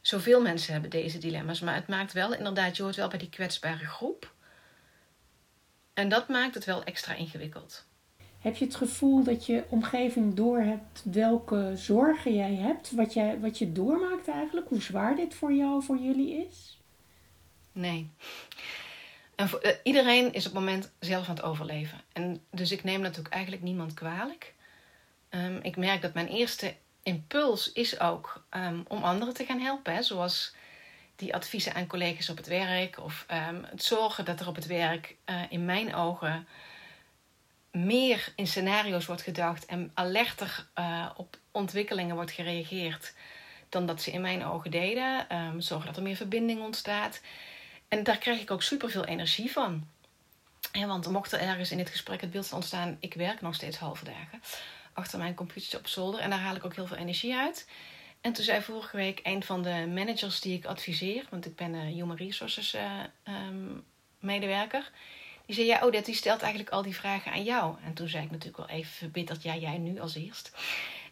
Zoveel 0.00 0.40
mensen 0.42 0.72
hebben 0.72 0.90
deze 0.90 1.18
dilemma's, 1.18 1.60
maar 1.60 1.74
het 1.74 1.88
maakt 1.88 2.12
wel 2.12 2.34
inderdaad, 2.34 2.76
je 2.76 2.82
hoort 2.82 2.96
wel 2.96 3.08
bij 3.08 3.18
die 3.18 3.28
kwetsbare 3.28 3.86
groep. 3.86 4.34
En 5.94 6.08
dat 6.08 6.28
maakt 6.28 6.54
het 6.54 6.64
wel 6.64 6.84
extra 6.84 7.14
ingewikkeld. 7.14 7.85
Heb 8.46 8.56
je 8.56 8.64
het 8.64 8.74
gevoel 8.74 9.24
dat 9.24 9.46
je 9.46 9.64
omgeving 9.68 10.34
doorhebt 10.34 11.02
welke 11.04 11.72
zorgen 11.74 12.34
jij 12.34 12.54
hebt? 12.54 12.90
Wat, 12.90 13.12
jij, 13.14 13.40
wat 13.40 13.58
je 13.58 13.72
doormaakt 13.72 14.28
eigenlijk? 14.28 14.68
Hoe 14.68 14.80
zwaar 14.80 15.16
dit 15.16 15.34
voor 15.34 15.52
jou, 15.52 15.82
voor 15.82 15.98
jullie 15.98 16.46
is? 16.46 16.78
Nee. 17.72 18.10
En 19.34 19.48
uh, 19.62 19.70
iedereen 19.82 20.32
is 20.32 20.46
op 20.46 20.52
het 20.52 20.60
moment 20.64 20.92
zelf 20.98 21.28
aan 21.28 21.34
het 21.34 21.44
overleven. 21.44 22.00
En 22.12 22.44
dus 22.50 22.72
ik 22.72 22.84
neem 22.84 23.00
natuurlijk 23.00 23.34
eigenlijk 23.34 23.62
niemand 23.62 23.94
kwalijk. 23.94 24.54
Um, 25.30 25.58
ik 25.62 25.76
merk 25.76 26.02
dat 26.02 26.14
mijn 26.14 26.28
eerste 26.28 26.74
impuls 27.02 27.72
is 27.72 28.00
ook 28.00 28.44
um, 28.50 28.84
om 28.88 29.02
anderen 29.02 29.34
te 29.34 29.44
gaan 29.44 29.60
helpen. 29.60 30.04
Zoals 30.04 30.54
die 31.16 31.34
adviezen 31.34 31.74
aan 31.74 31.86
collega's 31.86 32.28
op 32.28 32.36
het 32.36 32.46
werk. 32.46 33.00
Of 33.00 33.26
um, 33.48 33.64
het 33.64 33.82
zorgen 33.82 34.24
dat 34.24 34.40
er 34.40 34.48
op 34.48 34.54
het 34.56 34.66
werk 34.66 35.16
uh, 35.30 35.42
in 35.48 35.64
mijn 35.64 35.94
ogen 35.94 36.46
meer 37.84 38.32
in 38.36 38.46
scenario's 38.46 39.06
wordt 39.06 39.22
gedacht. 39.22 39.66
En 39.66 39.90
alerter 39.94 40.66
uh, 40.78 41.10
op 41.16 41.36
ontwikkelingen 41.50 42.14
wordt 42.14 42.30
gereageerd. 42.30 43.14
Dan 43.68 43.86
dat 43.86 44.02
ze 44.02 44.10
in 44.10 44.20
mijn 44.20 44.44
ogen 44.44 44.70
deden. 44.70 45.26
zorgen 45.58 45.86
dat 45.86 45.96
er 45.96 46.02
meer 46.02 46.16
verbinding 46.16 46.60
ontstaat. 46.60 47.20
En 47.88 48.02
daar 48.02 48.18
krijg 48.18 48.40
ik 48.40 48.50
ook 48.50 48.62
superveel 48.62 49.04
energie 49.04 49.52
van. 49.52 49.88
Ja, 50.72 50.86
want 50.86 51.08
mocht 51.08 51.32
er 51.32 51.40
ergens 51.40 51.70
in 51.70 51.76
dit 51.76 51.90
gesprek 51.90 52.20
het 52.20 52.30
beeld 52.30 52.52
ontstaan, 52.52 52.96
ik 53.00 53.14
werk 53.14 53.40
nog 53.40 53.54
steeds 53.54 53.76
halve 53.76 54.04
dagen 54.04 54.40
achter 54.96 55.18
mijn 55.18 55.34
computertje 55.34 55.78
op 55.78 55.86
zolder 55.86 56.20
en 56.20 56.30
daar 56.30 56.38
haal 56.38 56.56
ik 56.56 56.64
ook 56.64 56.74
heel 56.74 56.86
veel 56.86 56.96
energie 56.96 57.34
uit. 57.34 57.68
En 58.20 58.32
toen 58.32 58.44
zei 58.44 58.62
vorige 58.62 58.96
week 58.96 59.20
een 59.22 59.42
van 59.42 59.62
de 59.62 59.86
managers 59.94 60.40
die 60.40 60.56
ik 60.56 60.64
adviseer, 60.64 61.26
want 61.30 61.46
ik 61.46 61.56
ben 61.56 61.74
een 61.74 61.92
Human 61.92 62.16
Resources 62.16 62.74
uh, 62.74 63.00
um, 63.48 63.84
medewerker, 64.18 64.90
die 65.46 65.54
zei: 65.54 65.66
Ja, 65.66 65.80
Odette, 65.80 66.10
die 66.10 66.14
stelt 66.14 66.40
eigenlijk 66.40 66.72
al 66.72 66.82
die 66.82 66.94
vragen 66.94 67.32
aan 67.32 67.44
jou. 67.44 67.76
En 67.84 67.94
toen 67.94 68.08
zei 68.08 68.24
ik 68.24 68.30
natuurlijk 68.30 68.68
wel 68.68 68.78
even 68.78 68.92
verbitterd: 68.92 69.42
Ja, 69.42 69.56
jij 69.56 69.78
nu 69.78 70.00
als 70.00 70.14
eerst. 70.14 70.50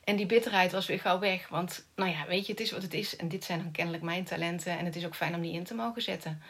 En 0.04 0.16
die 0.16 0.26
bitterheid 0.26 0.72
was 0.72 0.86
weer 0.86 1.00
gauw 1.00 1.18
weg. 1.18 1.48
Want, 1.48 1.86
nou 1.94 2.10
ja, 2.10 2.26
weet 2.26 2.46
je, 2.46 2.52
het 2.52 2.60
is 2.60 2.70
wat 2.70 2.82
het 2.82 2.94
is. 2.94 3.16
En 3.16 3.28
dit 3.28 3.44
zijn 3.44 3.58
dan 3.58 3.70
kennelijk 3.70 4.02
mijn 4.02 4.24
talenten. 4.24 4.78
En 4.78 4.84
het 4.84 4.96
is 4.96 5.06
ook 5.06 5.14
fijn 5.14 5.34
om 5.34 5.40
die 5.40 5.52
in 5.52 5.64
te 5.64 5.74
mogen 5.74 6.02
zetten. 6.02 6.42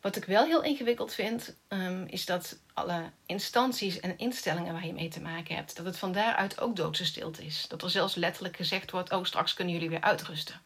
Wat 0.00 0.16
ik 0.16 0.24
wel 0.24 0.44
heel 0.44 0.62
ingewikkeld 0.62 1.14
vind, 1.14 1.56
um, 1.68 2.06
is 2.06 2.26
dat 2.26 2.58
alle 2.74 3.10
instanties 3.26 4.00
en 4.00 4.18
instellingen 4.18 4.72
waar 4.72 4.86
je 4.86 4.92
mee 4.92 5.08
te 5.08 5.20
maken 5.20 5.54
hebt, 5.54 5.76
dat 5.76 5.86
het 5.86 5.98
van 5.98 6.12
daaruit 6.12 6.60
ook 6.60 6.76
doodse 6.76 7.04
stilte 7.04 7.44
is. 7.44 7.64
Dat 7.68 7.82
er 7.82 7.90
zelfs 7.90 8.14
letterlijk 8.14 8.56
gezegd 8.56 8.90
wordt: 8.90 9.12
Oh, 9.12 9.24
straks 9.24 9.54
kunnen 9.54 9.74
jullie 9.74 9.90
weer 9.90 10.00
uitrusten. 10.00 10.60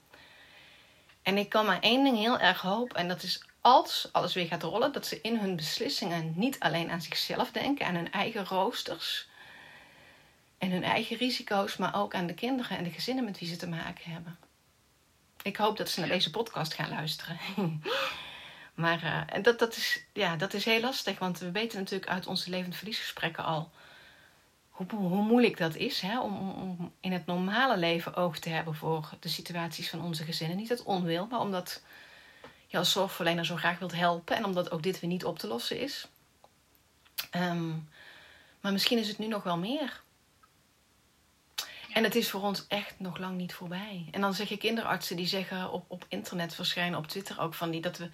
En 1.22 1.38
ik 1.38 1.48
kan 1.48 1.66
maar 1.66 1.80
één 1.80 2.04
ding 2.04 2.16
heel 2.16 2.38
erg 2.38 2.60
hopen, 2.60 2.96
en 2.96 3.08
dat 3.08 3.22
is 3.22 3.44
als 3.64 4.08
alles 4.12 4.34
weer 4.34 4.46
gaat 4.46 4.62
rollen, 4.62 4.92
dat 4.92 5.06
ze 5.06 5.20
in 5.20 5.38
hun 5.38 5.56
beslissingen 5.56 6.32
niet 6.36 6.60
alleen 6.60 6.90
aan 6.90 7.02
zichzelf 7.02 7.50
denken, 7.50 7.86
aan 7.86 7.94
hun 7.94 8.12
eigen 8.12 8.44
roosters 8.44 9.28
en 10.58 10.70
hun 10.70 10.84
eigen 10.84 11.16
risico's, 11.16 11.76
maar 11.76 11.94
ook 11.94 12.14
aan 12.14 12.26
de 12.26 12.34
kinderen 12.34 12.76
en 12.78 12.84
de 12.84 12.90
gezinnen 12.90 13.24
met 13.24 13.38
wie 13.38 13.48
ze 13.48 13.56
te 13.56 13.68
maken 13.68 14.10
hebben. 14.10 14.38
Ik 15.42 15.56
hoop 15.56 15.76
dat 15.76 15.88
ze 15.88 16.00
naar 16.00 16.08
deze 16.08 16.30
podcast 16.30 16.74
gaan 16.74 16.88
luisteren. 16.88 17.38
maar 18.84 19.26
uh, 19.34 19.42
dat, 19.42 19.58
dat, 19.58 19.76
is, 19.76 20.04
ja, 20.12 20.36
dat 20.36 20.54
is 20.54 20.64
heel 20.64 20.80
lastig, 20.80 21.18
want 21.18 21.38
we 21.38 21.50
weten 21.50 21.78
natuurlijk 21.78 22.10
uit 22.10 22.26
onze 22.26 22.50
levend 22.50 22.76
verliesgesprekken 22.76 23.44
al 23.44 23.70
hoe, 24.70 24.86
hoe 24.90 25.22
moeilijk 25.22 25.56
dat 25.56 25.74
is 25.74 26.00
hè, 26.00 26.20
om, 26.20 26.50
om 26.50 26.92
in 27.00 27.12
het 27.12 27.26
normale 27.26 27.76
leven 27.76 28.14
oog 28.14 28.38
te 28.38 28.48
hebben 28.48 28.74
voor 28.74 29.10
de 29.20 29.28
situaties 29.28 29.90
van 29.90 30.02
onze 30.02 30.24
gezinnen. 30.24 30.56
Niet 30.56 30.68
het 30.68 30.82
onwil, 30.82 31.26
maar 31.26 31.40
omdat 31.40 31.82
je 32.66 32.78
als 32.78 32.92
zorgverlener 32.92 33.46
zo 33.46 33.56
graag 33.56 33.78
wilt 33.78 33.94
helpen 33.94 34.36
en 34.36 34.44
omdat 34.44 34.70
ook 34.70 34.82
dit 34.82 35.00
weer 35.00 35.10
niet 35.10 35.24
op 35.24 35.38
te 35.38 35.46
lossen 35.46 35.80
is. 35.80 36.08
Um, 37.36 37.88
maar 38.60 38.72
misschien 38.72 38.98
is 38.98 39.08
het 39.08 39.18
nu 39.18 39.26
nog 39.26 39.42
wel 39.42 39.58
meer. 39.58 40.02
En 41.92 42.04
het 42.04 42.14
is 42.14 42.30
voor 42.30 42.42
ons 42.42 42.66
echt 42.66 42.94
nog 42.98 43.18
lang 43.18 43.36
niet 43.36 43.54
voorbij. 43.54 44.08
En 44.10 44.20
dan 44.20 44.34
zeg 44.34 44.48
je 44.48 44.56
kinderartsen 44.56 45.16
die 45.16 45.26
zeggen 45.26 45.70
op, 45.70 45.84
op 45.88 46.04
internet 46.08 46.54
verschijnen, 46.54 46.98
op 46.98 47.06
Twitter 47.06 47.40
ook 47.40 47.54
van 47.54 47.70
die 47.70 47.80
dat 47.80 47.98
we 47.98 48.10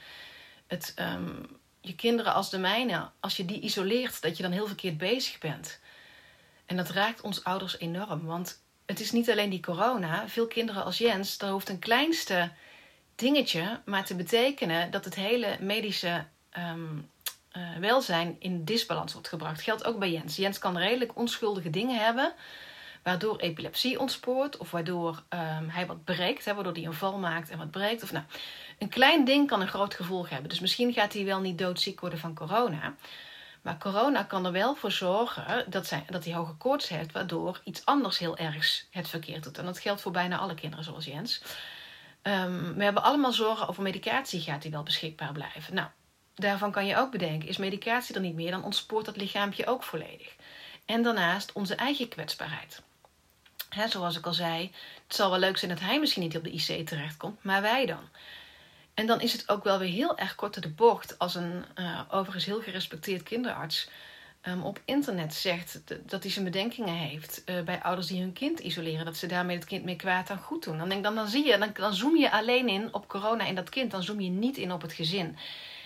het, 0.67 0.95
um, 0.99 1.47
je 1.81 1.95
kinderen 1.95 2.35
als 2.35 2.51
de 2.51 2.59
mijne, 2.59 3.11
als 3.21 3.37
je 3.37 3.45
die 3.45 3.61
isoleert, 3.61 4.23
dat 4.23 4.37
je 4.37 4.43
dan 4.43 4.53
heel 4.53 4.67
verkeerd 4.67 4.99
bezig 4.99 5.39
bent. 5.39 5.81
En 6.67 6.77
dat 6.77 6.91
raakt 6.91 7.21
ons 7.21 7.45
ouders 7.45 7.79
enorm. 7.79 8.25
Want 8.25 8.63
het 8.87 9.01
is 9.01 9.13
niet 9.13 9.31
alleen 9.31 9.51
die 9.51 9.61
corona. 9.61 10.29
Veel 10.29 10.47
kinderen 10.47 10.85
als 10.85 10.99
Jens, 10.99 11.39
daar 11.39 11.51
hoeft 11.51 11.69
een 11.69 11.79
kleinste 11.79 12.53
dingetje 13.21 13.81
maar 13.85 14.05
te 14.05 14.15
betekenen 14.15 14.91
dat 14.91 15.05
het 15.05 15.15
hele 15.15 15.57
medische 15.61 16.25
um, 16.59 17.11
uh, 17.53 17.77
welzijn 17.77 18.37
in 18.39 18.65
disbalans 18.65 19.13
wordt 19.13 19.29
gebracht. 19.29 19.63
Geldt 19.63 19.85
ook 19.85 19.99
bij 19.99 20.11
Jens. 20.11 20.37
Jens 20.37 20.59
kan 20.59 20.79
redelijk 20.79 21.17
onschuldige 21.17 21.71
dingen 21.71 22.05
hebben 22.05 22.33
waardoor 23.03 23.39
epilepsie 23.39 24.01
ontspoort 24.01 24.57
of 24.57 24.71
waardoor 24.71 25.23
um, 25.29 25.69
hij 25.69 25.87
wat 25.87 26.05
breekt, 26.05 26.45
hè, 26.45 26.55
waardoor 26.55 26.73
hij 26.73 26.85
een 26.85 26.93
val 26.93 27.19
maakt 27.19 27.51
en 27.51 27.59
wat 27.59 27.71
breekt. 27.71 28.03
Of, 28.03 28.13
nou, 28.13 28.25
een 28.79 28.89
klein 28.89 29.25
ding 29.25 29.49
kan 29.49 29.61
een 29.61 29.69
groot 29.69 29.95
gevolg 29.95 30.29
hebben. 30.29 30.49
Dus 30.49 30.61
misschien 30.61 30.93
gaat 30.93 31.13
hij 31.13 31.25
wel 31.25 31.41
niet 31.41 31.59
doodziek 31.59 32.01
worden 32.01 32.19
van 32.19 32.35
corona. 32.35 32.95
Maar 33.63 33.79
corona 33.79 34.23
kan 34.23 34.47
er 34.47 34.53
wel 34.53 34.75
voor 34.75 34.93
zorgen 34.93 35.71
dat, 35.71 35.93
dat 36.07 36.25
hij 36.25 36.35
hoge 36.35 36.55
koorts 36.55 36.89
heeft, 36.89 37.13
waardoor 37.13 37.61
iets 37.65 37.85
anders 37.85 38.19
heel 38.19 38.37
ergs 38.37 38.87
het 38.91 39.09
verkeerd 39.09 39.43
doet. 39.43 39.59
En 39.59 39.65
dat 39.65 39.79
geldt 39.79 40.01
voor 40.01 40.13
bijna 40.13 40.39
alle 40.39 40.55
kinderen 40.55 40.85
zoals 40.85 41.05
Jens. 41.05 41.43
Ehm, 42.23 42.75
we 42.75 42.85
hebben 42.85 43.03
allemaal 43.03 43.33
zorgen 43.33 43.69
over 43.69 43.83
medicatie. 43.83 44.41
Gaat 44.41 44.63
die 44.63 44.71
wel 44.71 44.83
beschikbaar 44.83 45.33
blijven? 45.33 45.75
Nou, 45.75 45.89
daarvan 46.35 46.73
kan 46.73 46.87
je 46.87 46.97
ook 46.97 47.11
bedenken: 47.11 47.49
is 47.49 47.57
medicatie 47.57 48.15
er 48.15 48.21
niet 48.21 48.35
meer, 48.35 48.51
dan 48.51 48.65
ontspoort 48.65 49.05
dat 49.05 49.17
lichaampje 49.17 49.67
ook 49.67 49.83
volledig. 49.83 50.37
En 50.85 51.03
daarnaast 51.03 51.53
onze 51.53 51.75
eigen 51.75 52.09
kwetsbaarheid. 52.09 52.83
zoals 53.89 54.17
ik 54.17 54.27
al 54.27 54.35
zei, 54.35 54.73
het 55.07 55.17
zal 55.17 55.31
wel 55.31 55.39
leuk 55.39 55.59
zijn 55.59 55.71
dat 55.71 55.81
hij 55.81 56.01
misschien 56.01 56.23
niet 56.23 56.37
op 56.37 56.45
de 56.45 56.53
IC 56.53 56.87
terechtkomt, 56.87 57.45
maar 57.45 57.63
wij 57.63 57.87
dan. 57.87 58.09
En 58.95 59.07
dan 59.07 59.21
is 59.21 59.33
het 59.33 59.49
ook 59.49 59.65
wel 59.65 59.79
weer 59.79 59.93
heel 59.93 60.19
erg 60.19 60.35
kort 60.35 60.63
de 60.63 60.69
bocht 60.69 61.19
als 61.19 61.35
een 61.35 61.65
uh, 61.75 62.01
overigens 62.11 62.45
heel 62.45 62.61
gerespecteerd 62.61 63.23
kinderarts 63.23 63.89
um, 64.47 64.63
op 64.63 64.81
internet 64.85 65.35
zegt 65.35 65.83
dat 66.07 66.23
hij 66.23 66.33
zijn 66.33 66.45
bedenkingen 66.45 66.95
heeft 66.95 67.43
uh, 67.47 67.63
bij 67.63 67.83
ouders 67.83 68.07
die 68.07 68.21
hun 68.21 68.33
kind 68.33 68.61
isoleren, 68.61 69.05
dat 69.05 69.17
ze 69.17 69.27
daarmee 69.27 69.57
het 69.57 69.65
kind 69.65 69.85
meer 69.85 69.97
kwaad 69.97 70.27
dan 70.27 70.39
goed 70.39 70.65
doen. 70.65 70.79
Dan, 70.79 70.89
denk, 70.89 71.03
dan, 71.05 71.15
dan 71.15 71.29
zie 71.29 71.47
je, 71.47 71.59
dan, 71.59 71.71
dan 71.73 71.95
zoom 71.95 72.17
je 72.17 72.31
alleen 72.31 72.69
in 72.69 72.95
op 72.95 73.09
corona 73.09 73.47
en 73.47 73.55
dat 73.55 73.69
kind, 73.69 73.91
dan 73.91 74.03
zoom 74.03 74.21
je 74.21 74.31
niet 74.31 74.57
in 74.57 74.73
op 74.73 74.83
het 74.83 74.93
gezin. 74.93 75.37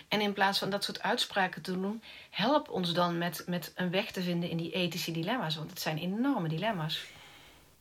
En 0.09 0.21
in 0.21 0.33
plaats 0.33 0.59
van 0.59 0.71
dat 0.71 0.85
soort 0.85 1.03
uitspraken 1.03 1.63
te 1.63 1.73
doen, 1.73 2.03
help 2.31 2.71
ons 2.71 2.95
dan 2.95 3.19
met, 3.19 3.45
met 3.47 3.73
een 3.75 3.91
weg 3.91 4.11
te 4.11 4.23
vinden 4.23 4.51
in 4.51 4.57
die 4.57 4.73
ethische 4.73 5.11
dilemma's, 5.11 5.57
want 5.57 5.71
het 5.71 5.81
zijn 5.81 5.99
enorme 5.99 6.49
dilemma's. 6.49 7.05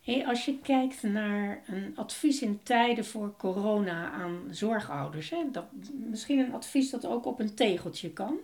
Hey, 0.04 0.28
als 0.28 0.46
je 0.46 0.60
kijkt 0.60 1.04
naar 1.04 1.64
een 1.68 1.94
advies 1.96 2.42
in 2.42 2.60
tijden 2.64 3.06
voor 3.06 3.34
corona 3.38 4.12
aan 4.12 4.48
zorgouders, 4.52 5.30
hè, 5.30 5.38
dat, 5.52 5.66
misschien 6.10 6.40
een 6.40 6.54
advies 6.54 6.90
dat 6.90 7.06
ook 7.06 7.26
op 7.26 7.40
een 7.40 7.56
tegeltje 7.56 8.10
kan. 8.10 8.38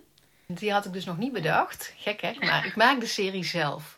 Die 0.54 0.72
had 0.72 0.86
ik 0.86 0.93
dus 0.93 1.06
nog 1.06 1.18
niet 1.18 1.32
bedacht. 1.32 1.93
Gek 1.97 2.22
hè? 2.22 2.34
Maar 2.39 2.66
ik 2.66 2.76
maak 2.76 3.00
de 3.00 3.06
serie 3.06 3.43
zelf. 3.43 3.97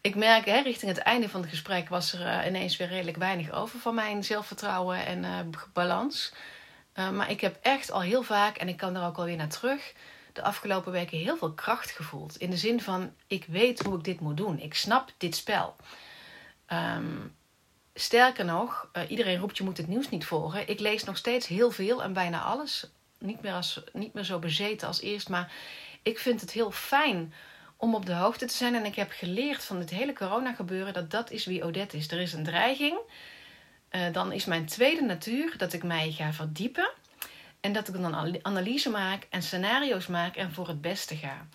Ik 0.00 0.14
merk, 0.14 0.44
hè, 0.44 0.60
richting 0.60 0.90
het 0.90 1.00
einde 1.00 1.28
van 1.28 1.40
het 1.40 1.50
gesprek 1.50 1.88
was 1.88 2.12
er 2.12 2.20
uh, 2.20 2.46
ineens 2.46 2.76
weer 2.76 2.88
redelijk 2.88 3.16
weinig 3.16 3.50
over 3.50 3.78
van 3.78 3.94
mijn 3.94 4.24
zelfvertrouwen 4.24 5.06
en 5.06 5.24
uh, 5.24 5.38
balans. 5.72 6.32
Uh, 6.94 7.10
maar 7.10 7.30
ik 7.30 7.40
heb 7.40 7.58
echt 7.62 7.90
al 7.90 8.00
heel 8.00 8.22
vaak, 8.22 8.56
en 8.56 8.68
ik 8.68 8.76
kan 8.76 8.94
daar 8.94 9.06
ook 9.06 9.16
alweer 9.16 9.36
naar 9.36 9.48
terug, 9.48 9.92
de 10.32 10.42
afgelopen 10.42 10.92
weken 10.92 11.18
heel 11.18 11.36
veel 11.36 11.52
kracht 11.52 11.90
gevoeld. 11.90 12.36
In 12.36 12.50
de 12.50 12.56
zin 12.56 12.80
van, 12.80 13.14
ik 13.26 13.44
weet 13.48 13.82
hoe 13.82 13.96
ik 13.96 14.04
dit 14.04 14.20
moet 14.20 14.36
doen. 14.36 14.58
Ik 14.58 14.74
snap 14.74 15.12
dit 15.18 15.36
spel. 15.36 15.76
Um, 16.68 17.36
sterker 17.94 18.44
nog, 18.44 18.88
iedereen 19.08 19.38
roept 19.38 19.56
je 19.56 19.64
moet 19.64 19.76
het 19.76 19.88
nieuws 19.88 20.08
niet 20.08 20.24
volgen. 20.24 20.68
Ik 20.68 20.80
lees 20.80 21.04
nog 21.04 21.16
steeds 21.16 21.46
heel 21.46 21.70
veel 21.70 22.02
en 22.02 22.12
bijna 22.12 22.42
alles 22.42 22.90
niet 23.22 23.42
meer, 23.42 23.52
als, 23.52 23.82
niet 23.92 24.14
meer 24.14 24.24
zo 24.24 24.38
bezeten 24.38 24.88
als 24.88 25.00
eerst. 25.00 25.28
Maar 25.28 25.52
ik 26.02 26.18
vind 26.18 26.40
het 26.40 26.50
heel 26.50 26.70
fijn 26.70 27.34
om 27.76 27.94
op 27.94 28.06
de 28.06 28.14
hoogte 28.14 28.46
te 28.46 28.54
zijn. 28.54 28.74
En 28.74 28.84
ik 28.84 28.94
heb 28.94 29.10
geleerd 29.10 29.64
van 29.64 29.78
dit 29.78 29.90
hele 29.90 30.12
corona 30.12 30.52
gebeuren 30.52 30.92
dat 30.92 31.10
dat 31.10 31.30
is 31.30 31.44
wie 31.44 31.64
Odette 31.64 31.96
is. 31.96 32.10
Er 32.10 32.20
is 32.20 32.32
een 32.32 32.44
dreiging. 32.44 32.98
Uh, 33.90 34.12
dan 34.12 34.32
is 34.32 34.44
mijn 34.44 34.66
tweede 34.66 35.02
natuur 35.02 35.54
dat 35.56 35.72
ik 35.72 35.82
mij 35.82 36.10
ga 36.10 36.32
verdiepen. 36.32 36.90
En 37.60 37.72
dat 37.72 37.88
ik 37.88 37.94
dan 37.94 38.38
analyse 38.42 38.90
maak 38.90 39.26
en 39.30 39.42
scenario's 39.42 40.06
maak 40.06 40.36
en 40.36 40.52
voor 40.52 40.68
het 40.68 40.80
beste 40.80 41.16
ga. 41.16 41.46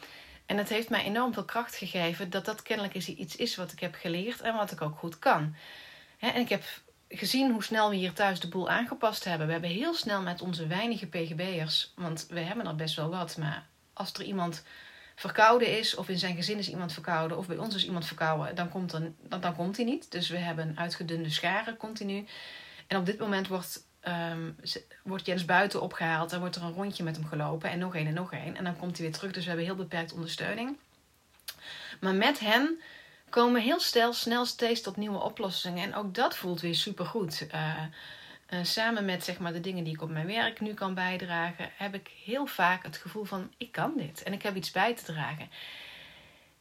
En 0.46 0.58
het 0.58 0.70
heeft 0.70 0.90
mij 0.90 1.04
enorm 1.04 1.34
veel 1.34 1.46
kracht 1.46 1.76
gegeven 1.76 2.30
dat 2.30 2.46
dat 2.46 2.62
kennelijk 2.62 2.94
iets 2.94 3.36
is 3.36 3.56
wat 3.56 3.72
ik 3.72 3.80
heb 3.80 3.96
geleerd 3.96 4.42
en 4.42 4.56
wat 4.56 4.72
ik 4.72 4.82
ook 4.82 4.98
goed 4.98 5.20
kan. 5.20 5.56
En 6.20 6.36
ik 6.36 6.50
heb 6.50 6.64
gezien 7.10 7.52
hoe 7.52 7.64
snel 7.64 7.90
we 7.90 7.96
hier 7.96 8.14
thuis 8.14 8.40
de 8.40 8.48
boel 8.48 8.70
aangepast 8.70 9.24
hebben. 9.24 9.46
We 9.46 9.52
hebben 9.54 9.70
heel 9.70 9.94
snel 9.94 10.22
met 10.22 10.42
onze 10.42 10.68
weinige 10.68 11.08
PGB'ers, 11.08 11.94
want 11.96 12.28
we 12.30 12.40
hebben 12.40 12.68
er 12.68 12.76
best 12.76 12.96
wel 12.96 13.10
wat, 13.10 13.38
maar 13.38 13.66
als 13.94 14.14
er 14.14 14.24
iemand 14.24 14.64
verkouden 15.16 15.78
is, 15.78 15.96
of 15.96 16.10
in 16.10 16.18
zijn 16.18 16.36
gezin 16.36 16.58
is 16.58 16.70
iemand 16.70 16.94
verkouden, 16.94 17.38
of 17.38 17.48
bij 17.48 17.58
ons 17.58 17.76
is 17.76 17.86
iemand 17.86 18.06
verkouden, 18.06 18.56
dan 18.56 18.70
komt, 18.70 18.92
dan, 18.92 19.16
dan 19.40 19.56
komt 19.56 19.76
hij 19.76 19.86
niet. 19.86 20.12
Dus 20.12 20.30
we 20.30 20.38
hebben 20.38 20.78
uitgedunde 20.78 21.30
scharen 21.30 21.78
continu. 21.78 22.26
En 22.88 22.98
op 22.98 23.06
dit 23.06 23.20
moment 23.20 23.48
wordt, 23.48 23.86
um, 24.08 24.56
wordt 25.04 25.26
Jens 25.26 25.46
buiten 25.46 25.82
opgehaald 25.82 26.34
en 26.34 26.40
wordt 26.40 26.56
er 26.56 26.64
een 26.64 26.74
rondje 26.74 27.04
met 27.04 27.16
hem 27.16 27.26
gelopen 27.26 27.70
en 27.70 27.80
nog 27.80 27.96
één 27.96 28.08
en 28.08 28.14
nog 28.14 28.34
één. 28.34 28.56
En 28.56 28.64
dan 28.64 28.78
komt 28.78 28.98
hij 28.98 29.06
weer 29.06 29.16
terug, 29.16 29.32
dus 29.32 29.44
we 29.44 29.50
hebben 29.50 29.66
heel 29.66 29.76
beperkt 29.76 30.14
ondersteuning. 30.14 30.78
Maar 32.00 32.16
met 32.16 32.40
hen 32.40 32.80
komen 33.30 33.62
heel 33.62 33.80
snel, 33.80 34.14
snel 34.14 34.46
steeds 34.46 34.82
tot 34.82 34.98
nieuwe 34.98 35.22
oplossingen. 35.22 35.84
En 35.84 35.96
ook 35.96 36.14
dat 36.14 36.38
voelt 36.38 36.62
weer 36.62 36.76
supergoed. 36.76 37.48
Uh, 37.54 38.60
samen 38.64 39.06
met 39.06 39.24
zeg 39.24 39.40
maar, 39.40 39.54
de 39.54 39.60
dingen 39.60 39.84
die 39.84 39.94
ik 39.94 40.02
op 40.02 40.10
mijn 40.10 40.28
werk 40.28 40.60
nu 40.60 40.74
kan 40.74 40.94
bijdragen, 40.94 41.70
heb 41.78 41.94
ik 41.94 42.12
heel 42.26 42.46
vaak 42.46 42.84
het 42.84 42.98
gevoel 42.98 43.24
van 43.24 43.52
ik 43.58 43.72
kan 43.72 43.94
dit 43.96 44.24
en 44.24 44.34
ik 44.34 44.44
heb 44.44 44.56
iets 44.56 44.72
bij 44.72 44.96
te 44.96 45.04
dragen. 45.04 45.50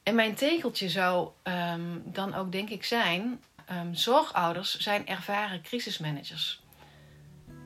En 0.02 0.14
mijn 0.14 0.34
tegeltje 0.34 0.88
zou 0.88 1.30
um, 1.42 2.02
dan 2.04 2.34
ook 2.34 2.52
denk 2.52 2.70
ik 2.70 2.84
zijn: 2.84 3.42
um, 3.72 3.94
zorgouders 3.94 4.78
zijn 4.78 5.06
ervaren 5.06 5.62
crisismanagers. 5.62 6.62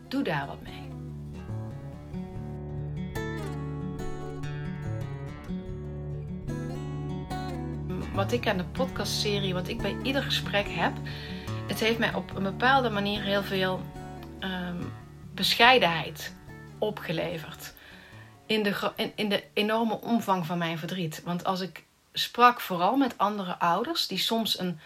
Doe 0.09 0.23
daar 0.23 0.47
wat 0.47 0.61
mee. 0.61 1.00
Wat 8.15 8.33
ik 8.33 8.49
aan 8.49 8.57
de 8.57 8.65
podcastserie, 8.65 9.55
wat 9.55 9.69
ik 9.69 9.83
bij 9.83 9.97
ieder 10.03 10.23
gesprek 10.23 10.67
heb, 10.69 10.93
het 11.67 11.81
heeft 11.81 11.99
mij 11.99 12.15
op 12.15 12.37
een 12.37 12.43
bepaalde 12.43 12.91
manier 12.91 13.23
heel 13.23 13.43
veel 13.43 13.81
ehm, 14.39 14.83
bescheidenheid 15.35 16.35
opgeleverd. 16.79 17.75
In 18.47 18.63
de, 18.63 18.93
in, 18.97 19.13
in 19.15 19.29
de 19.29 19.45
enorme 19.53 20.01
omvang 20.01 20.47
van 20.47 20.59
mijn 20.59 20.79
verdriet. 20.79 21.23
Want 21.25 21.45
als 21.45 21.61
ik 21.61 21.85
sprak 22.13 22.61
vooral 22.61 22.97
met 22.97 23.19
andere 23.19 23.59
ouders 23.59 24.07
die 24.07 24.19
soms 24.19 24.59
een 24.59 24.81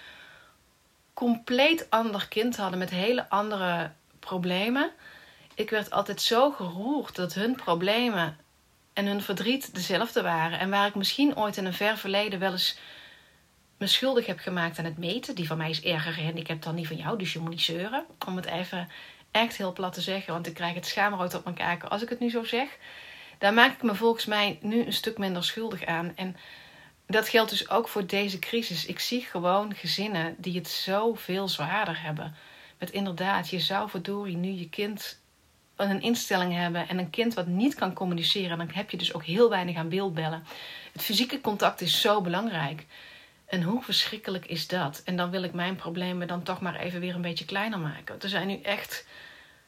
compleet 1.15 1.87
ander 1.91 2.29
kind 2.29 2.57
hadden 2.57 2.79
met 2.79 2.91
hele 2.91 3.29
andere 3.29 3.91
problemen. 4.19 4.91
Ik 5.55 5.71
werd 5.71 5.91
altijd 5.91 6.23
zo 6.23 6.51
geroerd 6.51 7.17
dat 7.17 7.35
hun 7.35 7.55
problemen 7.55 8.37
en 8.93 9.07
hun 9.07 9.23
verdriet 9.23 9.75
dezelfde 9.75 10.23
waren. 10.23 10.59
En 10.59 10.71
waar 10.71 10.87
ik 10.87 10.95
misschien 10.95 11.37
ooit 11.37 11.57
in 11.57 11.65
een 11.65 11.75
ver 11.75 11.97
verleden 11.97 12.39
wel 12.39 12.53
eens 12.53 12.79
me 13.79 13.87
schuldig 13.87 14.27
heb 14.27 14.39
gemaakt 14.39 14.79
aan 14.79 14.85
het 14.85 14.99
meten. 14.99 15.35
Die 15.35 15.47
van 15.47 15.57
mij 15.57 15.71
is 15.71 15.83
erger 15.83 16.13
gehandicapt 16.13 16.63
dan 16.63 16.77
die 16.77 16.87
van 16.87 16.97
jou, 16.97 17.19
dus 17.19 17.33
je 17.33 17.39
moet 17.39 17.51
niet 17.51 17.61
zeuren. 17.61 18.05
Om 18.27 18.37
het 18.37 18.47
even 18.47 18.89
echt 19.31 19.57
heel 19.57 19.73
plat 19.73 19.93
te 19.93 20.01
zeggen, 20.01 20.33
want 20.33 20.47
ik 20.47 20.55
krijg 20.55 20.75
het 20.75 20.87
schaamrood 20.87 21.35
op 21.35 21.45
mijn 21.45 21.57
kaken 21.57 21.91
als 21.91 22.03
ik 22.03 22.09
het 22.09 22.21
nu 22.21 22.31
zo 22.31 22.45
zeg. 22.45 22.79
Daar 23.39 23.55
maak 23.55 23.73
ik 23.73 23.83
me 23.83 23.95
volgens 23.95 24.25
mij 24.25 24.59
nu 24.63 24.85
een 24.85 24.93
stuk 24.93 25.19
minder 25.19 25.45
schuldig 25.45 25.85
aan. 25.85 26.13
En 26.17 26.37
dat 27.07 27.29
geldt 27.29 27.51
dus 27.51 27.71
ook 27.71 27.89
voor 27.89 28.07
deze 28.07 28.39
crisis. 28.39 28.87
Ik 28.87 28.99
zie 28.99 29.21
gewoon 29.21 29.75
gezinnen 29.75 30.35
die 30.39 30.55
het 30.55 30.69
zoveel 30.69 31.49
zwaarder 31.49 32.03
hebben. 32.03 32.35
Met 32.79 32.91
inderdaad, 32.91 33.51
je 33.51 33.61
zou 33.61 33.91
verdorie 33.91 34.37
nu 34.37 34.51
je 34.51 34.69
kind 34.69 35.23
een 35.77 36.01
instelling 36.01 36.55
hebben 36.55 36.89
en 36.89 36.99
een 36.99 37.11
kind 37.11 37.35
wat 37.35 37.47
niet 37.47 37.75
kan 37.75 37.93
communiceren, 37.93 38.59
dan 38.59 38.71
heb 38.73 38.91
je 38.91 38.97
dus 38.97 39.15
ook 39.15 39.25
heel 39.25 39.49
weinig 39.49 39.77
aan 39.77 39.89
beeldbellen. 39.89 40.45
Het 40.93 41.03
fysieke 41.03 41.41
contact 41.41 41.81
is 41.81 42.01
zo 42.01 42.21
belangrijk. 42.21 42.87
En 43.55 43.63
hoe 43.63 43.83
verschrikkelijk 43.83 44.47
is 44.47 44.67
dat? 44.67 45.03
En 45.05 45.17
dan 45.17 45.31
wil 45.31 45.43
ik 45.43 45.53
mijn 45.53 45.77
problemen 45.77 46.27
dan 46.27 46.43
toch 46.43 46.61
maar 46.61 46.75
even 46.77 47.01
weer 47.01 47.15
een 47.15 47.23
beetje 47.23 47.45
kleiner 47.45 47.79
maken. 47.79 48.21
Er 48.21 48.29
zijn 48.29 48.47
nu 48.47 48.61
echt 48.61 49.07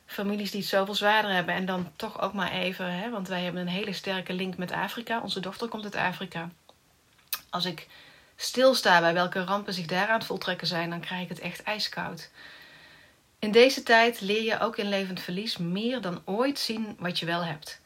families 0.06 0.50
die 0.50 0.60
het 0.60 0.68
zoveel 0.68 0.94
zwaarder 0.94 1.30
hebben. 1.30 1.54
En 1.54 1.66
dan 1.66 1.92
toch 1.96 2.20
ook 2.20 2.32
maar 2.32 2.52
even, 2.52 2.92
hè, 2.92 3.10
want 3.10 3.28
wij 3.28 3.42
hebben 3.42 3.60
een 3.60 3.68
hele 3.68 3.92
sterke 3.92 4.32
link 4.32 4.56
met 4.56 4.72
Afrika. 4.72 5.20
Onze 5.20 5.40
dochter 5.40 5.68
komt 5.68 5.84
uit 5.84 5.94
Afrika. 5.94 6.50
Als 7.50 7.64
ik 7.64 7.88
stilsta 8.36 9.00
bij 9.00 9.14
welke 9.14 9.44
rampen 9.44 9.74
zich 9.74 9.86
daar 9.86 10.08
aan 10.08 10.18
het 10.18 10.26
voltrekken 10.26 10.66
zijn, 10.66 10.90
dan 10.90 11.00
krijg 11.00 11.22
ik 11.22 11.28
het 11.28 11.40
echt 11.40 11.62
ijskoud. 11.62 12.30
In 13.38 13.52
deze 13.52 13.82
tijd 13.82 14.20
leer 14.20 14.42
je 14.42 14.60
ook 14.60 14.76
in 14.76 14.88
levend 14.88 15.20
verlies 15.20 15.56
meer 15.56 16.00
dan 16.00 16.22
ooit 16.24 16.58
zien 16.58 16.96
wat 16.98 17.18
je 17.18 17.26
wel 17.26 17.44
hebt. 17.44 17.80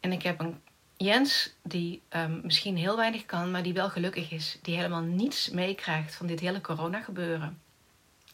En 0.00 0.12
ik 0.12 0.22
heb 0.22 0.40
een 0.40 0.62
Jens, 0.96 1.52
die 1.62 2.02
um, 2.10 2.40
misschien 2.42 2.76
heel 2.76 2.96
weinig 2.96 3.26
kan, 3.26 3.50
maar 3.50 3.62
die 3.62 3.72
wel 3.72 3.90
gelukkig 3.90 4.30
is. 4.30 4.58
Die 4.62 4.76
helemaal 4.76 5.00
niets 5.00 5.50
meekrijgt 5.50 6.14
van 6.14 6.26
dit 6.26 6.40
hele 6.40 6.60
corona 6.60 7.00
gebeuren. 7.00 7.60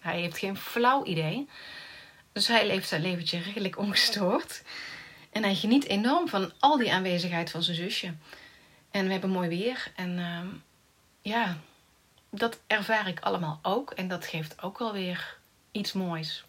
Hij 0.01 0.21
heeft 0.21 0.39
geen 0.39 0.57
flauw 0.57 1.05
idee. 1.05 1.49
Dus 2.33 2.47
hij 2.47 2.67
leeft 2.67 2.89
zijn 2.89 3.03
leventje 3.03 3.39
redelijk 3.39 3.79
ongestoord. 3.79 4.63
En 5.31 5.43
hij 5.43 5.55
geniet 5.55 5.87
enorm 5.87 6.29
van 6.29 6.53
al 6.59 6.77
die 6.79 6.93
aanwezigheid 6.93 7.51
van 7.51 7.63
zijn 7.63 7.77
zusje. 7.77 8.15
En 8.91 9.07
we 9.07 9.13
hebben 9.13 9.31
mooi 9.31 9.49
weer. 9.49 9.93
En 9.97 10.19
uh, 10.19 10.41
ja, 11.21 11.59
dat 12.31 12.61
ervaar 12.67 13.09
ik 13.09 13.21
allemaal 13.21 13.59
ook. 13.63 13.91
En 13.91 14.09
dat 14.09 14.27
geeft 14.27 14.63
ook 14.63 14.79
wel 14.79 14.93
weer 14.93 15.39
iets 15.71 15.93
moois. 15.93 16.45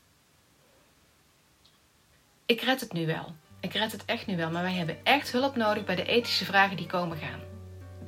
Ik 2.45 2.61
red 2.61 2.79
het 2.79 2.93
nu 2.93 3.05
wel. 3.05 3.35
Ik 3.63 3.73
red 3.73 3.91
het 3.91 4.05
echt 4.05 4.27
nu 4.27 4.35
wel, 4.35 4.51
maar 4.51 4.61
wij 4.61 4.73
hebben 4.73 4.97
echt 5.03 5.31
hulp 5.31 5.55
nodig 5.55 5.85
bij 5.85 5.95
de 5.95 6.05
ethische 6.05 6.45
vragen 6.45 6.77
die 6.77 6.85
komen 6.85 7.17
gaan. 7.17 7.39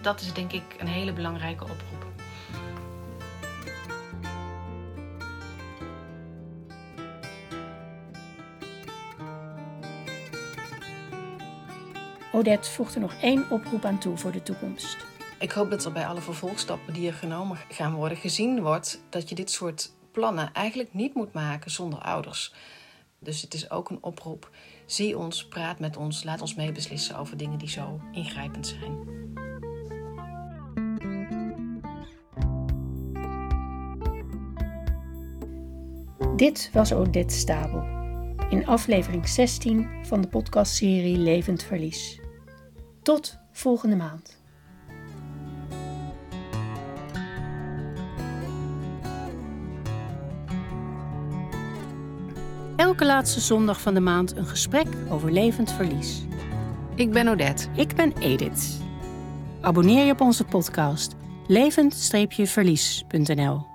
Dat 0.02 0.22
is 0.22 0.34
denk 0.34 0.52
ik 0.52 0.64
een 0.78 0.88
hele 0.88 1.14
belangrijke 1.14 1.64
oproep. 1.64 2.06
Odette 12.32 12.72
voegt 12.72 12.96
er 12.96 13.02
nog 13.02 13.14
één 13.22 13.50
oproep 13.50 13.86
aan 13.86 14.00
toe 14.00 14.18
voor 14.18 14.32
de 14.32 14.44
toekomst. 14.44 14.98
Ik 15.40 15.52
hoop 15.52 15.70
dat 15.70 15.86
er 15.86 15.92
bij 15.92 16.08
alle 16.08 16.22
vervolgstappen 16.22 16.94
die 16.94 17.08
er 17.08 17.14
genomen 17.14 17.58
gaan 17.70 17.94
worden 17.94 18.18
gezien 18.18 18.62
wordt 18.62 19.02
dat 19.10 19.30
je 19.30 19.36
dit 19.36 19.52
soort 19.52 19.92
plannen 20.12 20.54
eigenlijk 20.54 20.94
niet 20.94 21.14
moet 21.14 21.34
maken 21.34 21.72
zonder 21.72 22.00
ouders 22.00 22.54
Dus 23.20 23.42
het 23.42 23.54
is 23.54 23.70
ook 23.70 23.90
een 23.90 24.04
oproep. 24.04 24.50
Zie 24.86 25.18
ons, 25.18 25.48
praat 25.48 25.80
met 25.80 25.98
ons, 25.98 26.24
laat 26.24 26.42
ons 26.42 26.56
meebeslissen 26.56 27.18
over 27.18 27.38
dingen 27.38 27.60
die 27.60 27.70
zo 27.70 28.00
ingrijpend 28.12 28.68
zijn. 28.68 29.14
Dit 36.36 36.70
was 36.74 36.94
Odette 36.94 37.36
Stabel 37.36 37.84
in 38.50 38.68
aflevering 38.68 39.28
16 39.28 39.90
van 40.02 40.22
de 40.22 40.28
podcastserie 40.28 41.18
Levend 41.18 41.64
Verlies. 41.64 42.20
Tot 43.02 43.38
volgende 43.52 43.96
maand. 43.96 44.45
Elke 52.96 53.08
laatste 53.08 53.40
zondag 53.40 53.82
van 53.82 53.94
de 53.94 54.00
maand 54.00 54.36
een 54.36 54.46
gesprek 54.46 54.88
over 55.10 55.32
levend 55.32 55.72
verlies. 55.72 56.22
Ik 56.96 57.12
ben 57.12 57.28
Odette. 57.28 57.68
Ik 57.74 57.96
ben 57.96 58.14
Edith. 58.20 58.78
Abonneer 59.62 60.06
je 60.06 60.12
op 60.12 60.22
onze 60.22 60.44
podcast 60.44 61.16
levend-verlies.nl 61.48 63.75